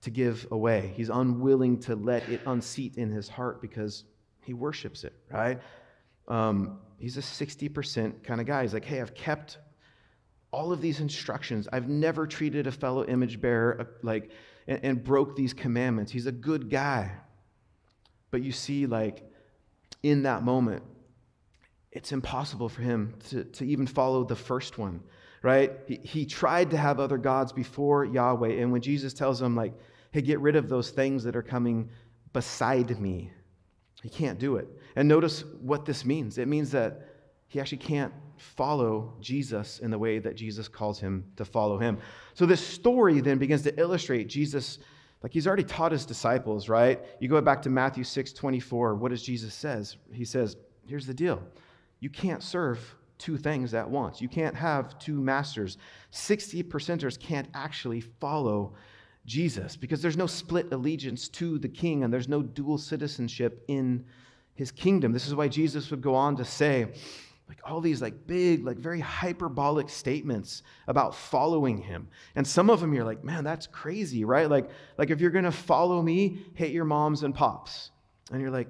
to 0.00 0.08
give 0.08 0.46
away. 0.50 0.94
He's 0.96 1.10
unwilling 1.10 1.78
to 1.80 1.94
let 1.94 2.26
it 2.30 2.40
unseat 2.46 2.96
in 2.96 3.10
his 3.10 3.28
heart 3.28 3.60
because 3.60 4.04
he 4.46 4.54
worships 4.54 5.04
it, 5.04 5.12
right? 5.30 5.60
Um, 6.26 6.78
he's 6.98 7.18
a 7.18 7.20
60% 7.20 8.24
kind 8.24 8.40
of 8.40 8.46
guy. 8.46 8.62
He's 8.62 8.72
like, 8.72 8.86
hey, 8.86 9.02
I've 9.02 9.14
kept 9.14 9.58
all 10.52 10.72
of 10.72 10.80
these 10.80 11.00
instructions. 11.00 11.68
I've 11.70 11.90
never 11.90 12.26
treated 12.26 12.66
a 12.66 12.72
fellow 12.72 13.04
image 13.04 13.42
bearer 13.42 13.76
uh, 13.78 13.84
like 14.02 14.30
and, 14.66 14.80
and 14.82 15.04
broke 15.04 15.36
these 15.36 15.52
commandments. 15.52 16.12
He's 16.12 16.26
a 16.26 16.32
good 16.32 16.70
guy. 16.70 17.12
But 18.30 18.42
you 18.42 18.52
see, 18.52 18.86
like, 18.86 19.22
in 20.02 20.22
that 20.24 20.42
moment, 20.42 20.82
it's 21.92 22.12
impossible 22.12 22.68
for 22.68 22.82
him 22.82 23.14
to, 23.30 23.44
to 23.44 23.66
even 23.66 23.86
follow 23.86 24.24
the 24.24 24.36
first 24.36 24.78
one, 24.78 25.00
right? 25.42 25.72
He, 25.86 26.00
he 26.02 26.26
tried 26.26 26.70
to 26.70 26.76
have 26.76 27.00
other 27.00 27.18
gods 27.18 27.52
before 27.52 28.04
Yahweh. 28.04 28.60
And 28.60 28.70
when 28.70 28.82
Jesus 28.82 29.14
tells 29.14 29.40
him, 29.40 29.56
like, 29.56 29.72
hey, 30.10 30.20
get 30.20 30.40
rid 30.40 30.56
of 30.56 30.68
those 30.68 30.90
things 30.90 31.24
that 31.24 31.36
are 31.36 31.42
coming 31.42 31.88
beside 32.32 33.00
me, 33.00 33.30
he 34.02 34.10
can't 34.10 34.38
do 34.38 34.56
it. 34.56 34.68
And 34.94 35.08
notice 35.08 35.44
what 35.60 35.84
this 35.86 36.04
means 36.04 36.38
it 36.38 36.48
means 36.48 36.70
that 36.72 37.08
he 37.48 37.60
actually 37.60 37.78
can't 37.78 38.12
follow 38.36 39.14
Jesus 39.20 39.78
in 39.78 39.90
the 39.90 39.98
way 39.98 40.18
that 40.18 40.36
Jesus 40.36 40.68
calls 40.68 41.00
him 41.00 41.24
to 41.36 41.44
follow 41.44 41.78
him. 41.78 41.98
So 42.34 42.46
this 42.46 42.64
story 42.64 43.20
then 43.20 43.38
begins 43.38 43.62
to 43.62 43.78
illustrate 43.78 44.28
Jesus 44.28 44.78
like 45.22 45.32
he's 45.32 45.46
already 45.46 45.64
taught 45.64 45.92
his 45.92 46.06
disciples, 46.06 46.68
right? 46.68 47.02
You 47.20 47.28
go 47.28 47.40
back 47.40 47.62
to 47.62 47.70
Matthew 47.70 48.04
6, 48.04 48.32
24. 48.32 48.94
What 48.94 49.10
does 49.10 49.22
Jesus 49.22 49.54
says? 49.54 49.96
He 50.12 50.24
says, 50.24 50.56
here's 50.86 51.06
the 51.06 51.14
deal. 51.14 51.42
You 52.00 52.10
can't 52.10 52.42
serve 52.42 52.94
two 53.18 53.36
things 53.36 53.74
at 53.74 53.88
once. 53.88 54.20
You 54.20 54.28
can't 54.28 54.54
have 54.54 54.98
two 54.98 55.20
masters. 55.20 55.78
60 56.10 56.62
percenters 56.64 57.18
can't 57.18 57.48
actually 57.54 58.00
follow 58.00 58.74
Jesus 59.24 59.76
because 59.76 60.02
there's 60.02 60.16
no 60.16 60.26
split 60.26 60.72
allegiance 60.72 61.28
to 61.30 61.58
the 61.58 61.68
king 61.68 62.04
and 62.04 62.12
there's 62.12 62.28
no 62.28 62.42
dual 62.42 62.78
citizenship 62.78 63.64
in 63.68 64.04
his 64.54 64.70
kingdom. 64.70 65.12
This 65.12 65.26
is 65.26 65.34
why 65.34 65.48
Jesus 65.48 65.90
would 65.90 66.00
go 66.00 66.14
on 66.14 66.36
to 66.36 66.44
say, 66.44 66.88
like 67.48 67.60
all 67.64 67.80
these 67.80 68.02
like 68.02 68.26
big 68.26 68.64
like 68.64 68.76
very 68.76 69.00
hyperbolic 69.00 69.88
statements 69.88 70.62
about 70.88 71.14
following 71.14 71.78
him. 71.78 72.08
And 72.34 72.46
some 72.46 72.70
of 72.70 72.80
them 72.80 72.92
you're 72.92 73.04
like 73.04 73.22
man 73.24 73.44
that's 73.44 73.66
crazy 73.66 74.24
right? 74.24 74.48
Like 74.48 74.70
like 74.98 75.10
if 75.10 75.20
you're 75.20 75.30
to 75.44 75.52
follow 75.52 76.02
me 76.02 76.44
hate 76.54 76.72
your 76.72 76.84
moms 76.84 77.22
and 77.22 77.34
pops. 77.34 77.90
And 78.32 78.40
you're 78.40 78.50
like 78.50 78.68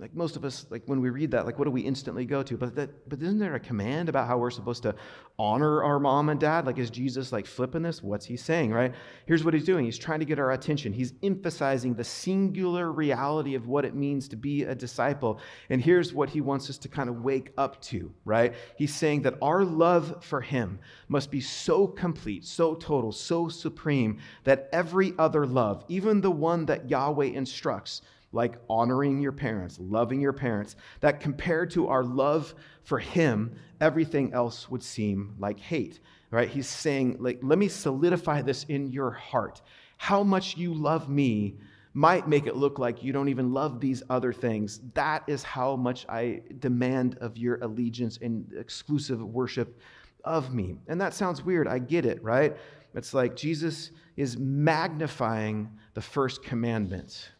like 0.00 0.14
most 0.14 0.36
of 0.36 0.44
us, 0.44 0.66
like 0.70 0.82
when 0.86 1.00
we 1.00 1.10
read 1.10 1.30
that, 1.32 1.44
like 1.44 1.58
what 1.58 1.66
do 1.66 1.70
we 1.70 1.82
instantly 1.82 2.24
go 2.24 2.42
to? 2.42 2.56
But 2.56 2.74
that, 2.76 3.08
but 3.08 3.20
isn't 3.20 3.38
there 3.38 3.54
a 3.54 3.60
command 3.60 4.08
about 4.08 4.26
how 4.26 4.38
we're 4.38 4.50
supposed 4.50 4.82
to 4.84 4.94
honor 5.38 5.84
our 5.84 5.98
mom 5.98 6.30
and 6.30 6.40
dad? 6.40 6.64
Like 6.64 6.78
is 6.78 6.88
Jesus 6.88 7.32
like 7.32 7.46
flipping 7.46 7.82
this? 7.82 8.02
What's 8.02 8.24
he 8.24 8.36
saying, 8.36 8.72
right? 8.72 8.94
Here's 9.26 9.44
what 9.44 9.52
he's 9.52 9.64
doing. 9.64 9.84
He's 9.84 9.98
trying 9.98 10.20
to 10.20 10.24
get 10.24 10.38
our 10.38 10.52
attention. 10.52 10.92
He's 10.94 11.12
emphasizing 11.22 11.94
the 11.94 12.04
singular 12.04 12.90
reality 12.90 13.54
of 13.54 13.68
what 13.68 13.84
it 13.84 13.94
means 13.94 14.26
to 14.28 14.36
be 14.36 14.62
a 14.62 14.74
disciple. 14.74 15.38
And 15.68 15.82
here's 15.82 16.14
what 16.14 16.30
he 16.30 16.40
wants 16.40 16.70
us 16.70 16.78
to 16.78 16.88
kind 16.88 17.10
of 17.10 17.22
wake 17.22 17.52
up 17.58 17.80
to, 17.82 18.12
right? 18.24 18.54
He's 18.76 18.94
saying 18.94 19.22
that 19.22 19.34
our 19.42 19.64
love 19.64 20.24
for 20.24 20.40
him 20.40 20.78
must 21.08 21.30
be 21.30 21.40
so 21.40 21.86
complete, 21.86 22.46
so 22.46 22.74
total, 22.74 23.12
so 23.12 23.48
supreme 23.48 24.18
that 24.44 24.70
every 24.72 25.12
other 25.18 25.46
love, 25.46 25.84
even 25.88 26.22
the 26.22 26.30
one 26.30 26.64
that 26.66 26.88
Yahweh 26.88 27.26
instructs, 27.26 28.00
like 28.32 28.58
honoring 28.68 29.20
your 29.20 29.32
parents, 29.32 29.78
loving 29.80 30.20
your 30.20 30.32
parents, 30.32 30.76
that 31.00 31.20
compared 31.20 31.70
to 31.70 31.88
our 31.88 32.04
love 32.04 32.54
for 32.84 32.98
him, 32.98 33.54
everything 33.80 34.32
else 34.32 34.70
would 34.70 34.82
seem 34.82 35.34
like 35.38 35.58
hate. 35.58 36.00
Right? 36.30 36.48
He's 36.48 36.68
saying, 36.68 37.16
like, 37.18 37.40
let 37.42 37.58
me 37.58 37.66
solidify 37.68 38.42
this 38.42 38.64
in 38.64 38.92
your 38.92 39.10
heart. 39.10 39.62
How 39.96 40.22
much 40.22 40.56
you 40.56 40.72
love 40.72 41.08
me 41.08 41.58
might 41.92 42.28
make 42.28 42.46
it 42.46 42.56
look 42.56 42.78
like 42.78 43.02
you 43.02 43.12
don't 43.12 43.28
even 43.28 43.52
love 43.52 43.80
these 43.80 44.02
other 44.10 44.32
things. 44.32 44.80
That 44.94 45.24
is 45.26 45.42
how 45.42 45.76
much 45.76 46.06
I 46.08 46.42
demand 46.60 47.18
of 47.20 47.36
your 47.36 47.58
allegiance 47.62 48.18
and 48.22 48.52
exclusive 48.56 49.22
worship 49.22 49.80
of 50.24 50.54
me. 50.54 50.76
And 50.86 51.00
that 51.00 51.14
sounds 51.14 51.44
weird. 51.44 51.66
I 51.66 51.78
get 51.78 52.04
it, 52.06 52.22
right? 52.22 52.56
It's 52.94 53.14
like 53.14 53.34
Jesus 53.34 53.90
is 54.16 54.36
magnifying 54.36 55.70
the 55.94 56.00
first 56.00 56.42
commandment 56.42 57.30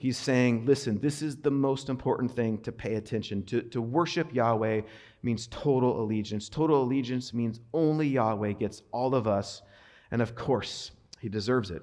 He's 0.00 0.16
saying, 0.16 0.64
listen, 0.64 0.98
this 0.98 1.20
is 1.20 1.36
the 1.36 1.50
most 1.50 1.90
important 1.90 2.34
thing 2.34 2.56
to 2.62 2.72
pay 2.72 2.94
attention 2.94 3.42
to. 3.44 3.60
To 3.60 3.82
worship 3.82 4.32
Yahweh 4.32 4.80
means 5.22 5.46
total 5.48 6.00
allegiance. 6.00 6.48
Total 6.48 6.82
allegiance 6.82 7.34
means 7.34 7.60
only 7.74 8.08
Yahweh 8.08 8.52
gets 8.52 8.80
all 8.92 9.14
of 9.14 9.26
us. 9.28 9.60
And 10.10 10.22
of 10.22 10.34
course, 10.34 10.92
he 11.20 11.28
deserves 11.28 11.70
it. 11.70 11.82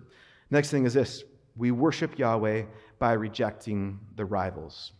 Next 0.50 0.72
thing 0.72 0.86
is 0.86 0.96
this 0.96 1.26
we 1.56 1.70
worship 1.70 2.18
Yahweh 2.18 2.64
by 2.98 3.14
rejecting 3.14 4.00
the 4.16 4.26
rivals. 4.26 4.94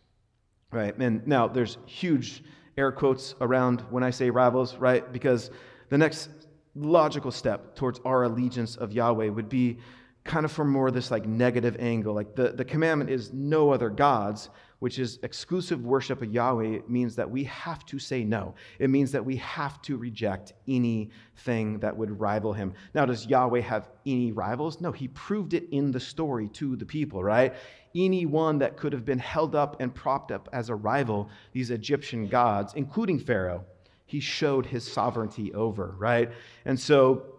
Right? 0.72 0.96
And 0.96 1.26
now 1.26 1.48
there's 1.48 1.80
huge 1.88 2.44
air 2.78 2.92
quotes 2.92 3.34
around 3.42 3.82
when 3.90 4.04
I 4.04 4.12
say 4.12 4.30
rivals, 4.30 4.76
right? 4.76 5.12
Because 5.12 5.50
the 5.90 5.98
next 5.98 6.30
logical 6.76 7.32
step 7.32 7.76
towards 7.76 8.00
our 8.06 8.26
allegiance 8.26 8.76
of 8.76 8.92
Yahweh 8.92 9.30
would 9.30 9.50
be 9.50 9.80
kind 10.28 10.46
of 10.46 10.52
from 10.52 10.70
more 10.70 10.92
this 10.92 11.10
like 11.10 11.26
negative 11.26 11.78
angle. 11.80 12.14
Like 12.14 12.36
the, 12.36 12.50
the 12.50 12.66
commandment 12.66 13.10
is 13.10 13.34
no 13.34 13.72
other 13.72 13.90
gods, 13.90 14.50
which 14.80 15.00
is 15.00 15.18
exclusive 15.24 15.84
worship 15.84 16.22
of 16.22 16.32
Yahweh. 16.32 16.68
It 16.68 16.90
means 16.90 17.16
that 17.16 17.30
we 17.30 17.46
have 17.46 17.86
to 17.88 17.98
say 17.98 18.24
no. 18.24 18.54
It 18.78 18.90
means 18.90 19.12
that 19.14 19.26
we 19.26 19.38
have 19.38 19.82
to 19.84 19.98
reject 19.98 20.54
anything 20.68 21.80
that 21.80 21.96
would 21.96 22.20
rival 22.20 22.54
him. 22.54 22.74
Now, 22.94 23.06
does 23.06 23.26
Yahweh 23.26 23.62
have 23.62 23.90
any 24.06 24.32
rivals? 24.32 24.80
No, 24.82 24.92
he 24.92 25.08
proved 25.08 25.54
it 25.54 25.68
in 25.72 25.92
the 25.92 26.00
story 26.00 26.50
to 26.50 26.76
the 26.76 26.86
people, 26.86 27.24
right? 27.24 27.56
Anyone 27.96 28.60
that 28.60 28.78
could 28.78 28.94
have 28.94 29.06
been 29.06 29.20
held 29.20 29.56
up 29.56 29.82
and 29.82 29.96
propped 29.96 30.32
up 30.32 30.48
as 30.54 30.70
a 30.70 30.76
rival, 30.76 31.30
these 31.54 31.72
Egyptian 31.72 32.28
gods, 32.28 32.74
including 32.76 33.18
Pharaoh, 33.18 33.66
he 34.06 34.20
showed 34.20 34.66
his 34.66 34.90
sovereignty 34.90 35.54
over, 35.54 35.96
right? 35.98 36.32
And 36.66 36.80
so 36.80 37.37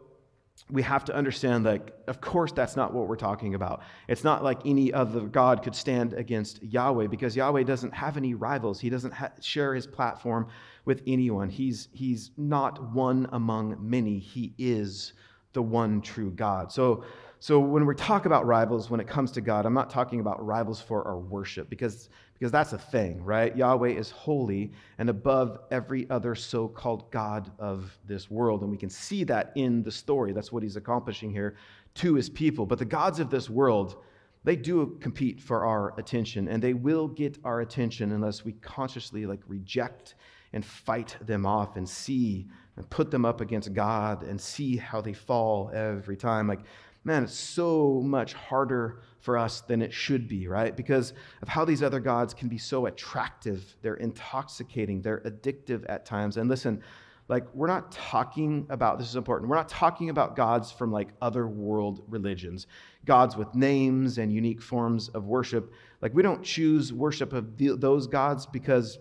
we 0.71 0.83
have 0.83 1.05
to 1.07 1.15
understand 1.15 1.65
like 1.65 1.95
of 2.09 2.21
course 2.21 2.53
that's 2.53 2.77
not 2.77 2.93
what 2.93 3.09
we're 3.09 3.17
talking 3.17 3.55
about. 3.55 3.83
It's 4.07 4.25
not 4.25 4.45
like 4.45 4.61
any 4.65 4.93
other 4.93 5.21
god 5.21 5.63
could 5.63 5.75
stand 5.75 6.13
against 6.13 6.63
yahweh 6.63 7.07
because 7.07 7.35
yahweh 7.35 7.63
doesn't 7.63 7.95
have 7.95 8.17
any 8.17 8.35
rivals. 8.35 8.81
He 8.81 8.91
doesn't 8.91 9.13
ha- 9.13 9.31
share 9.41 9.75
his 9.75 9.87
platform 9.87 10.49
with 10.85 11.03
anyone. 11.07 11.49
He's 11.49 11.89
he's 11.93 12.31
not 12.37 12.93
one 12.93 13.29
among 13.33 13.77
many. 13.81 14.19
He 14.19 14.55
is 14.59 15.15
the 15.53 15.63
one 15.63 16.03
true 16.03 16.31
god. 16.31 16.71
So 16.71 17.05
so 17.41 17.61
when 17.61 17.87
we 17.87 17.95
talk 17.95 18.27
about 18.27 18.47
rivals 18.47 18.91
when 18.91 18.99
it 18.99 19.07
comes 19.07 19.31
to 19.31 19.41
god 19.41 19.65
i'm 19.65 19.75
not 19.75 19.89
talking 19.91 20.19
about 20.19 20.45
rivals 20.45 20.81
for 20.81 21.07
our 21.07 21.19
worship 21.19 21.71
because 21.71 22.09
because 22.39 22.53
that's 22.53 22.73
a 22.73 22.79
thing, 22.79 23.25
right? 23.25 23.57
Yahweh 23.57 23.91
is 23.91 24.11
holy 24.11 24.71
and 24.99 25.11
above 25.11 25.59
every 25.71 26.09
other 26.09 26.35
so 26.35 26.69
called 26.69 27.11
God 27.11 27.51
of 27.59 27.99
this 28.07 28.31
world. 28.31 28.63
And 28.63 28.71
we 28.71 28.77
can 28.77 28.91
see 28.91 29.25
that 29.25 29.53
in 29.57 29.83
the 29.83 29.91
story. 29.91 30.33
That's 30.33 30.53
what 30.53 30.63
he's 30.63 30.77
accomplishing 30.77 31.33
here 31.33 31.57
to 31.95 32.15
his 32.15 32.29
people. 32.29 32.65
But 32.65 32.79
the 32.79 32.85
gods 32.85 33.19
of 33.19 33.29
this 33.29 33.51
world, 33.51 33.97
they 34.45 34.55
do 34.55 34.97
compete 35.01 35.41
for 35.41 35.65
our 35.65 35.99
attention, 35.99 36.47
and 36.47 36.63
they 36.63 36.75
will 36.75 37.09
get 37.09 37.39
our 37.43 37.61
attention 37.61 38.13
unless 38.13 38.45
we 38.45 38.53
consciously 38.53 39.27
like 39.27 39.41
reject 39.49 40.15
and 40.53 40.65
fight 40.65 41.17
them 41.21 41.45
off 41.45 41.77
and 41.77 41.89
see 41.89 42.47
and 42.77 42.89
put 42.89 43.11
them 43.11 43.25
up 43.25 43.41
against 43.41 43.75
God 43.75 44.23
and 44.23 44.41
see 44.41 44.77
how 44.77 45.01
they 45.01 45.13
fall 45.13 45.71
every 45.75 46.17
time. 46.17 46.47
Like 46.47 46.61
man, 47.05 47.25
it's 47.25 47.39
so 47.39 48.03
much 48.05 48.35
harder 48.35 49.01
for 49.21 49.39
us 49.39 49.61
than 49.63 49.83
it 49.83 49.93
should 49.93 50.29
be, 50.29 50.49
right? 50.49 50.77
Because 50.77 51.13
of 51.43 51.49
how 51.49 51.65
these 51.65 51.83
other 51.83 52.01
gods 52.01 52.35
can 52.35 52.49
be 52.49 52.59
so 52.59 52.87
attractive. 52.87 53.77
They're 53.83 53.95
intoxicating, 53.95 55.03
they're 55.03 55.21
addictive 55.21 55.85
at 55.89 56.05
times. 56.05 56.37
And 56.37 56.49
listen, 56.49 56.83
like, 57.29 57.45
we're 57.55 57.67
not 57.67 57.93
talking 57.93 58.67
about, 58.71 58.99
this 58.99 59.09
is 59.09 59.17
important, 59.17 59.51
we're 59.51 59.57
not 59.57 59.69
talking 59.69 60.11
about 60.11 60.35
gods 60.35 60.73
from 60.73 60.91
like 60.91 61.09
other 61.21 61.47
world 61.47 62.03
religions, 62.09 62.67
gods 63.05 63.37
with 63.37 63.55
names 63.55 64.19
and 64.19 64.33
unique 64.33 64.63
forms 64.63 65.09
of 65.11 65.27
worship. 65.27 65.73
Like, 66.01 66.15
we 66.15 66.23
don't 66.23 66.43
choose 66.43 66.93
worship 66.93 67.33
of 67.33 67.59
those 67.59 68.07
gods 68.07 68.47
because 68.47 68.99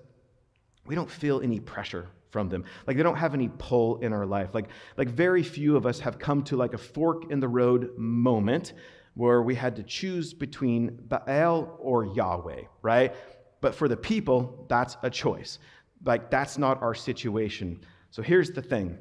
we 0.86 0.96
don't 0.96 1.10
feel 1.10 1.42
any 1.42 1.60
pressure 1.60 2.10
from 2.30 2.50
them. 2.50 2.66
Like 2.86 2.98
they 2.98 3.04
don't 3.04 3.18
have 3.18 3.34
any 3.34 3.50
pull 3.58 3.98
in 3.98 4.14
our 4.14 4.26
life. 4.26 4.54
Like, 4.54 4.70
like 4.98 5.10
very 5.10 5.44
few 5.44 5.76
of 5.76 5.86
us 5.86 6.00
have 6.00 6.20
come 6.20 6.44
to 6.44 6.58
like 6.58 6.74
a 6.74 6.78
fork 6.78 7.32
in 7.32 7.40
the 7.40 7.48
road 7.48 7.98
moment 7.98 8.74
where 9.14 9.42
we 9.42 9.56
had 9.56 9.76
to 9.78 9.84
choose 9.84 10.34
between 10.34 11.00
Baal 11.08 11.78
or 11.80 12.06
Yahweh, 12.06 12.62
right? 12.82 13.16
But 13.62 13.74
for 13.74 13.88
the 13.88 13.98
people, 13.98 14.66
that's 14.70 14.98
a 15.02 15.10
choice. 15.10 15.60
Like 16.06 16.30
that's 16.30 16.58
not 16.58 16.82
our 16.82 16.94
situation. 16.94 17.82
So 18.12 18.22
here's 18.22 18.52
the 18.52 18.62
thing. 18.62 18.98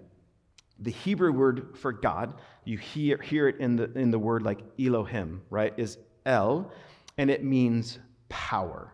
The 0.78 0.90
Hebrew 0.90 1.32
word 1.32 1.76
for 1.78 1.92
God, 1.92 2.40
you 2.64 2.78
hear, 2.78 3.20
hear 3.20 3.48
it 3.48 3.60
in 3.60 3.76
the, 3.76 3.92
in 3.92 4.10
the 4.10 4.18
word 4.18 4.42
like 4.42 4.60
Elohim, 4.78 5.42
right, 5.50 5.72
is 5.76 5.98
El, 6.24 6.70
and 7.18 7.30
it 7.30 7.44
means 7.44 7.98
power 8.28 8.92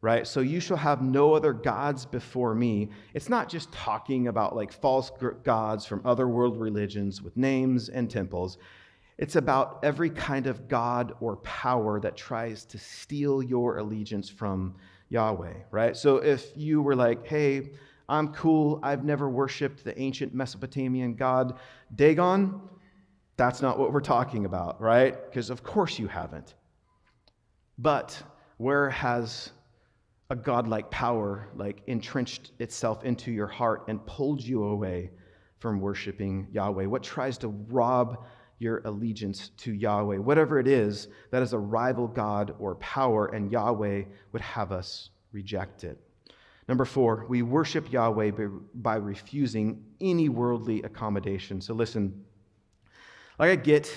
right? 0.00 0.26
So 0.26 0.40
you 0.40 0.60
shall 0.60 0.76
have 0.76 1.02
no 1.02 1.34
other 1.34 1.52
gods 1.52 2.04
before 2.04 2.54
me. 2.54 2.90
It's 3.14 3.28
not 3.28 3.48
just 3.48 3.72
talking 3.72 4.28
about 4.28 4.54
like 4.54 4.72
false 4.72 5.10
gods 5.42 5.86
from 5.86 6.02
other 6.04 6.28
world 6.28 6.58
religions 6.58 7.22
with 7.22 7.36
names 7.36 7.88
and 7.88 8.10
temples. 8.10 8.58
It's 9.18 9.36
about 9.36 9.80
every 9.82 10.10
kind 10.10 10.46
of 10.46 10.68
God 10.68 11.14
or 11.20 11.36
power 11.36 11.98
that 12.00 12.16
tries 12.16 12.66
to 12.66 12.78
steal 12.78 13.42
your 13.42 13.78
allegiance 13.78 14.28
from 14.28 14.74
Yahweh, 15.08 15.54
right? 15.70 15.96
So 15.96 16.16
if 16.16 16.52
you 16.54 16.82
were 16.82 16.94
like, 16.94 17.26
hey, 17.26 17.70
I'm 18.08 18.28
cool, 18.28 18.78
I've 18.82 19.04
never 19.04 19.28
worshiped 19.28 19.82
the 19.82 19.98
ancient 19.98 20.34
Mesopotamian 20.34 21.14
god 21.14 21.58
Dagon, 21.94 22.60
that's 23.36 23.60
not 23.62 23.78
what 23.78 23.92
we're 23.92 24.00
talking 24.00 24.44
about, 24.44 24.80
right? 24.80 25.14
Because 25.28 25.50
of 25.50 25.62
course 25.62 25.98
you 25.98 26.06
haven't. 26.08 26.54
But 27.78 28.22
where 28.58 28.90
has 28.90 29.52
a 30.30 30.36
godlike 30.36 30.90
power 30.90 31.48
like 31.54 31.82
entrenched 31.86 32.52
itself 32.58 33.04
into 33.04 33.30
your 33.30 33.46
heart 33.46 33.84
and 33.88 34.04
pulled 34.06 34.42
you 34.42 34.64
away 34.64 35.10
from 35.58 35.80
worshiping 35.80 36.48
Yahweh? 36.52 36.86
What 36.86 37.02
tries 37.02 37.38
to 37.38 37.48
rob 37.48 38.26
your 38.58 38.82
allegiance 38.84 39.50
to 39.58 39.72
Yahweh? 39.72 40.18
Whatever 40.18 40.58
it 40.58 40.66
is, 40.66 41.08
that 41.30 41.42
is 41.42 41.52
a 41.52 41.58
rival 41.58 42.08
God 42.08 42.54
or 42.58 42.74
power, 42.76 43.26
and 43.26 43.52
Yahweh 43.52 44.04
would 44.32 44.42
have 44.42 44.72
us 44.72 45.10
reject 45.32 45.84
it. 45.84 45.98
Number 46.68 46.84
four, 46.84 47.26
we 47.28 47.42
worship 47.42 47.92
Yahweh 47.92 48.32
by 48.74 48.96
refusing 48.96 49.84
any 50.00 50.28
worldly 50.28 50.82
accommodation. 50.82 51.60
So 51.60 51.74
listen, 51.74 52.24
like 53.38 53.50
I 53.50 53.56
get 53.56 53.94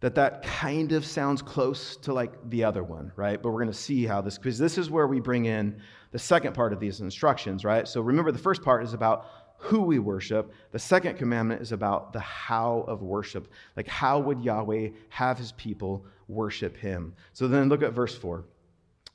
that 0.00 0.14
that 0.14 0.42
kind 0.42 0.92
of 0.92 1.04
sounds 1.04 1.42
close 1.42 1.96
to 1.96 2.12
like 2.12 2.32
the 2.50 2.62
other 2.62 2.84
one, 2.84 3.12
right? 3.16 3.42
But 3.42 3.50
we're 3.50 3.62
going 3.62 3.72
to 3.72 3.78
see 3.78 4.06
how 4.06 4.20
this, 4.20 4.38
because 4.38 4.58
this 4.58 4.78
is 4.78 4.90
where 4.90 5.06
we 5.06 5.20
bring 5.20 5.46
in 5.46 5.80
the 6.12 6.18
second 6.18 6.54
part 6.54 6.72
of 6.72 6.80
these 6.80 7.00
instructions, 7.00 7.64
right? 7.64 7.86
So 7.86 8.00
remember, 8.00 8.30
the 8.30 8.38
first 8.38 8.62
part 8.62 8.84
is 8.84 8.94
about 8.94 9.26
who 9.58 9.80
we 9.82 9.98
worship. 9.98 10.52
The 10.70 10.78
second 10.78 11.16
commandment 11.16 11.60
is 11.60 11.72
about 11.72 12.12
the 12.12 12.20
how 12.20 12.84
of 12.86 13.02
worship. 13.02 13.48
Like, 13.76 13.88
how 13.88 14.20
would 14.20 14.40
Yahweh 14.40 14.90
have 15.08 15.36
his 15.36 15.50
people 15.52 16.06
worship 16.28 16.76
him? 16.76 17.12
So 17.32 17.48
then 17.48 17.68
look 17.68 17.82
at 17.82 17.92
verse 17.92 18.16
4. 18.16 18.44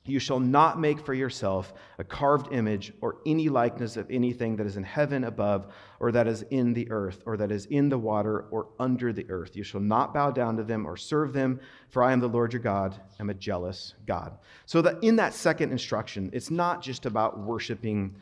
You 0.05 0.19
shall 0.19 0.39
not 0.39 0.79
make 0.81 1.05
for 1.05 1.13
yourself 1.13 1.73
a 1.97 2.03
carved 2.03 2.51
image 2.51 2.91
or 2.99 3.19
any 3.25 3.47
likeness 3.47 3.95
of 3.95 4.11
anything 4.11 4.57
that 4.57 4.65
is 4.65 4.75
in 4.75 4.83
heaven 4.83 5.23
above, 5.23 5.67
or 6.01 6.11
that 6.11 6.27
is 6.27 6.41
in 6.49 6.73
the 6.73 6.91
earth, 6.91 7.23
or 7.25 7.37
that 7.37 7.51
is 7.51 7.67
in 7.67 7.87
the 7.87 7.97
water, 7.97 8.45
or 8.51 8.67
under 8.79 9.13
the 9.13 9.25
earth. 9.29 9.55
You 9.55 9.63
shall 9.63 9.79
not 9.79 10.13
bow 10.13 10.31
down 10.31 10.57
to 10.57 10.63
them 10.63 10.85
or 10.85 10.97
serve 10.97 11.31
them, 11.31 11.61
for 11.87 12.03
I 12.03 12.11
am 12.11 12.19
the 12.19 12.27
Lord 12.27 12.51
your 12.51 12.61
God, 12.61 12.99
am 13.19 13.29
a 13.29 13.33
jealous 13.33 13.93
God. 14.05 14.37
So 14.65 14.81
that 14.81 15.01
in 15.01 15.15
that 15.15 15.33
second 15.33 15.71
instruction, 15.71 16.29
it's 16.33 16.51
not 16.51 16.81
just 16.81 17.05
about 17.05 17.39
worshiping 17.39 18.17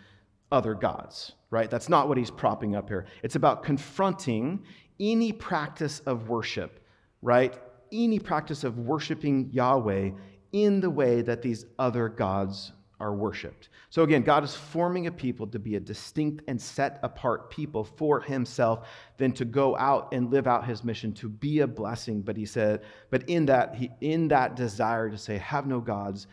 other 0.52 0.76
gods, 0.76 1.32
right? 1.50 1.72
That's 1.72 1.90
not 1.90 2.08
what 2.08 2.18
he's 2.18 2.30
propping 2.30 2.76
up 2.76 2.90
here. 2.90 3.08
It's 3.24 3.36
about 3.36 3.64
confronting 3.64 4.64
any 5.00 5.32
practice 5.32 6.02
of 6.02 6.30
worship, 6.30 6.86
right? 7.24 7.58
Any 7.92 8.20
practice 8.20 8.64
of 8.64 8.78
worshiping 8.78 9.50
Yahweh 9.52 10.12
in 10.52 10.80
the 10.80 10.90
way 10.90 11.22
that 11.22 11.42
these 11.42 11.66
other 11.80 12.10
gods 12.10 12.74
are 13.00 13.16
worshiped. 13.16 13.70
So 13.90 14.04
again, 14.04 14.22
God 14.22 14.44
is 14.44 14.56
forming 14.56 15.08
a 15.08 15.12
people 15.12 15.48
to 15.48 15.60
be 15.60 15.76
a 15.76 15.80
distinct 15.80 16.44
and 16.48 16.62
set 16.62 17.00
apart 17.02 17.50
people 17.50 17.84
for 17.84 18.22
himself, 18.22 18.88
then 19.18 19.32
to 19.34 19.44
go 19.44 19.76
out 19.76 20.14
and 20.14 20.30
live 20.30 20.46
out 20.48 20.66
his 20.66 20.84
mission 20.84 21.12
to 21.14 21.28
be 21.28 21.60
a 21.60 21.68
blessing. 21.68 22.22
But 22.22 22.38
he 22.38 22.46
said, 22.46 22.82
but 23.10 23.28
in 23.28 23.48
that, 23.48 23.76
he, 23.76 23.90
in 24.02 24.28
that 24.28 24.56
desire 24.56 25.10
to 25.10 25.18
say, 25.18 25.40
have 25.40 25.66
no 25.66 25.80
gods, 25.80 26.28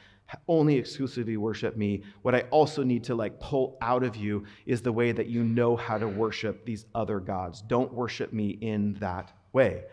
only 0.46 0.76
exclusively 0.76 1.38
worship 1.38 1.76
me. 1.76 2.02
What 2.20 2.34
I 2.34 2.42
also 2.50 2.82
need 2.82 3.02
to 3.04 3.14
like 3.14 3.40
pull 3.40 3.78
out 3.80 4.02
of 4.02 4.14
you 4.14 4.44
is 4.66 4.82
the 4.82 4.92
way 4.92 5.12
that 5.12 5.26
you 5.26 5.42
know 5.42 5.74
how 5.74 5.96
to 5.96 6.06
worship 6.06 6.66
these 6.66 6.84
other 6.94 7.18
gods. 7.18 7.62
Don't 7.62 7.92
worship 7.94 8.32
me 8.32 8.58
in 8.60 8.92
that 9.00 9.32
way. 9.54 9.84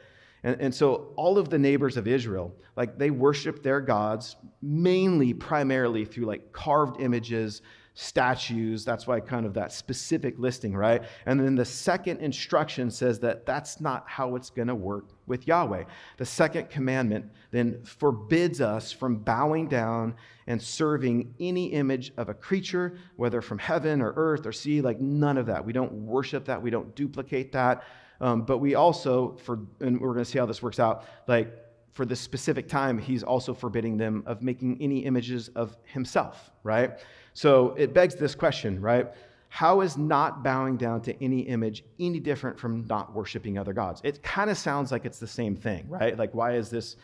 And, 0.45 0.62
and 0.62 0.73
so 0.73 1.08
all 1.15 1.38
of 1.39 1.49
the 1.49 1.58
neighbors 1.58 1.97
of 1.97 2.08
Israel, 2.08 2.55
like 2.77 2.97
they 2.97 3.10
worshiped 3.10 3.63
their 3.63 3.81
gods 3.81 4.36
mainly, 4.62 5.34
primarily 5.34 6.05
through 6.05 6.25
like 6.25 6.53
carved 6.53 7.01
images, 7.01 7.63
statues. 7.95 8.86
That's 8.86 9.08
why 9.08 9.21
kind 9.21 9.45
of 9.45 9.55
that 9.55 9.71
specific 9.71 10.36
listing, 10.38 10.75
right? 10.75 11.01
And 11.25 11.39
then 11.39 11.55
the 11.55 11.65
second 11.65 12.19
instruction 12.19 12.91
says 12.91 13.19
that 13.21 13.45
that's 13.45 13.81
not 13.81 14.03
how 14.05 14.36
it's 14.36 14.51
going 14.51 14.67
to 14.67 14.75
work 14.75 15.05
with 15.25 15.47
Yahweh. 15.47 15.86
The 16.17 16.25
second 16.25 16.69
commandment 16.69 17.31
then 17.51 17.84
forbids 17.84 18.62
us 18.62 18.91
from 18.91 19.17
bowing 19.17 19.67
down 19.67 20.13
and 20.45 20.62
serving 20.62 21.34
any 21.39 21.67
image 21.67 22.12
of 22.17 22.29
a 22.29 22.34
creature, 22.36 22.99
whether 23.15 23.41
from 23.41 23.58
heaven 23.58 23.99
or 23.99 24.13
earth 24.15 24.45
or 24.45 24.51
sea, 24.51 24.81
like 24.81 24.99
none 24.99 25.38
of 25.38 25.47
that. 25.47 25.65
We 25.65 25.73
don't 25.73 25.93
worship 25.93 26.45
that, 26.45 26.62
we 26.62 26.69
don't 26.69 26.93
duplicate 26.95 27.51
that. 27.53 27.84
Um, 28.21 28.43
but 28.43 28.60
we 28.60 28.75
also, 28.75 29.36
for, 29.43 29.60
and 29.80 29.99
we're 29.99 30.13
going 30.13 30.25
to 30.25 30.30
see 30.30 30.39
how 30.39 30.45
this 30.45 30.62
works 30.62 30.80
out, 30.80 31.06
like 31.28 31.54
for 31.93 32.06
this 32.06 32.19
specific 32.19 32.67
time, 32.67 32.97
he's 32.97 33.23
also 33.23 33.54
forbidding 33.54 33.97
them 33.97 34.23
of 34.25 34.41
making 34.41 34.78
any 34.82 34.99
images 34.99 35.49
of 35.56 35.78
himself, 35.86 36.51
right? 36.63 36.99
So 37.34 37.73
it 37.78 37.93
begs 37.93 38.15
this 38.15 38.36
question, 38.36 38.82
right? 38.82 39.08
How 39.49 39.80
is 39.82 39.95
not 39.95 40.43
bowing 40.43 40.75
down 40.75 41.01
to 41.04 41.23
any 41.23 41.39
image 41.41 41.86
any 41.99 42.19
different 42.19 42.60
from 42.60 42.86
not 42.88 43.13
worshiping 43.13 43.58
other 43.58 43.71
gods? 43.71 44.01
It 44.04 44.21
kind 44.21 44.49
of 44.49 44.58
sounds 44.58 44.91
like 44.91 45.06
it's 45.06 45.19
the 45.19 45.28
same 45.28 45.56
thing, 45.56 45.88
right? 45.88 46.17
Like, 46.17 46.34
why 46.34 46.56
is 46.56 46.69
this 46.69 46.97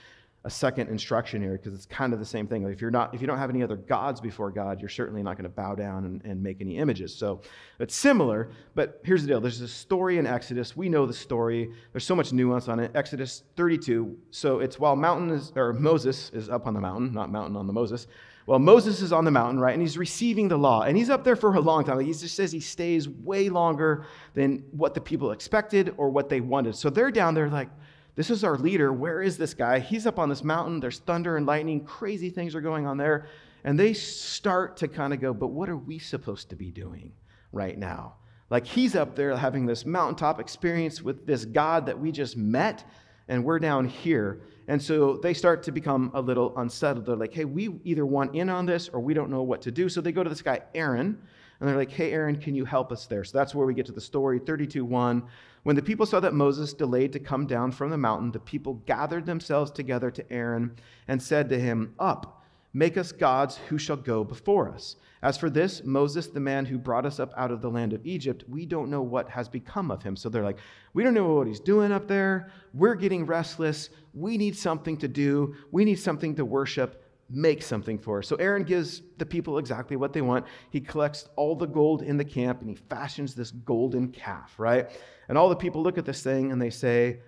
a 0.44 0.50
second 0.50 0.90
instruction 0.90 1.40
here 1.40 1.52
because 1.52 1.74
it's 1.74 1.86
kind 1.86 2.14
of 2.14 2.20
the 2.20 2.26
same 2.26 2.48
thing. 2.48 2.64
If 2.64 2.82
you're 2.82 2.90
not, 2.90 3.14
if 3.14 3.22
you 3.22 3.28
don't 3.28 3.38
have 3.38 3.52
any 3.52 3.62
other 3.62 3.76
gods 3.76 4.20
before 4.20 4.50
God, 4.50 4.80
you're 4.80 4.90
certainly 4.90 5.22
not 5.22 5.38
going 5.38 5.44
to 5.44 5.50
bow 5.50 5.76
down 5.76 6.06
and, 6.06 6.22
and 6.26 6.42
make 6.42 6.62
any 6.62 6.78
images. 6.78 7.14
So 7.14 7.42
it's 7.80 7.96
similar, 7.96 8.50
but 8.74 9.00
here's 9.04 9.22
the 9.22 9.28
deal. 9.28 9.40
There's 9.40 9.62
a 9.62 9.68
story 9.68 10.18
in 10.18 10.26
Exodus. 10.26 10.76
We 10.76 10.90
know 10.90 11.06
the 11.06 11.14
story. 11.14 11.72
There's 11.92 12.06
so 12.06 12.16
much 12.16 12.34
nuance 12.34 12.68
on 12.68 12.80
it. 12.80 12.92
Exodus 12.96 13.44
32. 13.56 14.18
So 14.32 14.60
it's 14.60 14.80
while 14.80 14.96
mountain 14.96 15.30
is, 15.30 15.54
or 15.56 15.74
Moses 15.74 16.32
is 16.32 16.50
up 16.50 16.66
on 16.66 16.74
the 16.74 16.82
mountain, 16.82 17.14
not 17.14 17.32
mountain 17.32 17.56
on 17.56 17.68
the 17.68 17.74
Moses. 17.74 18.08
Well, 18.48 18.58
Moses 18.58 19.02
is 19.02 19.14
on 19.14 19.26
the 19.26 19.32
mountain, 19.32 19.60
right? 19.60 19.74
And 19.74 19.82
he's 19.82 19.98
receiving 19.98 20.48
the 20.48 20.58
law. 20.58 20.82
And 20.82 20.98
he's 20.98 21.12
up 21.12 21.24
there 21.24 21.36
for 21.36 21.54
a 21.54 21.60
long 21.60 21.84
time. 21.84 22.00
He 22.00 22.12
just 22.12 22.36
says 22.36 22.52
he 22.52 22.60
stays 22.60 23.08
way 23.08 23.50
longer 23.50 24.08
than 24.34 24.64
what 24.72 24.96
the 24.96 25.02
people 25.02 25.32
expected 25.32 25.94
or 25.98 26.10
what 26.10 26.30
they 26.30 26.42
wanted. 26.42 26.76
So 26.76 26.90
they're 26.90 27.12
down 27.12 27.36
there 27.36 27.48
like, 27.48 27.70
this 28.16 28.30
is 28.30 28.44
our 28.44 28.58
leader. 28.58 28.92
Where 28.92 29.22
is 29.22 29.38
this 29.38 29.54
guy? 29.54 29.80
He's 29.80 30.06
up 30.06 30.20
on 30.20 30.30
this 30.30 30.44
mountain. 30.44 30.80
There's 30.80 31.00
thunder 31.00 31.38
and 31.38 31.46
lightning. 31.46 31.86
Crazy 31.86 32.30
things 32.30 32.56
are 32.56 32.62
going 32.62 32.86
on 32.86 32.98
there. 32.98 33.28
And 33.64 33.80
they 33.80 33.94
start 33.94 34.78
to 34.78 34.88
kind 34.88 35.14
of 35.14 35.22
go, 35.22 35.34
but 35.34 35.48
what 35.48 35.70
are 35.70 35.78
we 35.78 36.00
supposed 36.00 36.50
to 36.50 36.56
be 36.56 36.72
doing 36.72 37.12
right 37.52 37.78
now? 37.78 38.16
Like 38.50 38.66
he's 38.66 38.96
up 38.96 39.16
there 39.16 39.36
having 39.36 39.66
this 39.66 39.86
mountaintop 39.86 40.40
experience 40.40 41.02
with 41.02 41.26
this 41.26 41.46
God 41.46 41.86
that 41.86 41.98
we 41.98 42.12
just 42.12 42.36
met, 42.36 42.84
and 43.30 43.46
we're 43.46 43.60
down 43.60 43.86
here. 43.86 44.42
And 44.68 44.82
so 44.82 45.16
they 45.16 45.34
start 45.34 45.64
to 45.64 45.72
become 45.72 46.12
a 46.14 46.22
little 46.22 46.58
unsettled. 46.58 47.06
They're 47.06 47.16
like, 47.16 47.34
hey, 47.34 47.46
we 47.46 47.70
either 47.86 48.06
want 48.06 48.36
in 48.36 48.50
on 48.50 48.66
this 48.66 48.90
or 48.90 49.00
we 49.00 49.14
don't 49.14 49.30
know 49.30 49.42
what 49.42 49.62
to 49.62 49.72
do. 49.72 49.88
So 49.88 50.02
they 50.02 50.12
go 50.12 50.22
to 50.22 50.30
this 50.30 50.42
guy, 50.42 50.62
Aaron, 50.76 51.18
and 51.60 51.70
they're 51.70 51.78
like, 51.78 51.92
hey, 51.92 52.12
Aaron, 52.12 52.36
can 52.36 52.56
you 52.56 52.66
help 52.66 52.92
us 52.92 53.06
there? 53.06 53.24
So 53.24 53.38
that's 53.38 53.56
where 53.56 53.66
we 53.66 53.74
get 53.74 53.86
to 53.86 53.92
the 53.94 54.02
story 54.02 54.40
32 54.40 54.84
1. 54.84 55.24
When 55.64 55.76
the 55.76 55.82
people 55.82 56.06
saw 56.06 56.20
that 56.20 56.34
Moses 56.34 56.74
delayed 56.74 57.14
to 57.14 57.20
come 57.20 57.46
down 57.46 57.72
from 57.72 57.92
the 57.92 57.98
mountain, 57.98 58.32
the 58.32 58.40
people 58.40 58.82
gathered 58.86 59.26
themselves 59.26 59.70
together 59.70 60.10
to 60.10 60.34
Aaron 60.34 60.76
and 61.08 61.22
said 61.22 61.50
to 61.50 61.60
him, 61.60 61.94
Up, 62.00 62.44
make 62.74 62.98
us 62.98 63.12
gods 63.12 63.58
who 63.70 63.78
shall 63.78 63.98
go 63.98 64.24
before 64.24 64.70
us. 64.70 64.96
As 65.22 65.38
for 65.38 65.52
this, 65.52 65.84
Moses, 65.84 66.28
the 66.28 66.40
man 66.40 66.66
who 66.66 66.80
brought 66.80 67.06
us 67.06 67.20
up 67.20 67.32
out 67.38 67.52
of 67.52 67.62
the 67.62 67.70
land 67.70 67.94
of 67.94 68.04
Egypt, 68.04 68.44
we 68.50 68.66
don't 68.66 68.90
know 68.90 69.04
what 69.04 69.30
has 69.30 69.48
become 69.48 69.92
of 69.92 70.02
him. 70.02 70.16
So 70.16 70.30
they're 70.30 70.44
like, 70.44 70.58
We 70.96 71.04
don't 71.04 71.14
know 71.14 71.36
what 71.36 71.46
he's 71.46 71.60
doing 71.60 71.92
up 71.92 72.08
there. 72.08 72.52
We're 72.74 72.96
getting 72.96 73.28
restless. 73.28 73.92
We 74.16 74.40
need 74.40 74.58
something 74.58 74.98
to 74.98 75.08
do. 75.08 75.56
We 75.72 75.86
need 75.86 76.00
something 76.00 76.36
to 76.36 76.46
worship 76.46 77.04
make 77.32 77.62
something 77.62 77.98
for 77.98 78.20
us. 78.20 78.28
So 78.28 78.36
Aaron 78.36 78.64
gives 78.64 79.02
the 79.18 79.26
people 79.26 79.58
exactly 79.58 79.96
what 79.96 80.14
they 80.14 80.22
want. 80.22 80.46
He 80.70 80.82
collects 80.82 81.30
all 81.36 81.56
the 81.56 81.66
gold 81.66 82.02
in 82.02 82.18
the 82.18 82.26
camp 82.26 82.62
and 82.62 82.70
he 82.70 82.76
fashions 82.76 83.34
this 83.34 83.52
golden 83.52 84.10
calf, 84.10 84.54
right? 84.58 84.90
And 85.30 85.38
all 85.38 85.50
the 85.50 85.56
people 85.56 85.82
look 85.82 85.98
at 85.98 86.06
this 86.06 86.22
thing 86.22 86.52
and 86.52 86.62
they 86.62 86.70
say, 86.70 87.20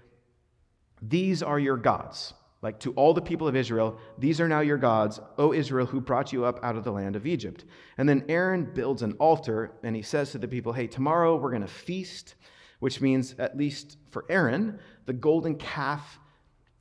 These 1.01 1.41
are 1.41 1.59
your 1.59 1.77
gods. 1.77 2.33
Like 2.61 2.79
to 2.79 2.93
all 2.93 3.13
the 3.13 3.21
people 3.21 3.47
of 3.47 3.57
Israel, 3.57 3.99
these 4.17 4.39
are 4.39 4.47
now 4.47 4.61
your 4.61 4.77
gods, 4.77 5.19
O 5.37 5.51
Israel, 5.53 5.85
who 5.85 5.99
brought 5.99 6.31
you 6.31 6.45
up 6.45 6.63
out 6.63 6.77
of 6.77 6.85
the 6.85 6.93
land 6.93 7.17
of 7.17 7.27
Egypt. 7.27 7.65
And 7.97 8.07
then 8.07 8.23
Aaron 8.29 8.71
builds 8.73 9.01
an 9.01 9.13
altar 9.13 9.73
and 9.83 9.95
he 9.95 10.01
says 10.01 10.31
to 10.31 10.37
the 10.37 10.47
people, 10.47 10.71
Hey, 10.71 10.87
tomorrow 10.87 11.35
we're 11.35 11.49
going 11.49 11.61
to 11.61 11.67
feast, 11.67 12.35
which 12.79 13.01
means, 13.01 13.35
at 13.37 13.57
least 13.57 13.97
for 14.11 14.25
Aaron, 14.29 14.79
the 15.05 15.13
golden 15.13 15.55
calf 15.55 16.19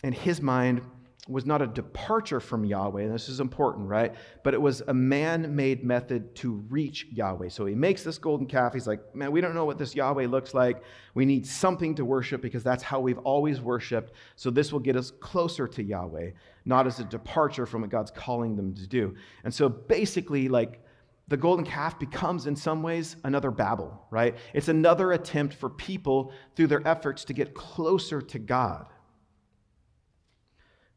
in 0.04 0.12
his 0.12 0.40
mind 0.40 0.82
was 1.28 1.46
not 1.46 1.62
a 1.62 1.68
departure 1.68 2.40
from 2.40 2.64
Yahweh, 2.64 3.02
and 3.02 3.14
this 3.14 3.28
is 3.28 3.38
important, 3.38 3.88
right? 3.88 4.12
But 4.42 4.54
it 4.54 4.60
was 4.60 4.80
a 4.88 4.94
man 4.94 5.54
made 5.54 5.84
method 5.84 6.34
to 6.36 6.54
reach 6.68 7.06
Yahweh. 7.12 7.48
So 7.48 7.64
he 7.64 7.76
makes 7.76 8.02
this 8.02 8.18
golden 8.18 8.48
calf. 8.48 8.74
He's 8.74 8.88
like, 8.88 9.14
man, 9.14 9.30
we 9.30 9.40
don't 9.40 9.54
know 9.54 9.64
what 9.64 9.78
this 9.78 9.94
Yahweh 9.94 10.26
looks 10.26 10.52
like. 10.52 10.82
We 11.14 11.24
need 11.24 11.46
something 11.46 11.94
to 11.94 12.04
worship 12.04 12.42
because 12.42 12.64
that's 12.64 12.82
how 12.82 12.98
we've 12.98 13.18
always 13.18 13.60
worshiped. 13.60 14.12
So 14.34 14.50
this 14.50 14.72
will 14.72 14.80
get 14.80 14.96
us 14.96 15.12
closer 15.12 15.68
to 15.68 15.82
Yahweh, 15.82 16.30
not 16.64 16.88
as 16.88 16.98
a 16.98 17.04
departure 17.04 17.66
from 17.66 17.82
what 17.82 17.90
God's 17.90 18.10
calling 18.10 18.56
them 18.56 18.74
to 18.74 18.86
do. 18.88 19.14
And 19.44 19.54
so 19.54 19.68
basically, 19.68 20.48
like, 20.48 20.80
the 21.28 21.36
golden 21.36 21.64
calf 21.64 22.00
becomes, 22.00 22.48
in 22.48 22.56
some 22.56 22.82
ways, 22.82 23.14
another 23.22 23.52
Babel, 23.52 24.06
right? 24.10 24.36
It's 24.54 24.66
another 24.66 25.12
attempt 25.12 25.54
for 25.54 25.70
people 25.70 26.32
through 26.56 26.66
their 26.66 26.86
efforts 26.86 27.24
to 27.26 27.32
get 27.32 27.54
closer 27.54 28.20
to 28.20 28.38
God. 28.40 28.86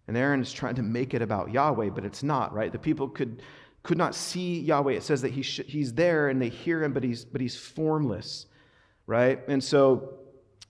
And 0.07 0.15
Aaron 0.15 0.41
is 0.41 0.53
trying 0.53 0.75
to 0.75 0.83
make 0.83 1.13
it 1.13 1.21
about 1.21 1.51
Yahweh, 1.51 1.89
but 1.89 2.05
it's 2.05 2.23
not, 2.23 2.53
right? 2.53 2.71
The 2.71 2.79
people 2.79 3.09
could, 3.09 3.41
could 3.83 3.97
not 3.97 4.13
see 4.13 4.59
Yahweh. 4.59 4.93
It 4.93 5.03
says 5.03 5.21
that 5.21 5.31
he 5.31 5.41
sh- 5.41 5.61
he's 5.65 5.93
there 5.93 6.29
and 6.29 6.41
they 6.41 6.49
hear 6.49 6.83
him, 6.83 6.93
but 6.93 7.03
he's, 7.03 7.25
but 7.25 7.41
he's 7.41 7.55
formless, 7.55 8.45
right? 9.07 9.39
And 9.47 9.63
so, 9.63 10.19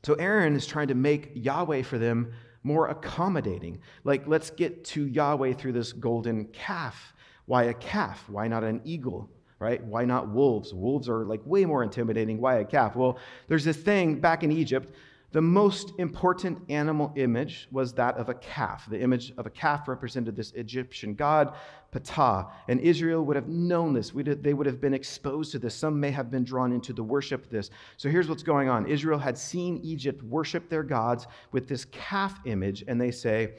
so 0.04 0.14
Aaron 0.14 0.56
is 0.56 0.66
trying 0.66 0.88
to 0.88 0.96
make 0.96 1.32
Yahweh 1.36 1.82
for 1.82 1.98
them 1.98 2.34
more 2.64 2.88
accommodating. 2.88 3.80
Like, 4.04 4.28
let's 4.28 4.50
get 4.50 4.86
to 4.86 5.06
Yahweh 5.06 5.54
through 5.54 5.74
this 5.74 5.94
golden 5.94 6.46
calf. 6.46 7.14
Why 7.46 7.64
a 7.66 7.74
calf? 7.74 8.24
Why 8.28 8.48
not 8.48 8.64
an 8.64 8.82
eagle? 8.86 9.30
Right? 9.60 9.84
Why 9.84 10.04
not 10.06 10.30
wolves? 10.30 10.74
Wolves 10.74 11.08
are 11.08 11.26
like 11.26 11.42
way 11.46 11.66
more 11.66 11.84
intimidating. 11.84 12.42
Why 12.42 12.56
a 12.56 12.66
calf? 12.66 12.96
Well, 12.96 13.18
there's 13.48 13.64
this 13.64 13.78
thing 13.78 14.20
back 14.20 14.44
in 14.44 14.52
Egypt 14.52 14.94
the 15.36 15.42
most 15.42 15.92
important 15.98 16.58
animal 16.70 17.12
image 17.18 17.68
was 17.70 17.92
that 17.92 18.16
of 18.16 18.30
a 18.30 18.34
calf. 18.36 18.86
The 18.90 19.02
image 19.02 19.34
of 19.38 19.46
a 19.46 19.50
calf 19.50 19.86
represented 19.90 20.34
this 20.34 20.54
Egyptian 20.54 21.14
god, 21.14 21.58
Ptah. 21.92 22.50
And 22.70 22.80
Israel 22.80 23.26
would 23.26 23.36
have 23.36 23.50
known 23.50 23.92
this. 23.92 24.14
They 24.16 24.54
would 24.54 24.66
have 24.66 24.80
been 24.80 24.94
exposed 24.94 25.52
to 25.52 25.60
this. 25.60 25.76
Some 25.76 26.00
may 26.00 26.12
have 26.12 26.32
been 26.32 26.46
drawn 26.46 26.72
into 26.72 26.94
the 26.94 27.04
worship 27.04 27.44
of 27.44 27.50
this. 27.50 27.70
So 27.98 28.08
here's 28.08 28.30
what's 28.30 28.44
going 28.44 28.70
on 28.70 28.88
Israel 28.88 29.20
had 29.20 29.38
seen 29.38 29.82
Egypt 29.84 30.24
worship 30.24 30.70
their 30.70 30.84
gods 30.84 31.28
with 31.52 31.68
this 31.68 31.84
calf 31.84 32.40
image, 32.46 32.86
and 32.88 33.02
they 33.02 33.12
say, 33.12 33.56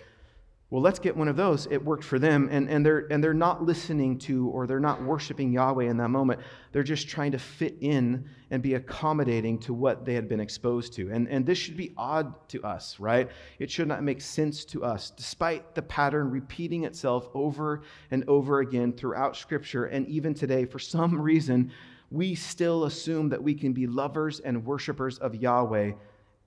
well, 0.69 0.83
let's 0.83 0.99
get 0.99 1.17
one 1.17 1.29
of 1.29 1.37
those. 1.37 1.69
It 1.71 1.85
worked 1.85 2.03
for 2.03 2.19
them. 2.19 2.49
And, 2.51 2.69
and, 2.69 2.85
they're, 2.85 3.07
and 3.13 3.23
they're 3.23 3.33
not 3.33 3.63
listening 3.63 4.19
to 4.21 4.49
or 4.49 4.67
they're 4.67 4.81
not 4.81 5.01
worshiping 5.01 5.53
Yahweh 5.53 5.85
in 5.85 5.97
that 5.99 6.09
moment. 6.09 6.41
They're 6.73 6.83
just 6.83 7.09
trying 7.09 7.31
to 7.33 7.39
fit 7.39 7.77
in 7.81 8.29
and 8.51 8.65
be 8.65 8.75
accommodating 8.75 9.61
to 9.61 9.73
what 9.73 10.05
they 10.05 10.15
had 10.15 10.29
been 10.29 10.41
exposed 10.41 10.93
to. 10.95 11.09
And, 11.13 11.29
and 11.29 11.47
this 11.47 11.57
should 11.57 11.77
be 11.77 11.93
odd 11.97 12.49
to 12.49 12.65
us, 12.65 12.99
right? 12.99 13.31
It 13.61 13.71
should 13.71 13.87
not 13.87 14.03
make 14.03 14.21
sense 14.21 14.65
to 14.67 14.83
us, 14.83 15.11
despite 15.11 15.77
the 15.77 15.83
pattern 15.83 16.31
repeating 16.31 16.83
itself 16.83 17.29
over 17.33 17.83
and 18.11 18.29
over 18.29 18.59
again 18.59 18.93
throughout 18.93 19.37
Scripture. 19.37 19.85
And 19.85 20.09
even 20.09 20.35
today, 20.35 20.65
for 20.65 20.81
some 20.81 21.21
reason, 21.21 21.71
we 22.11 22.35
still 22.35 22.87
assume 22.87 23.29
that 23.29 23.43
we 23.43 23.55
can 23.55 23.73
be 23.73 23.87
lovers 23.87 24.41
and 24.41 24.65
worshipers 24.65 25.19
of 25.19 25.37
Yahweh 25.37 25.93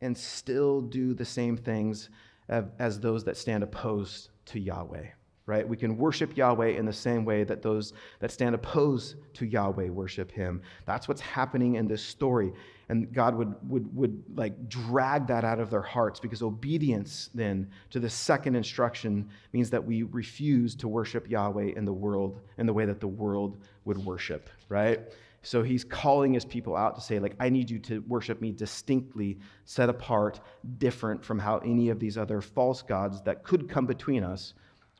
and 0.01 0.17
still 0.17 0.81
do 0.81 1.13
the 1.13 1.25
same 1.25 1.55
things 1.55 2.09
as 2.49 2.99
those 2.99 3.23
that 3.25 3.37
stand 3.37 3.63
opposed 3.63 4.29
to 4.45 4.59
Yahweh, 4.59 5.05
right? 5.45 5.67
We 5.67 5.77
can 5.77 5.97
worship 5.97 6.35
Yahweh 6.35 6.69
in 6.69 6.85
the 6.85 6.93
same 6.93 7.25
way 7.25 7.43
that 7.43 7.61
those 7.61 7.93
that 8.19 8.31
stand 8.31 8.55
opposed 8.55 9.15
to 9.35 9.45
Yahweh 9.45 9.89
worship 9.89 10.31
him. 10.31 10.61
That's 10.85 11.07
what's 11.07 11.21
happening 11.21 11.75
in 11.75 11.87
this 11.87 12.03
story. 12.03 12.51
And 12.89 13.13
God 13.13 13.35
would, 13.35 13.53
would, 13.69 13.95
would 13.95 14.23
like 14.35 14.67
drag 14.67 15.27
that 15.27 15.43
out 15.43 15.59
of 15.59 15.69
their 15.69 15.81
hearts 15.81 16.19
because 16.19 16.41
obedience 16.41 17.29
then 17.35 17.69
to 17.91 17.99
the 17.99 18.09
second 18.09 18.55
instruction 18.55 19.29
means 19.53 19.69
that 19.69 19.83
we 19.83 20.03
refuse 20.03 20.73
to 20.75 20.87
worship 20.87 21.29
Yahweh 21.29 21.73
in 21.75 21.85
the 21.85 21.93
world 21.93 22.39
in 22.57 22.65
the 22.65 22.73
way 22.73 22.85
that 22.85 22.99
the 22.99 23.07
world 23.07 23.61
would 23.85 24.03
worship, 24.03 24.49
right? 24.69 25.01
So 25.41 25.63
he's 25.63 25.83
calling 25.83 26.33
his 26.33 26.45
people 26.45 26.75
out 26.75 26.95
to 26.95 27.01
say, 27.01 27.19
like, 27.19 27.35
I 27.39 27.49
need 27.49 27.69
you 27.69 27.79
to 27.79 28.01
worship 28.07 28.41
me 28.41 28.51
distinctly, 28.51 29.39
set 29.65 29.89
apart, 29.89 30.41
different 30.77 31.23
from 31.23 31.39
how 31.39 31.59
any 31.59 31.89
of 31.89 31.99
these 31.99 32.17
other 32.17 32.41
false 32.41 32.81
gods 32.81 33.21
that 33.21 33.43
could 33.43 33.69
come 33.69 33.85
between 33.85 34.23
us 34.23 34.53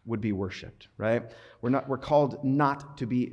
would 0.06 0.22
be 0.22 0.32
worshipped, 0.32 0.88
right? 0.98 1.24
We're, 1.62 1.70
not, 1.70 1.88
we're 1.90 1.98
called 1.98 2.44
not 2.44 2.98
to 2.98 3.06
be 3.06 3.32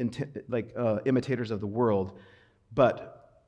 like 0.49 0.73
uh, 0.77 0.99
imitators 1.07 1.51
of 1.51 1.61
the 1.61 1.66
world, 1.66 2.19
but 2.75 3.45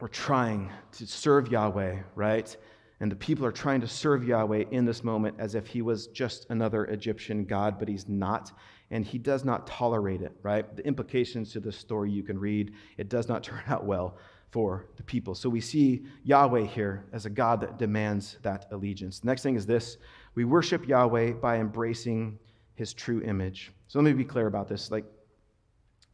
we're 0.00 0.08
trying 0.08 0.70
to 0.92 1.06
serve 1.06 1.52
Yahweh, 1.52 1.98
right? 2.16 2.56
And 3.02 3.10
the 3.10 3.16
people 3.16 3.44
are 3.44 3.52
trying 3.52 3.80
to 3.80 3.88
serve 3.88 4.22
Yahweh 4.22 4.66
in 4.70 4.84
this 4.84 5.02
moment 5.02 5.34
as 5.40 5.56
if 5.56 5.66
he 5.66 5.82
was 5.82 6.06
just 6.06 6.46
another 6.50 6.84
Egyptian 6.84 7.44
god, 7.44 7.76
but 7.76 7.88
he's 7.88 8.08
not 8.08 8.52
and 8.92 9.04
he 9.04 9.18
does 9.18 9.44
not 9.44 9.66
tolerate 9.66 10.22
it, 10.22 10.32
right? 10.44 10.76
The 10.76 10.86
implications 10.86 11.50
to 11.52 11.60
the 11.60 11.72
story 11.72 12.12
you 12.12 12.22
can 12.22 12.38
read, 12.38 12.74
it 12.98 13.08
does 13.08 13.28
not 13.28 13.42
turn 13.42 13.62
out 13.66 13.84
well 13.84 14.18
for 14.52 14.86
the 14.96 15.02
people. 15.02 15.34
So 15.34 15.48
we 15.48 15.60
see 15.60 16.04
Yahweh 16.22 16.66
here 16.66 17.06
as 17.12 17.26
a 17.26 17.30
God 17.30 17.60
that 17.62 17.76
demands 17.76 18.38
that 18.42 18.66
allegiance. 18.70 19.18
The 19.18 19.26
next 19.26 19.42
thing 19.42 19.56
is 19.56 19.66
this 19.66 19.96
we 20.36 20.44
worship 20.44 20.86
Yahweh 20.86 21.32
by 21.32 21.58
embracing 21.58 22.38
his 22.76 22.94
true 22.94 23.20
image. 23.22 23.72
So 23.88 23.98
let 23.98 24.04
me 24.04 24.12
be 24.12 24.24
clear 24.24 24.46
about 24.46 24.68
this. 24.68 24.92
Like, 24.92 25.06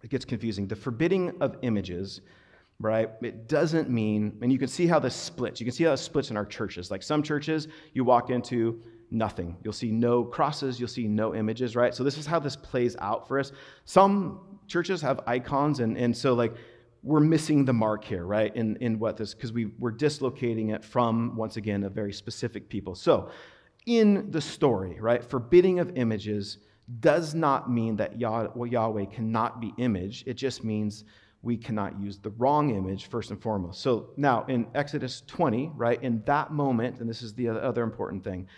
it 0.02 0.08
gets 0.08 0.24
confusing. 0.24 0.66
The 0.66 0.76
forbidding 0.76 1.34
of 1.42 1.58
images, 1.60 2.22
right? 2.80 3.10
It 3.22 3.48
doesn't 3.48 3.90
mean, 3.90 4.38
and 4.40 4.52
you 4.52 4.58
can 4.58 4.68
see 4.68 4.86
how 4.86 4.98
this 4.98 5.14
splits. 5.14 5.60
You 5.60 5.66
can 5.66 5.74
see 5.74 5.84
how 5.84 5.92
it 5.92 5.96
splits 5.98 6.30
in 6.30 6.36
our 6.36 6.46
churches. 6.46 6.90
Like 6.90 7.02
some 7.02 7.22
churches, 7.22 7.68
you 7.92 8.04
walk 8.04 8.30
into, 8.30 8.80
nothing. 9.10 9.56
You'll 9.64 9.72
see 9.72 9.90
no 9.90 10.22
crosses, 10.22 10.78
you'll 10.78 10.88
see 10.88 11.08
no 11.08 11.34
images, 11.34 11.74
right? 11.74 11.94
So 11.94 12.04
this 12.04 12.18
is 12.18 12.26
how 12.26 12.38
this 12.38 12.56
plays 12.56 12.94
out 13.00 13.26
for 13.26 13.38
us. 13.38 13.52
Some 13.84 14.58
churches 14.66 15.00
have 15.02 15.20
icons, 15.26 15.80
and, 15.80 15.96
and 15.96 16.16
so 16.16 16.34
like 16.34 16.54
we're 17.02 17.20
missing 17.20 17.64
the 17.64 17.72
mark 17.72 18.04
here, 18.04 18.24
right? 18.24 18.54
In, 18.54 18.76
in 18.76 18.98
what 18.98 19.16
this, 19.16 19.34
because 19.34 19.52
we, 19.52 19.66
we're 19.78 19.90
dislocating 19.92 20.70
it 20.70 20.84
from, 20.84 21.36
once 21.36 21.56
again, 21.56 21.84
a 21.84 21.88
very 21.88 22.12
specific 22.12 22.68
people. 22.68 22.94
So 22.94 23.30
in 23.86 24.30
the 24.30 24.40
story, 24.40 24.98
right, 25.00 25.24
forbidding 25.24 25.78
of 25.78 25.96
images 25.96 26.58
does 27.00 27.34
not 27.34 27.70
mean 27.70 27.96
that 27.96 28.20
Yahweh 28.20 29.04
cannot 29.06 29.60
be 29.60 29.72
imaged. 29.78 30.26
It 30.26 30.34
just 30.34 30.64
means 30.64 31.04
we 31.42 31.56
cannot 31.56 32.00
use 32.00 32.18
the 32.18 32.30
wrong 32.30 32.74
image 32.74 33.06
first 33.06 33.30
and 33.30 33.40
foremost. 33.40 33.80
So 33.80 34.10
now 34.16 34.44
in 34.46 34.66
Exodus 34.74 35.22
20, 35.26 35.72
right, 35.74 36.02
in 36.02 36.22
that 36.26 36.52
moment, 36.52 37.00
and 37.00 37.08
this 37.08 37.22
is 37.22 37.34
the 37.34 37.48
other 37.48 37.82
important 37.84 38.24
thing, 38.24 38.48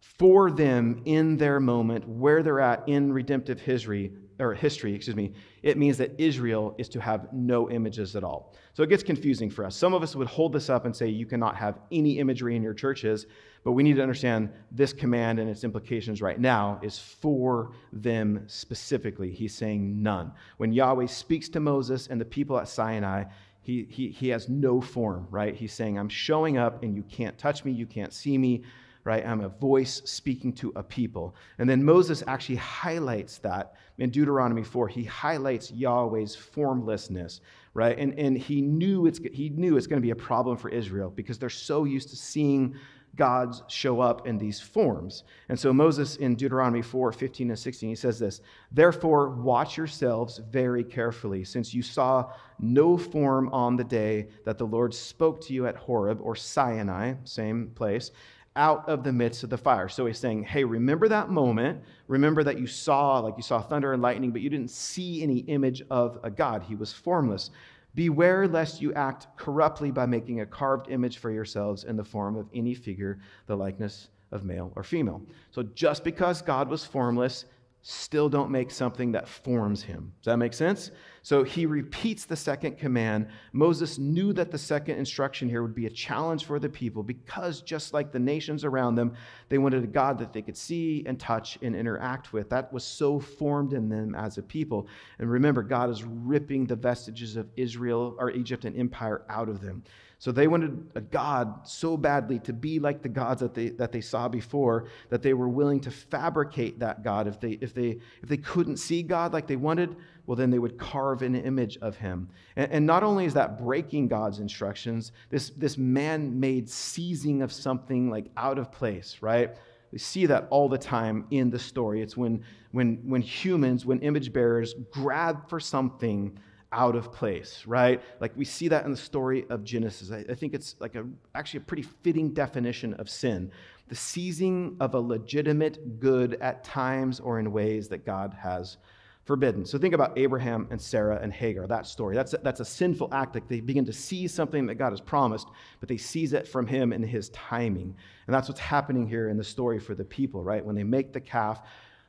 for 0.00 0.50
them 0.50 1.02
in 1.04 1.36
their 1.36 1.60
moment, 1.60 2.08
where 2.08 2.42
they're 2.42 2.60
at 2.60 2.88
in 2.88 3.12
redemptive 3.12 3.60
history, 3.60 4.12
or 4.42 4.54
history, 4.54 4.94
excuse 4.94 5.16
me, 5.16 5.32
it 5.62 5.78
means 5.78 5.96
that 5.98 6.12
Israel 6.18 6.74
is 6.78 6.88
to 6.90 7.00
have 7.00 7.32
no 7.32 7.70
images 7.70 8.16
at 8.16 8.24
all. 8.24 8.54
So 8.74 8.82
it 8.82 8.88
gets 8.88 9.02
confusing 9.02 9.50
for 9.50 9.64
us. 9.64 9.76
Some 9.76 9.94
of 9.94 10.02
us 10.02 10.16
would 10.16 10.26
hold 10.26 10.52
this 10.52 10.68
up 10.68 10.84
and 10.84 10.94
say 10.94 11.08
you 11.08 11.26
cannot 11.26 11.56
have 11.56 11.78
any 11.90 12.18
imagery 12.18 12.56
in 12.56 12.62
your 12.62 12.74
churches, 12.74 13.26
but 13.64 13.72
we 13.72 13.82
need 13.82 13.96
to 13.96 14.02
understand 14.02 14.50
this 14.70 14.92
command 14.92 15.38
and 15.38 15.48
its 15.48 15.64
implications 15.64 16.20
right 16.20 16.40
now 16.40 16.80
is 16.82 16.98
for 16.98 17.72
them 17.92 18.42
specifically. 18.46 19.30
He's 19.30 19.54
saying 19.54 20.02
none. 20.02 20.32
When 20.56 20.72
Yahweh 20.72 21.06
speaks 21.06 21.48
to 21.50 21.60
Moses 21.60 22.08
and 22.08 22.20
the 22.20 22.24
people 22.24 22.58
at 22.58 22.68
Sinai, 22.68 23.24
he, 23.62 23.86
he, 23.88 24.08
he 24.08 24.28
has 24.30 24.48
no 24.48 24.80
form, 24.80 25.28
right? 25.30 25.54
He's 25.54 25.72
saying, 25.72 25.96
I'm 25.96 26.08
showing 26.08 26.58
up 26.58 26.82
and 26.82 26.96
you 26.96 27.04
can't 27.04 27.38
touch 27.38 27.64
me, 27.64 27.70
you 27.70 27.86
can't 27.86 28.12
see 28.12 28.36
me 28.36 28.62
right? 29.04 29.26
I'm 29.26 29.40
a 29.40 29.48
voice 29.48 30.00
speaking 30.04 30.52
to 30.54 30.72
a 30.76 30.82
people. 30.82 31.34
And 31.58 31.68
then 31.68 31.84
Moses 31.84 32.22
actually 32.26 32.56
highlights 32.56 33.38
that 33.38 33.74
in 33.98 34.10
Deuteronomy 34.10 34.62
4. 34.62 34.88
He 34.88 35.04
highlights 35.04 35.70
Yahweh's 35.70 36.36
formlessness, 36.36 37.40
right? 37.74 37.98
And, 37.98 38.16
and 38.18 38.38
he, 38.38 38.62
knew 38.62 39.06
it's, 39.06 39.18
he 39.32 39.48
knew 39.50 39.76
it's 39.76 39.86
going 39.86 40.00
to 40.00 40.06
be 40.06 40.10
a 40.10 40.16
problem 40.16 40.56
for 40.56 40.68
Israel 40.68 41.10
because 41.10 41.38
they're 41.38 41.50
so 41.50 41.84
used 41.84 42.10
to 42.10 42.16
seeing 42.16 42.76
gods 43.16 43.62
show 43.68 44.00
up 44.00 44.26
in 44.26 44.38
these 44.38 44.60
forms. 44.60 45.24
And 45.48 45.58
so 45.58 45.72
Moses 45.72 46.16
in 46.16 46.34
Deuteronomy 46.34 46.82
4 46.82 47.12
15 47.12 47.50
and 47.50 47.58
16, 47.58 47.88
he 47.88 47.94
says 47.94 48.18
this 48.18 48.40
Therefore, 48.70 49.30
watch 49.30 49.76
yourselves 49.76 50.40
very 50.50 50.84
carefully, 50.84 51.44
since 51.44 51.74
you 51.74 51.82
saw 51.82 52.32
no 52.58 52.96
form 52.96 53.48
on 53.52 53.76
the 53.76 53.84
day 53.84 54.28
that 54.44 54.58
the 54.58 54.66
Lord 54.66 54.94
spoke 54.94 55.40
to 55.42 55.52
you 55.52 55.66
at 55.66 55.76
Horeb 55.76 56.20
or 56.22 56.36
Sinai, 56.36 57.14
same 57.24 57.70
place, 57.74 58.12
out 58.54 58.88
of 58.88 59.02
the 59.02 59.12
midst 59.12 59.42
of 59.44 59.50
the 59.50 59.56
fire. 59.56 59.88
So 59.88 60.06
he's 60.06 60.18
saying, 60.18 60.44
hey, 60.44 60.64
remember 60.64 61.08
that 61.08 61.30
moment. 61.30 61.82
Remember 62.08 62.44
that 62.44 62.58
you 62.58 62.66
saw, 62.66 63.18
like 63.20 63.34
you 63.36 63.42
saw 63.42 63.62
thunder 63.62 63.92
and 63.92 64.02
lightning, 64.02 64.30
but 64.30 64.42
you 64.42 64.50
didn't 64.50 64.70
see 64.70 65.22
any 65.22 65.38
image 65.38 65.82
of 65.90 66.18
a 66.22 66.30
God. 66.30 66.62
He 66.62 66.74
was 66.74 66.92
formless. 66.92 67.50
Beware 67.94 68.48
lest 68.48 68.80
you 68.80 68.92
act 68.94 69.26
corruptly 69.36 69.90
by 69.90 70.06
making 70.06 70.40
a 70.40 70.46
carved 70.46 70.90
image 70.90 71.18
for 71.18 71.30
yourselves 71.30 71.84
in 71.84 71.96
the 71.96 72.04
form 72.04 72.36
of 72.36 72.48
any 72.54 72.74
figure, 72.74 73.18
the 73.46 73.56
likeness 73.56 74.08
of 74.32 74.44
male 74.44 74.72
or 74.76 74.82
female. 74.82 75.22
So 75.50 75.62
just 75.62 76.04
because 76.04 76.42
God 76.42 76.68
was 76.68 76.84
formless 76.84 77.44
still 77.82 78.28
don't 78.28 78.50
make 78.50 78.70
something 78.70 79.12
that 79.12 79.28
forms 79.28 79.82
him. 79.82 80.12
Does 80.22 80.32
that 80.32 80.36
make 80.36 80.54
sense? 80.54 80.90
So 81.22 81.44
he 81.44 81.66
repeats 81.66 82.24
the 82.24 82.36
second 82.36 82.78
command. 82.78 83.28
Moses 83.52 83.96
knew 83.96 84.32
that 84.32 84.50
the 84.50 84.58
second 84.58 84.98
instruction 84.98 85.48
here 85.48 85.62
would 85.62 85.74
be 85.74 85.86
a 85.86 85.90
challenge 85.90 86.44
for 86.44 86.58
the 86.58 86.68
people 86.68 87.04
because, 87.04 87.62
just 87.62 87.94
like 87.94 88.10
the 88.10 88.18
nations 88.18 88.64
around 88.64 88.96
them, 88.96 89.14
they 89.48 89.58
wanted 89.58 89.84
a 89.84 89.86
God 89.86 90.18
that 90.18 90.32
they 90.32 90.42
could 90.42 90.56
see 90.56 91.04
and 91.06 91.20
touch 91.20 91.58
and 91.62 91.76
interact 91.76 92.32
with. 92.32 92.50
That 92.50 92.72
was 92.72 92.82
so 92.82 93.20
formed 93.20 93.72
in 93.72 93.88
them 93.88 94.16
as 94.16 94.36
a 94.36 94.42
people. 94.42 94.88
And 95.20 95.30
remember, 95.30 95.62
God 95.62 95.90
is 95.90 96.02
ripping 96.02 96.66
the 96.66 96.76
vestiges 96.76 97.36
of 97.36 97.48
Israel 97.56 98.16
or 98.18 98.32
Egypt 98.32 98.64
and 98.64 98.76
empire 98.76 99.22
out 99.28 99.48
of 99.48 99.60
them. 99.60 99.84
So 100.22 100.30
they 100.30 100.46
wanted 100.46 100.86
a 100.94 101.00
God 101.00 101.66
so 101.66 101.96
badly 101.96 102.38
to 102.44 102.52
be 102.52 102.78
like 102.78 103.02
the 103.02 103.08
gods 103.08 103.40
that 103.40 103.54
they, 103.54 103.70
that 103.70 103.90
they 103.90 104.00
saw 104.00 104.28
before 104.28 104.86
that 105.08 105.20
they 105.20 105.34
were 105.34 105.48
willing 105.48 105.80
to 105.80 105.90
fabricate 105.90 106.78
that 106.78 107.02
God. 107.02 107.26
If 107.26 107.40
they, 107.40 107.58
if, 107.60 107.74
they, 107.74 107.98
if 108.22 108.28
they 108.28 108.36
couldn't 108.36 108.76
see 108.76 109.02
God 109.02 109.32
like 109.32 109.48
they 109.48 109.56
wanted, 109.56 109.96
well, 110.24 110.36
then 110.36 110.50
they 110.50 110.60
would 110.60 110.78
carve 110.78 111.22
an 111.22 111.34
image 111.34 111.76
of 111.78 111.96
him. 111.96 112.28
And, 112.54 112.70
and 112.70 112.86
not 112.86 113.02
only 113.02 113.24
is 113.24 113.34
that 113.34 113.58
breaking 113.58 114.06
God's 114.06 114.38
instructions, 114.38 115.10
this, 115.28 115.50
this 115.56 115.76
man 115.76 116.38
made 116.38 116.70
seizing 116.70 117.42
of 117.42 117.52
something 117.52 118.08
like 118.08 118.26
out 118.36 118.60
of 118.60 118.70
place, 118.70 119.16
right? 119.22 119.56
We 119.90 119.98
see 119.98 120.26
that 120.26 120.46
all 120.50 120.68
the 120.68 120.78
time 120.78 121.26
in 121.32 121.50
the 121.50 121.58
story. 121.58 122.00
It's 122.00 122.16
when, 122.16 122.44
when, 122.70 123.00
when 123.04 123.22
humans, 123.22 123.84
when 123.84 123.98
image 124.02 124.32
bearers 124.32 124.76
grab 124.92 125.48
for 125.48 125.58
something 125.58 126.38
out 126.72 126.96
of 126.96 127.12
place, 127.12 127.64
right? 127.66 128.02
Like 128.20 128.32
we 128.36 128.44
see 128.44 128.68
that 128.68 128.84
in 128.84 128.90
the 128.90 128.96
story 128.96 129.44
of 129.50 129.62
Genesis. 129.62 130.10
I, 130.10 130.24
I 130.30 130.34
think 130.34 130.54
it's 130.54 130.76
like 130.80 130.94
a, 130.94 131.04
actually 131.34 131.58
a 131.58 131.64
pretty 131.64 131.82
fitting 131.82 132.32
definition 132.32 132.94
of 132.94 133.08
sin 133.08 133.52
the 133.92 133.96
seizing 133.96 134.74
of 134.80 134.94
a 134.94 134.98
legitimate 134.98 136.00
good 136.00 136.38
at 136.40 136.64
times 136.64 137.20
or 137.20 137.38
in 137.38 137.52
ways 137.52 137.88
that 137.88 138.06
God 138.06 138.34
has 138.40 138.78
forbidden. 139.24 139.66
So 139.66 139.76
think 139.76 139.92
about 139.92 140.18
Abraham 140.18 140.66
and 140.70 140.80
Sarah 140.80 141.18
and 141.22 141.30
Hagar, 141.30 141.66
that 141.66 141.86
story. 141.86 142.14
That's 142.16 142.32
a, 142.32 142.38
that's 142.38 142.60
a 142.60 142.64
sinful 142.64 143.10
act. 143.12 143.34
Like 143.34 143.48
they 143.48 143.60
begin 143.60 143.84
to 143.84 143.92
seize 143.92 144.32
something 144.32 144.64
that 144.66 144.76
God 144.76 144.92
has 144.92 145.00
promised, 145.02 145.48
but 145.78 145.90
they 145.90 145.98
seize 145.98 146.32
it 146.32 146.48
from 146.48 146.66
him 146.66 146.92
in 146.92 147.02
his 147.02 147.28
timing. 147.30 147.94
And 148.26 148.34
that's 148.34 148.48
what's 148.48 148.60
happening 148.60 149.06
here 149.06 149.28
in 149.28 149.36
the 149.36 149.44
story 149.44 149.78
for 149.78 149.94
the 149.94 150.04
people, 150.04 150.42
right? 150.42 150.64
When 150.64 150.74
they 150.74 150.84
make 150.84 151.12
the 151.12 151.20
calf, 151.20 151.60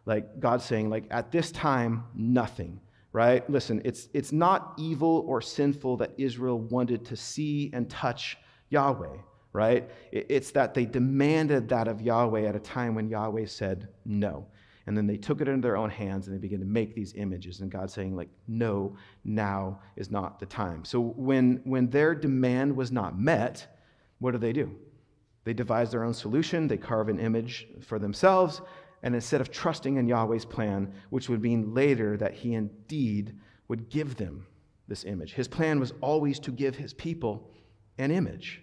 like 0.05 0.39
God's 0.39 0.63
saying, 0.63 0.89
like 0.89 1.05
at 1.11 1.31
this 1.33 1.51
time, 1.51 2.05
nothing 2.15 2.79
right? 3.13 3.47
Listen, 3.49 3.81
it's, 3.85 4.09
it's 4.13 4.31
not 4.31 4.73
evil 4.77 5.23
or 5.27 5.39
sinful 5.39 5.97
that 5.97 6.11
Israel 6.17 6.59
wanted 6.59 7.05
to 7.05 7.15
see 7.15 7.69
and 7.71 7.89
touch 7.89 8.37
Yahweh, 8.69 9.17
right? 9.53 9.89
It's 10.11 10.51
that 10.51 10.73
they 10.73 10.85
demanded 10.85 11.69
that 11.69 11.87
of 11.87 12.01
Yahweh 12.01 12.41
at 12.41 12.55
a 12.55 12.59
time 12.59 12.95
when 12.95 13.07
Yahweh 13.07 13.45
said 13.45 13.87
no. 14.03 14.47
And 14.85 14.97
then 14.97 15.07
they 15.07 15.15
took 15.15 15.39
it 15.39 15.47
into 15.47 15.61
their 15.61 15.77
own 15.77 15.91
hands 15.91 16.27
and 16.27 16.35
they 16.35 16.41
began 16.41 16.59
to 16.59 16.65
make 16.65 16.93
these 16.93 17.13
images. 17.13 17.61
And 17.61 17.71
God 17.71 17.89
saying, 17.89 18.15
like, 18.15 18.29
no, 18.47 18.97
now 19.23 19.79
is 19.95 20.11
not 20.11 20.39
the 20.39 20.45
time. 20.45 20.83
So 20.83 20.99
when, 20.99 21.61
when 21.63 21.89
their 21.89 22.13
demand 22.13 22.75
was 22.75 22.91
not 22.91 23.17
met, 23.17 23.65
what 24.19 24.31
do 24.31 24.39
they 24.39 24.51
do? 24.51 24.75
They 25.45 25.53
devise 25.53 25.91
their 25.91 26.03
own 26.03 26.13
solution, 26.13 26.67
they 26.67 26.77
carve 26.77 27.09
an 27.09 27.19
image 27.19 27.67
for 27.81 27.99
themselves, 27.99 28.61
and 29.03 29.13
instead 29.13 29.41
of 29.41 29.51
trusting 29.51 29.97
in 29.97 30.07
Yahweh's 30.07 30.45
plan, 30.45 30.93
which 31.09 31.29
would 31.29 31.41
mean 31.41 31.73
later 31.73 32.17
that 32.17 32.33
he 32.33 32.53
indeed 32.53 33.35
would 33.67 33.89
give 33.89 34.15
them 34.15 34.47
this 34.87 35.03
image. 35.03 35.33
His 35.33 35.47
plan 35.47 35.79
was 35.79 35.93
always 36.01 36.39
to 36.39 36.51
give 36.51 36.75
his 36.75 36.93
people 36.93 37.49
an 37.97 38.11
image. 38.11 38.61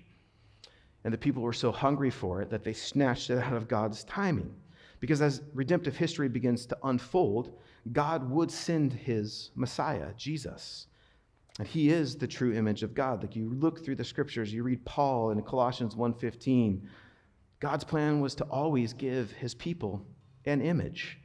And 1.04 1.12
the 1.12 1.18
people 1.18 1.42
were 1.42 1.52
so 1.52 1.70
hungry 1.70 2.10
for 2.10 2.40
it 2.42 2.50
that 2.50 2.64
they 2.64 2.72
snatched 2.72 3.30
it 3.30 3.38
out 3.38 3.52
of 3.52 3.68
God's 3.68 4.04
timing. 4.04 4.54
Because 4.98 5.22
as 5.22 5.42
redemptive 5.54 5.96
history 5.96 6.28
begins 6.28 6.66
to 6.66 6.78
unfold, 6.84 7.58
God 7.92 8.30
would 8.30 8.50
send 8.50 8.92
his 8.92 9.50
Messiah, 9.54 10.12
Jesus. 10.16 10.86
And 11.58 11.66
he 11.66 11.90
is 11.90 12.16
the 12.16 12.26
true 12.26 12.52
image 12.52 12.82
of 12.82 12.94
God. 12.94 13.22
Like 13.22 13.36
you 13.36 13.50
look 13.50 13.84
through 13.84 13.96
the 13.96 14.04
scriptures, 14.04 14.52
you 14.52 14.62
read 14.62 14.84
Paul 14.84 15.30
in 15.30 15.42
Colossians 15.42 15.96
1:15, 15.96 16.86
God's 17.60 17.84
plan 17.84 18.20
was 18.20 18.34
to 18.36 18.44
always 18.44 18.92
give 18.92 19.32
his 19.32 19.54
people 19.54 20.06
an 20.46 20.60
image, 20.60 21.18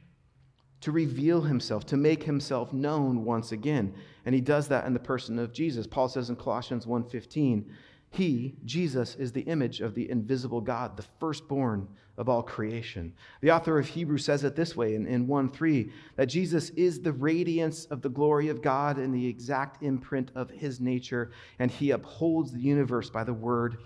to 0.80 0.92
reveal 0.92 1.42
himself, 1.42 1.86
to 1.86 1.96
make 1.96 2.24
himself 2.24 2.72
known 2.72 3.24
once 3.24 3.52
again. 3.52 3.94
And 4.24 4.34
he 4.34 4.40
does 4.40 4.68
that 4.68 4.86
in 4.86 4.92
the 4.92 5.00
person 5.00 5.38
of 5.38 5.52
Jesus. 5.52 5.86
Paul 5.86 6.08
says 6.08 6.30
in 6.30 6.36
Colossians 6.36 6.86
1:15, 6.86 7.64
he, 8.10 8.56
Jesus, 8.64 9.14
is 9.16 9.32
the 9.32 9.42
image 9.42 9.80
of 9.80 9.94
the 9.94 10.08
invisible 10.08 10.60
God, 10.60 10.96
the 10.96 11.04
firstborn 11.20 11.88
of 12.16 12.28
all 12.28 12.42
creation. 12.42 13.12
The 13.42 13.50
author 13.50 13.78
of 13.78 13.88
Hebrews 13.88 14.24
says 14.24 14.42
it 14.42 14.56
this 14.56 14.74
way 14.74 14.94
in, 14.94 15.06
in 15.06 15.26
1 15.26 15.50
3 15.50 15.92
that 16.16 16.26
Jesus 16.26 16.70
is 16.70 17.00
the 17.00 17.12
radiance 17.12 17.84
of 17.86 18.00
the 18.00 18.08
glory 18.08 18.48
of 18.48 18.62
God 18.62 18.96
and 18.96 19.14
the 19.14 19.26
exact 19.26 19.82
imprint 19.82 20.30
of 20.34 20.50
his 20.50 20.80
nature, 20.80 21.30
and 21.58 21.70
he 21.70 21.90
upholds 21.90 22.52
the 22.52 22.60
universe 22.60 23.10
by 23.10 23.22
the 23.22 23.34
word 23.34 23.78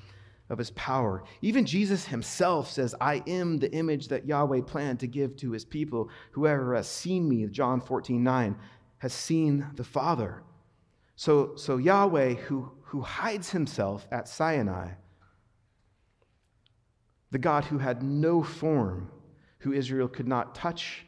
of 0.50 0.58
his 0.58 0.70
power. 0.72 1.24
Even 1.40 1.64
Jesus 1.64 2.04
himself 2.04 2.70
says, 2.70 2.94
I 3.00 3.22
am 3.26 3.58
the 3.58 3.72
image 3.72 4.08
that 4.08 4.26
Yahweh 4.26 4.62
planned 4.62 5.00
to 5.00 5.06
give 5.06 5.36
to 5.36 5.52
his 5.52 5.64
people. 5.64 6.10
Whoever 6.32 6.74
has 6.74 6.88
seen 6.88 7.28
me, 7.28 7.46
John 7.46 7.80
14 7.80 8.22
9, 8.22 8.56
has 8.98 9.12
seen 9.14 9.66
the 9.76 9.84
Father. 9.84 10.42
So, 11.14 11.54
so 11.56 11.76
Yahweh, 11.76 12.34
who, 12.34 12.72
who 12.82 13.00
hides 13.00 13.50
himself 13.50 14.06
at 14.10 14.28
Sinai, 14.28 14.90
the 17.30 17.38
God 17.38 17.64
who 17.64 17.78
had 17.78 18.02
no 18.02 18.42
form, 18.42 19.10
who 19.58 19.72
Israel 19.72 20.08
could 20.08 20.26
not 20.26 20.54
touch 20.54 21.06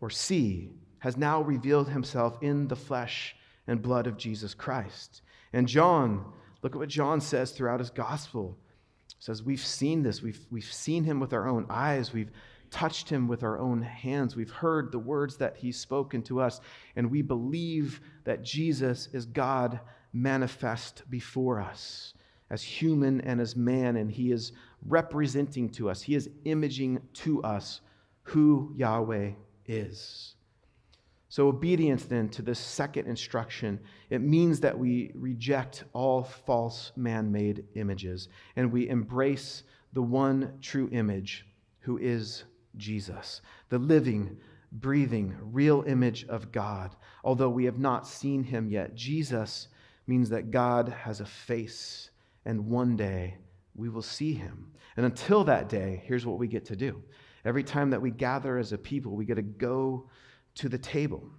or 0.00 0.10
see, 0.10 0.72
has 0.98 1.16
now 1.16 1.40
revealed 1.40 1.88
himself 1.88 2.36
in 2.42 2.68
the 2.68 2.76
flesh 2.76 3.34
and 3.66 3.80
blood 3.80 4.06
of 4.06 4.18
Jesus 4.18 4.52
Christ. 4.52 5.22
And 5.52 5.66
John, 5.66 6.32
look 6.62 6.74
at 6.74 6.78
what 6.78 6.88
John 6.88 7.20
says 7.20 7.52
throughout 7.52 7.80
his 7.80 7.90
gospel. 7.90 8.58
Says, 9.18 9.42
We've 9.42 9.64
seen 9.64 10.02
this. 10.02 10.22
We've, 10.22 10.40
we've 10.50 10.64
seen 10.64 11.04
him 11.04 11.20
with 11.20 11.32
our 11.32 11.48
own 11.48 11.66
eyes. 11.70 12.12
We've 12.12 12.30
touched 12.70 13.08
him 13.08 13.28
with 13.28 13.42
our 13.42 13.58
own 13.58 13.82
hands. 13.82 14.36
We've 14.36 14.50
heard 14.50 14.90
the 14.90 14.98
words 14.98 15.36
that 15.38 15.56
he's 15.56 15.78
spoken 15.78 16.22
to 16.24 16.40
us, 16.40 16.60
and 16.96 17.10
we 17.10 17.22
believe 17.22 18.00
that 18.24 18.42
Jesus 18.42 19.08
is 19.12 19.26
God 19.26 19.80
manifest 20.12 21.08
before 21.10 21.60
us 21.60 22.14
as 22.50 22.62
human 22.62 23.20
and 23.22 23.40
as 23.40 23.56
man, 23.56 23.96
and 23.96 24.10
he 24.10 24.30
is 24.30 24.52
representing 24.86 25.68
to 25.70 25.90
us, 25.90 26.02
he 26.02 26.14
is 26.14 26.30
imaging 26.44 27.00
to 27.12 27.42
us 27.42 27.80
who 28.22 28.72
Yahweh 28.76 29.32
is. 29.66 30.35
So, 31.28 31.48
obedience 31.48 32.04
then 32.04 32.28
to 32.30 32.42
this 32.42 32.58
second 32.58 33.06
instruction, 33.06 33.80
it 34.10 34.20
means 34.20 34.60
that 34.60 34.78
we 34.78 35.10
reject 35.14 35.84
all 35.92 36.22
false 36.22 36.92
man 36.96 37.32
made 37.32 37.64
images 37.74 38.28
and 38.54 38.70
we 38.70 38.88
embrace 38.88 39.64
the 39.92 40.02
one 40.02 40.58
true 40.60 40.88
image 40.92 41.46
who 41.80 41.98
is 41.98 42.44
Jesus, 42.76 43.40
the 43.70 43.78
living, 43.78 44.36
breathing, 44.72 45.34
real 45.40 45.84
image 45.86 46.26
of 46.28 46.52
God. 46.52 46.94
Although 47.24 47.50
we 47.50 47.64
have 47.64 47.78
not 47.78 48.06
seen 48.06 48.44
him 48.44 48.68
yet, 48.68 48.94
Jesus 48.94 49.68
means 50.06 50.28
that 50.30 50.50
God 50.50 50.88
has 50.88 51.20
a 51.20 51.26
face, 51.26 52.10
and 52.44 52.66
one 52.66 52.96
day 52.96 53.38
we 53.74 53.88
will 53.88 54.02
see 54.02 54.32
him. 54.32 54.72
And 54.96 55.04
until 55.04 55.44
that 55.44 55.68
day, 55.68 56.02
here's 56.06 56.26
what 56.26 56.38
we 56.38 56.46
get 56.46 56.64
to 56.66 56.76
do. 56.76 57.02
Every 57.44 57.64
time 57.64 57.90
that 57.90 58.02
we 58.02 58.10
gather 58.10 58.58
as 58.58 58.72
a 58.72 58.78
people, 58.78 59.12
we 59.12 59.24
get 59.24 59.36
to 59.36 59.42
go 59.42 60.08
to 60.56 60.68
the 60.68 60.78
table. 60.78 61.30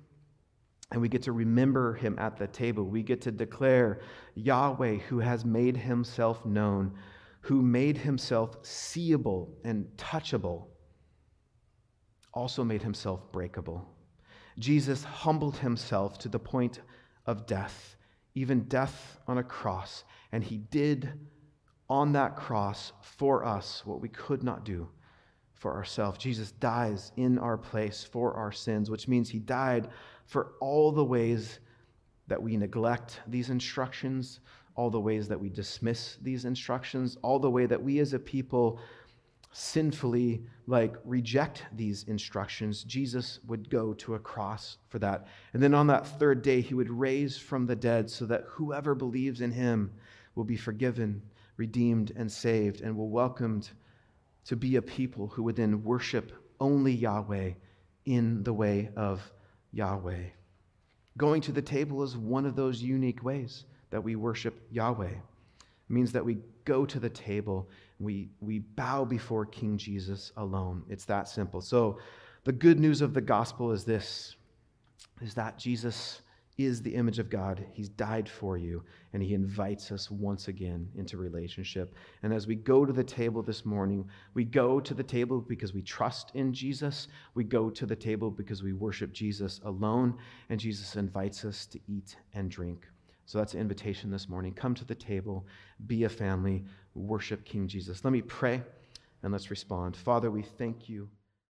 And 0.91 1.01
we 1.01 1.09
get 1.09 1.23
to 1.23 1.33
remember 1.33 1.93
him 1.93 2.17
at 2.17 2.37
the 2.37 2.47
table. 2.47 2.85
We 2.85 3.03
get 3.03 3.21
to 3.21 3.31
declare 3.31 4.01
Yahweh, 4.35 4.95
who 5.09 5.19
has 5.19 5.43
made 5.43 5.75
himself 5.75 6.45
known, 6.45 6.93
who 7.41 7.61
made 7.61 7.97
himself 7.97 8.57
seeable 8.65 9.57
and 9.63 9.85
touchable 9.97 10.67
also 12.37 12.63
made 12.63 12.83
himself 12.83 13.31
breakable. 13.31 13.83
Jesus 14.59 15.03
humbled 15.03 15.57
himself 15.57 16.19
to 16.19 16.29
the 16.29 16.39
point 16.39 16.81
of 17.25 17.47
death, 17.47 17.95
even 18.35 18.63
death 18.65 19.17
on 19.27 19.39
a 19.39 19.43
cross, 19.43 20.03
and 20.31 20.43
he 20.43 20.57
did 20.57 21.11
on 21.89 22.11
that 22.13 22.35
cross 22.35 22.93
for 23.01 23.43
us 23.43 23.81
what 23.85 24.01
we 24.01 24.09
could 24.09 24.43
not 24.43 24.63
do 24.63 24.87
for 25.57 25.73
ourselves. 25.73 26.17
Jesus 26.17 26.51
dies 26.53 27.11
in 27.17 27.37
our 27.37 27.57
place 27.57 28.03
for 28.03 28.33
our 28.33 28.51
sins, 28.51 28.89
which 28.89 29.07
means 29.07 29.29
he 29.29 29.39
died 29.39 29.89
for 30.25 30.53
all 30.59 30.91
the 30.91 31.03
ways 31.03 31.59
that 32.27 32.41
we 32.41 32.57
neglect 32.57 33.21
these 33.27 33.49
instructions, 33.49 34.39
all 34.75 34.89
the 34.89 34.99
ways 34.99 35.27
that 35.27 35.39
we 35.39 35.49
dismiss 35.49 36.17
these 36.21 36.45
instructions, 36.45 37.17
all 37.21 37.39
the 37.39 37.49
way 37.49 37.65
that 37.65 37.81
we 37.81 37.99
as 37.99 38.13
a 38.13 38.19
people 38.19 38.79
sinfully 39.51 40.43
like 40.67 40.95
reject 41.03 41.65
these 41.75 42.03
instructions, 42.03 42.83
Jesus 42.83 43.39
would 43.47 43.69
go 43.69 43.93
to 43.93 44.15
a 44.15 44.19
cross 44.19 44.77
for 44.89 44.99
that. 44.99 45.27
And 45.53 45.63
then 45.63 45.73
on 45.73 45.87
that 45.87 46.05
third 46.05 46.41
day, 46.41 46.61
he 46.61 46.73
would 46.73 46.89
raise 46.89 47.37
from 47.37 47.65
the 47.65 47.75
dead 47.75 48.09
so 48.09 48.25
that 48.25 48.43
whoever 48.47 48.93
believes 48.93 49.41
in 49.41 49.51
him 49.51 49.91
will 50.35 50.43
be 50.43 50.57
forgiven, 50.57 51.21
redeemed, 51.55 52.11
and 52.15 52.31
saved, 52.31 52.81
and 52.81 52.95
will 52.95 53.09
welcomed 53.09 53.69
to 54.47 54.55
be 54.55 54.75
a 54.75 54.81
people 54.81 55.27
who 55.27 55.43
would 55.43 55.55
then 55.55 55.83
worship 55.83 56.31
only 56.59 56.91
Yahweh 56.91 57.51
in 58.05 58.43
the 58.43 58.53
way 58.53 58.89
of 58.95 59.31
Yahweh. 59.71 60.23
Going 61.17 61.41
to 61.41 61.51
the 61.51 61.61
table 61.61 62.03
is 62.03 62.17
one 62.17 62.45
of 62.45 62.55
those 62.55 62.81
unique 62.81 63.23
ways 63.23 63.65
that 63.89 64.03
we 64.03 64.15
worship 64.15 64.55
Yahweh. 64.71 65.09
It 65.09 65.19
means 65.89 66.11
that 66.13 66.25
we 66.25 66.39
go 66.65 66.85
to 66.85 66.99
the 66.99 67.09
table 67.09 67.69
we, 67.99 68.29
we 68.41 68.59
bow 68.59 69.05
before 69.05 69.45
King 69.45 69.77
Jesus 69.77 70.31
alone. 70.37 70.83
It's 70.89 71.05
that 71.05 71.27
simple. 71.27 71.61
So, 71.61 71.99
the 72.43 72.51
good 72.51 72.79
news 72.79 73.01
of 73.01 73.13
the 73.13 73.21
gospel 73.21 73.71
is 73.71 73.83
this 73.83 74.35
is 75.21 75.33
that 75.33 75.57
Jesus 75.57 76.21
is 76.57 76.81
the 76.81 76.95
image 76.95 77.19
of 77.19 77.29
God. 77.29 77.63
He's 77.73 77.89
died 77.89 78.27
for 78.27 78.57
you, 78.57 78.83
and 79.13 79.21
He 79.21 79.33
invites 79.33 79.91
us 79.91 80.09
once 80.09 80.47
again 80.47 80.89
into 80.95 81.17
relationship. 81.17 81.93
And 82.23 82.33
as 82.33 82.47
we 82.47 82.55
go 82.55 82.85
to 82.85 82.93
the 82.93 83.03
table 83.03 83.43
this 83.43 83.65
morning, 83.65 84.07
we 84.33 84.43
go 84.43 84.79
to 84.79 84.93
the 84.93 85.03
table 85.03 85.39
because 85.39 85.73
we 85.73 85.83
trust 85.83 86.31
in 86.33 86.53
Jesus. 86.53 87.07
We 87.35 87.43
go 87.43 87.69
to 87.69 87.85
the 87.85 87.95
table 87.95 88.31
because 88.31 88.63
we 88.63 88.73
worship 88.73 89.13
Jesus 89.13 89.59
alone, 89.65 90.17
and 90.49 90.59
Jesus 90.59 90.95
invites 90.95 91.45
us 91.45 91.65
to 91.67 91.79
eat 91.87 92.15
and 92.33 92.49
drink. 92.49 92.87
So 93.25 93.37
that's 93.37 93.53
an 93.53 93.59
invitation 93.59 94.09
this 94.09 94.29
morning. 94.29 94.53
Come 94.53 94.73
to 94.75 94.85
the 94.85 94.95
table, 94.95 95.45
be 95.85 96.05
a 96.05 96.09
family, 96.09 96.63
worship 96.95 97.43
King 97.45 97.67
Jesus. 97.67 98.03
Let 98.03 98.13
me 98.13 98.21
pray 98.21 98.63
and 99.21 99.31
let's 99.31 99.51
respond. 99.51 99.95
Father, 99.95 100.31
we 100.31 100.41
thank 100.41 100.87
you. 100.89 101.09